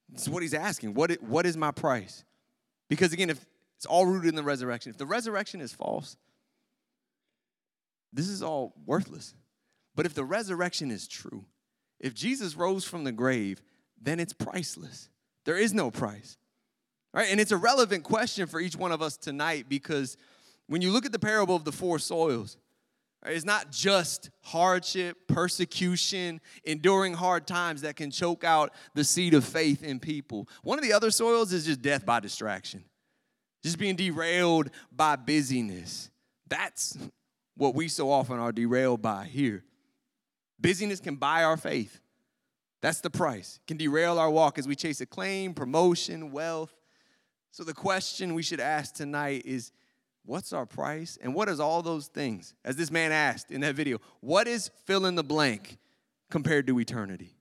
this 0.09 0.23
is 0.23 0.31
what 0.31 0.43
he's 0.43 0.55
asking. 0.55 0.95
What, 0.95 1.13
what 1.23 1.47
is 1.47 1.57
my 1.57 1.73
price? 1.73 2.25
Because 2.89 3.13
again, 3.13 3.31
if 3.31 3.45
it's 3.81 3.87
all 3.87 4.05
rooted 4.05 4.29
in 4.29 4.35
the 4.35 4.43
resurrection, 4.43 4.91
if 4.91 4.99
the 4.99 5.07
resurrection 5.07 5.63
is 5.63 5.73
false, 5.73 6.19
this 8.13 8.29
is 8.29 8.43
all 8.43 8.75
worthless. 8.85 9.35
But 9.95 10.05
if 10.05 10.13
the 10.13 10.23
resurrection 10.23 10.91
is 10.91 11.09
true, 11.09 11.47
if 11.99 12.13
Jesus 12.13 12.57
rose 12.57 12.85
from 12.85 13.05
the 13.05 13.13
grave, 13.13 13.63
then 13.99 14.21
it's 14.21 14.35
priceless. 14.35 15.09
There 15.47 15.57
is 15.57 15.73
no 15.73 15.91
price. 15.91 16.37
Right? 17.15 17.29
And 17.31 17.41
it's 17.41 17.53
a 17.53 17.57
relevant 17.57 18.05
question 18.05 18.47
for 18.47 18.61
each 18.61 18.77
one 18.77 18.93
of 18.93 19.01
us 19.01 19.17
tonight 19.17 19.65
because 19.67 20.19
when 20.67 20.83
you 20.83 20.91
look 20.91 21.07
at 21.07 21.13
the 21.13 21.19
parable 21.19 21.57
of 21.57 21.65
the 21.65 21.73
four 21.73 21.99
soils, 21.99 22.59
right, 23.25 23.35
it's 23.35 23.47
not 23.47 23.73
just 23.73 24.29
hardship, 24.43 25.27
persecution, 25.27 26.43
enduring 26.65 27.15
hard 27.15 27.47
times 27.47 27.81
that 27.81 27.97
can 27.97 28.11
choke 28.11 28.45
out 28.45 28.75
the 28.93 29.05
seed 29.05 29.33
of 29.33 29.43
faith 29.43 29.83
in 29.83 30.01
people. 30.01 30.51
One 30.65 30.79
of 30.79 30.85
the 30.85 30.93
other 30.93 31.11
soils 31.11 31.55
is 31.55 31.65
just 31.65 31.81
death 31.81 32.05
by 32.05 32.21
distraction, 32.21 32.85
just 33.63 33.79
being 33.79 33.97
derailed 33.97 34.71
by 34.91 35.17
busyness. 35.17 36.11
That's 36.49 36.97
what 37.57 37.75
we 37.75 37.89
so 37.89 38.11
often 38.11 38.39
are 38.39 38.53
derailed 38.53 39.03
by 39.03 39.25
here. 39.25 39.65
Busyness 40.61 41.01
can 41.01 41.17
buy 41.17 41.45
our 41.45 41.57
faith. 41.57 42.01
That's 42.83 43.01
the 43.01 43.11
price. 43.11 43.61
Can 43.67 43.77
derail 43.77 44.19
our 44.19 44.31
walk 44.31 44.59
as 44.59 44.67
we 44.67 44.75
chase 44.75 45.01
acclaim, 45.01 45.55
promotion, 45.55 46.33
wealth. 46.33 46.75
So 47.51 47.65
the 47.65 47.75
question 47.75 48.35
we 48.35 48.43
should 48.43 48.61
ask 48.61 48.95
tonight 48.95 49.43
is 49.45 49.73
what's 50.25 50.53
our 50.53 50.67
price? 50.67 51.19
And 51.21 51.35
what 51.35 51.49
is 51.49 51.61
all 51.61 51.83
those 51.83 52.07
things? 52.07 52.55
As 52.65 52.77
this 52.77 52.91
man 52.91 53.13
asked 53.13 53.51
in 53.51 53.61
that 53.63 53.75
video, 53.75 53.99
what 54.21 54.47
is 54.47 54.71
fill 54.87 55.07
in 55.07 55.15
the 55.15 55.25
blank 55.25 55.79
compared 56.31 56.67
to 56.69 56.79
eternity? 56.79 57.37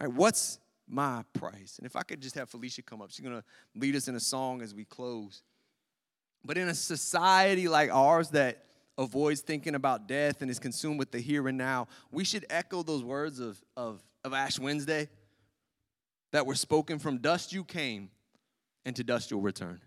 All 0.00 0.06
right, 0.06 0.16
what's 0.16 0.58
my 0.92 1.24
price? 1.32 1.78
And 1.78 1.86
if 1.86 1.96
I 1.96 2.02
could 2.02 2.20
just 2.20 2.34
have 2.36 2.50
Felicia 2.50 2.82
come 2.82 3.00
up, 3.00 3.10
she's 3.10 3.24
gonna 3.24 3.44
lead 3.74 3.96
us 3.96 4.08
in 4.08 4.14
a 4.14 4.20
song 4.20 4.62
as 4.62 4.74
we 4.74 4.84
close. 4.84 5.42
But 6.44 6.58
in 6.58 6.68
a 6.68 6.74
society 6.74 7.68
like 7.68 7.90
ours 7.92 8.30
that 8.30 8.64
avoids 8.98 9.40
thinking 9.40 9.74
about 9.74 10.06
death 10.06 10.42
and 10.42 10.50
is 10.50 10.58
consumed 10.58 10.98
with 10.98 11.10
the 11.10 11.18
here 11.20 11.48
and 11.48 11.56
now, 11.56 11.88
we 12.10 12.24
should 12.24 12.44
echo 12.50 12.82
those 12.82 13.02
words 13.02 13.40
of, 13.40 13.62
of, 13.76 14.02
of 14.24 14.32
Ash 14.32 14.58
Wednesday 14.58 15.08
that 16.32 16.46
were 16.46 16.54
spoken 16.54 16.98
from 16.98 17.18
dust 17.18 17.52
you 17.52 17.64
came 17.64 18.10
and 18.84 18.94
to 18.96 19.04
dust 19.04 19.30
you'll 19.30 19.40
return. 19.40 19.80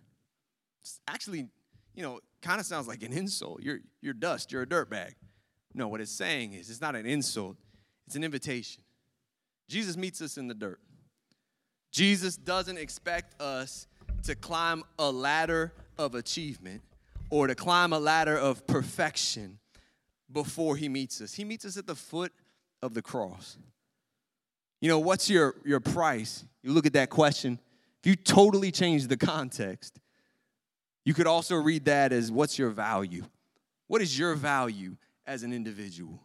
It's 0.82 1.00
actually, 1.08 1.50
you 1.94 2.04
know, 2.04 2.20
kind 2.42 2.60
of 2.60 2.66
sounds 2.66 2.88
like 2.88 3.04
an 3.04 3.14
insult. 3.14 3.62
You're, 3.62 3.80
you're 4.02 4.14
dust, 4.14 4.52
you're 4.52 4.62
a 4.62 4.68
dirtbag. 4.68 5.14
No, 5.74 5.88
what 5.88 6.00
it's 6.00 6.12
saying 6.12 6.54
is 6.54 6.70
it's 6.70 6.82
not 6.82 6.96
an 6.96 7.06
insult, 7.06 7.58
it's 8.08 8.16
an 8.16 8.24
invitation. 8.24 8.84
Jesus 9.68 9.98
meets 9.98 10.22
us 10.22 10.38
in 10.38 10.48
the 10.48 10.54
dirt. 10.54 10.80
Jesus 11.96 12.36
doesn't 12.36 12.78
expect 12.78 13.42
us 13.42 13.88
to 14.24 14.36
climb 14.36 14.84
a 15.00 15.10
ladder 15.10 15.72
of 15.98 16.14
achievement 16.14 16.82
or 17.30 17.48
to 17.48 17.56
climb 17.56 17.94
a 17.94 18.00
ladder 18.00 18.38
of 18.38 18.68
perfection 18.68 19.60
before 20.30 20.76
he 20.76 20.90
meets 20.90 21.22
us. 21.22 21.34
He 21.34 21.46
meets 21.46 21.64
us 21.64 21.78
at 21.78 21.88
the 21.88 21.96
foot 21.96 22.34
of 22.82 22.96
the 22.96 23.02
cross. 23.02 23.58
You 24.82 24.90
know, 24.90 25.00
what's 25.00 25.30
your, 25.30 25.56
your 25.64 25.80
price? 25.80 26.44
You 26.64 26.74
look 26.74 26.86
at 26.86 26.92
that 26.94 27.10
question. 27.10 27.60
If 28.04 28.10
you 28.10 28.18
totally 28.18 28.72
change 28.72 29.08
the 29.08 29.16
context, 29.16 29.98
you 31.06 31.14
could 31.14 31.28
also 31.28 31.56
read 31.56 31.86
that 31.86 32.12
as 32.12 32.30
what's 32.30 32.60
your 32.60 32.72
value? 32.72 33.24
What 33.88 34.02
is 34.02 34.20
your 34.20 34.36
value 34.36 34.98
as 35.26 35.44
an 35.44 35.54
individual? 35.54 36.20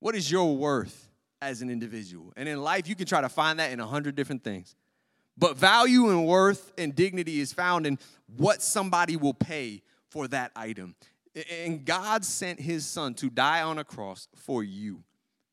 What 0.00 0.16
is 0.16 0.28
your 0.28 0.56
worth 0.56 1.09
as 1.42 1.62
an 1.62 1.70
individual? 1.70 2.32
And 2.36 2.48
in 2.48 2.62
life, 2.62 2.88
you 2.88 2.94
can 2.94 3.06
try 3.06 3.20
to 3.20 3.28
find 3.28 3.58
that 3.58 3.72
in 3.72 3.80
a 3.80 3.86
hundred 3.86 4.14
different 4.14 4.44
things. 4.44 4.74
But 5.36 5.56
value 5.56 6.10
and 6.10 6.26
worth 6.26 6.72
and 6.76 6.94
dignity 6.94 7.40
is 7.40 7.52
found 7.52 7.86
in 7.86 7.98
what 8.36 8.62
somebody 8.62 9.16
will 9.16 9.34
pay 9.34 9.82
for 10.08 10.28
that 10.28 10.52
item. 10.54 10.94
And 11.64 11.84
God 11.84 12.24
sent 12.24 12.60
his 12.60 12.84
son 12.84 13.14
to 13.14 13.30
die 13.30 13.62
on 13.62 13.78
a 13.78 13.84
cross 13.84 14.28
for 14.34 14.62
you 14.62 15.02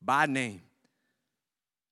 by 0.02 0.26
name. 0.26 0.62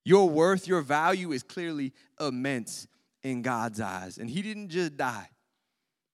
Your 0.04 0.30
worth, 0.30 0.68
your 0.68 0.82
value 0.82 1.32
is 1.32 1.42
clearly 1.42 1.94
immense 2.20 2.88
in 3.24 3.42
God's 3.42 3.80
eyes. 3.80 4.18
And 4.18 4.30
he 4.30 4.42
didn't 4.42 4.70
just 4.70 4.98
die. 4.98 5.30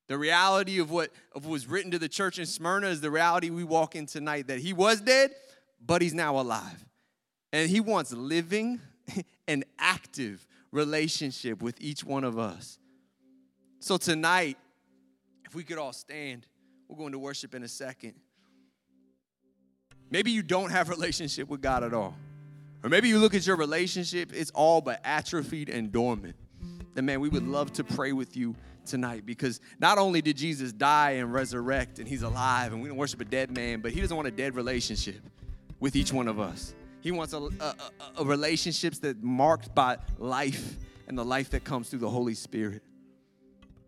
The 0.07 0.17
reality 0.17 0.79
of 0.79 0.91
what, 0.91 1.11
of 1.33 1.45
what 1.45 1.51
was 1.51 1.67
written 1.67 1.91
to 1.91 1.99
the 1.99 2.09
church 2.09 2.37
in 2.37 2.45
Smyrna 2.45 2.87
is 2.87 3.01
the 3.01 3.11
reality 3.11 3.49
we 3.49 3.63
walk 3.63 3.95
in 3.95 4.05
tonight 4.05 4.47
that 4.47 4.59
he 4.59 4.73
was 4.73 5.01
dead, 5.01 5.33
but 5.85 6.01
he's 6.01 6.13
now 6.13 6.39
alive. 6.39 6.85
And 7.53 7.69
he 7.69 7.79
wants 7.79 8.13
living 8.13 8.79
and 9.47 9.65
active 9.77 10.45
relationship 10.71 11.61
with 11.61 11.79
each 11.81 12.03
one 12.03 12.23
of 12.23 12.39
us. 12.39 12.79
So 13.79 13.97
tonight, 13.97 14.57
if 15.45 15.55
we 15.55 15.63
could 15.63 15.77
all 15.77 15.93
stand, 15.93 16.47
we're 16.87 16.97
going 16.97 17.11
to 17.11 17.19
worship 17.19 17.55
in 17.55 17.63
a 17.63 17.67
second. 17.67 18.13
Maybe 20.09 20.31
you 20.31 20.43
don't 20.43 20.71
have 20.71 20.89
relationship 20.97 21.49
with 21.49 21.61
God 21.61 21.83
at 21.83 21.93
all. 21.93 22.15
Or 22.83 22.89
maybe 22.89 23.09
you 23.09 23.19
look 23.19 23.35
at 23.35 23.45
your 23.45 23.57
relationship, 23.57 24.31
it's 24.33 24.51
all 24.51 24.81
but 24.81 25.01
atrophied 25.03 25.69
and 25.69 25.91
dormant. 25.91 26.35
Then 26.93 27.05
man, 27.05 27.19
we 27.19 27.29
would 27.29 27.47
love 27.47 27.71
to 27.73 27.83
pray 27.83 28.11
with 28.11 28.35
you 28.35 28.55
tonight 28.85 29.25
because 29.25 29.61
not 29.79 29.97
only 29.97 30.21
did 30.21 30.35
Jesus 30.35 30.73
die 30.73 31.11
and 31.11 31.31
resurrect 31.31 31.99
and 31.99 32.07
he's 32.07 32.23
alive 32.23 32.73
and 32.73 32.81
we 32.81 32.89
don't 32.89 32.97
worship 32.97 33.21
a 33.21 33.25
dead 33.25 33.51
man, 33.51 33.81
but 33.81 33.91
he 33.91 34.01
doesn't 34.01 34.15
want 34.15 34.27
a 34.27 34.31
dead 34.31 34.55
relationship 34.55 35.21
with 35.79 35.95
each 35.95 36.11
one 36.11 36.27
of 36.27 36.39
us. 36.39 36.73
He 37.01 37.11
wants 37.11 37.33
a, 37.33 37.37
a, 37.37 37.75
a, 38.19 38.23
relationships 38.23 38.99
that 38.99 39.23
marked 39.23 39.73
by 39.73 39.97
life 40.17 40.77
and 41.07 41.17
the 41.17 41.25
life 41.25 41.49
that 41.51 41.63
comes 41.63 41.89
through 41.89 41.99
the 41.99 42.09
Holy 42.09 42.35
Spirit. 42.35 42.83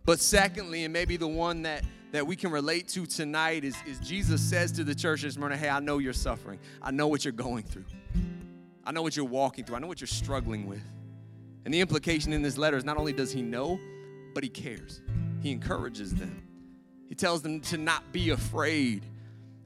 But 0.05 0.20
secondly, 0.20 0.84
and 0.84 0.91
maybe 0.91 1.16
the 1.16 1.28
one 1.28 1.61
that 1.64 1.84
that 2.14 2.28
we 2.28 2.36
can 2.36 2.51
relate 2.51 2.88
to 2.89 3.07
tonight 3.07 3.64
is, 3.64 3.76
is 3.88 3.99
Jesus 3.99 4.39
says 4.39 4.72
to 4.74 4.84
the 4.84 4.93
church 4.93 5.24
in 5.24 5.32
Smyrna, 5.32 5.57
Hey, 5.57 5.68
I 5.68 5.80
know 5.80 5.97
you're 5.97 6.14
suffering. 6.14 6.59
I 6.80 6.91
know 6.91 7.07
what 7.07 7.26
you're 7.26 7.32
going 7.32 7.64
through. 7.64 7.86
I 8.86 8.91
know 8.91 9.01
what 9.01 9.16
you're 9.16 9.26
walking 9.26 9.66
through. 9.66 9.78
I 9.78 9.80
know 9.80 9.88
what 9.88 9.99
you're 9.99 10.07
struggling 10.07 10.68
with. 10.68 10.84
And 11.66 11.74
the 11.74 11.82
implication 11.82 12.32
in 12.32 12.43
this 12.43 12.55
letter 12.55 12.78
is 12.78 12.86
not 12.86 12.97
only 12.97 13.14
does 13.14 13.32
he 13.32 13.41
know, 13.41 13.80
but 14.36 14.43
he 14.43 14.49
cares. 14.49 15.01
He 15.41 15.51
encourages 15.51 16.14
them. 16.14 16.43
He 17.09 17.16
tells 17.16 17.41
them 17.41 17.61
to 17.61 17.78
not 17.78 18.11
be 18.11 18.30
afraid. 18.30 19.05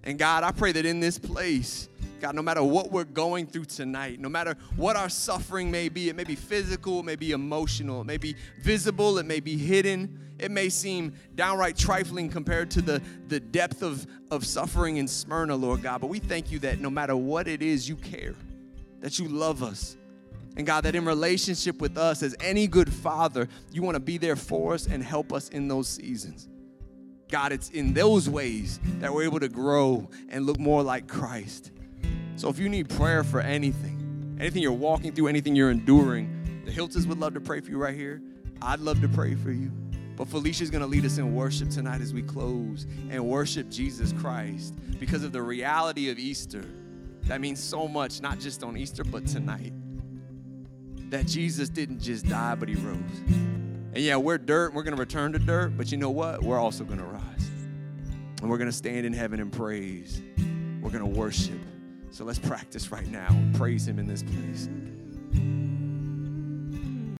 And 0.04 0.18
God, 0.18 0.46
I 0.46 0.52
pray 0.52 0.72
that 0.72 0.86
in 0.86 1.02
this 1.02 1.20
place, 1.20 1.90
God, 2.20 2.36
no 2.36 2.42
matter 2.42 2.64
what 2.64 2.92
we're 2.92 3.04
going 3.04 3.48
through 3.48 3.66
tonight, 3.66 4.20
no 4.20 4.30
matter 4.30 4.56
what 4.76 4.96
our 4.96 5.10
suffering 5.10 5.72
may 5.72 5.90
be, 5.90 6.10
it 6.10 6.16
may 6.16 6.24
be 6.24 6.36
physical, 6.36 7.00
it 7.00 7.06
may 7.06 7.16
be 7.16 7.32
emotional, 7.32 8.02
it 8.02 8.06
may 8.06 8.18
be 8.18 8.36
visible, 8.62 9.18
it 9.18 9.26
may 9.26 9.40
be 9.40 9.58
hidden, 9.58 10.20
it 10.40 10.52
may 10.52 10.70
seem 10.70 11.14
downright 11.36 11.78
trifling 11.78 12.30
compared 12.30 12.70
to 12.72 12.82
the, 12.82 13.02
the 13.28 13.40
depth 13.40 13.82
of, 13.82 14.06
of 14.32 14.46
suffering 14.46 14.98
in 14.98 15.08
Smyrna, 15.08 15.56
Lord 15.56 15.82
God. 15.82 16.02
But 16.02 16.08
we 16.08 16.20
thank 16.20 16.52
you 16.52 16.60
that 16.60 16.80
no 16.80 16.90
matter 16.90 17.16
what 17.16 17.48
it 17.48 17.62
is, 17.62 17.90
you 17.90 17.96
care, 17.96 18.36
that 19.00 19.20
you 19.20 19.28
love 19.28 19.64
us. 19.64 19.98
And 20.56 20.66
God, 20.66 20.86
that 20.86 20.96
in 20.96 21.06
relationship 21.06 21.80
with 21.80 21.98
us, 21.98 22.24
as 22.24 22.36
any 22.40 22.68
good 22.68 22.92
father, 22.92 23.48
you 23.72 23.84
want 23.84 23.96
to 23.96 24.00
be 24.00 24.18
there 24.18 24.36
for 24.36 24.74
us 24.74 24.88
and 24.88 25.04
help 25.04 25.32
us 25.32 25.50
in 25.50 25.68
those 25.68 25.88
seasons. 25.88 26.50
God, 27.30 27.52
it's 27.52 27.70
in 27.70 27.94
those 27.94 28.30
ways 28.30 28.80
that 29.00 29.14
we're 29.14 29.24
able 29.24 29.40
to 29.40 29.50
grow 29.50 30.10
and 30.30 30.46
look 30.46 30.60
more 30.60 30.82
like 30.82 31.08
Christ. 31.08 31.72
So 32.38 32.50
if 32.50 32.60
you 32.60 32.70
need 32.70 32.88
prayer 32.88 33.24
for 33.24 33.42
anything, 33.42 34.38
anything 34.40 34.62
you're 34.62 34.72
walking 34.72 35.12
through, 35.12 35.26
anything 35.28 35.56
you're 35.56 35.72
enduring, 35.72 36.62
the 36.66 36.72
Hiltons 36.72 37.08
would 37.08 37.20
love 37.20 37.34
to 37.34 37.42
pray 37.42 37.62
for 37.62 37.72
you 37.72 37.80
right 37.80 37.96
here. 37.96 38.22
I'd 38.62 38.80
love 38.80 39.02
to 39.02 39.10
pray 39.10 39.34
for 39.34 39.52
you. 39.52 39.72
But 40.16 40.28
Felicia's 40.28 40.70
going 40.70 40.82
to 40.82 40.88
lead 40.88 41.04
us 41.04 41.18
in 41.18 41.34
worship 41.34 41.72
tonight 41.72 42.00
as 42.00 42.14
we 42.14 42.22
close 42.22 42.86
and 43.10 43.26
worship 43.26 43.72
Jesus 43.72 44.14
Christ 44.14 44.76
because 45.00 45.24
of 45.24 45.32
the 45.32 45.42
reality 45.42 46.12
of 46.12 46.20
Easter. 46.20 46.64
That 47.24 47.42
means 47.42 47.62
so 47.62 47.88
much, 47.88 48.22
not 48.22 48.40
just 48.40 48.64
on 48.64 48.78
Easter, 48.78 49.04
but 49.04 49.26
tonight. 49.26 49.74
That 51.10 51.26
Jesus 51.26 51.70
didn't 51.70 52.02
just 52.02 52.28
die, 52.28 52.54
but 52.54 52.70
he 52.70 52.76
rose. 52.76 53.00
And 53.28 53.98
yeah, 53.98 54.18
we're 54.18 54.38
dirt, 54.38 54.76
we're 54.76 54.84
going 54.84 54.96
to 54.96 55.00
return 55.00 55.34
to 55.34 55.40
dirt, 55.40 55.76
but 55.76 55.92
you 55.92 55.98
know 55.98 56.12
what? 56.12 56.44
We're 56.44 56.60
also 56.60 56.84
going 56.84 57.00
to 57.00 57.06
rise. 57.06 57.50
And 58.42 58.48
we're 58.48 58.60
going 58.60 58.70
to 58.70 58.76
stand 58.76 59.08
in 59.08 59.14
heaven 59.14 59.40
and 59.40 59.52
praise. 59.52 60.22
We're 60.84 60.92
going 60.92 61.04
to 61.04 61.20
worship. 61.20 61.58
So 62.18 62.26
let's 62.26 62.40
practice 62.40 62.92
right 62.92 63.06
now. 63.12 63.28
Praise 63.54 63.88
Him 63.88 64.00
in 64.00 64.08
this 64.08 64.24
place. 64.24 64.70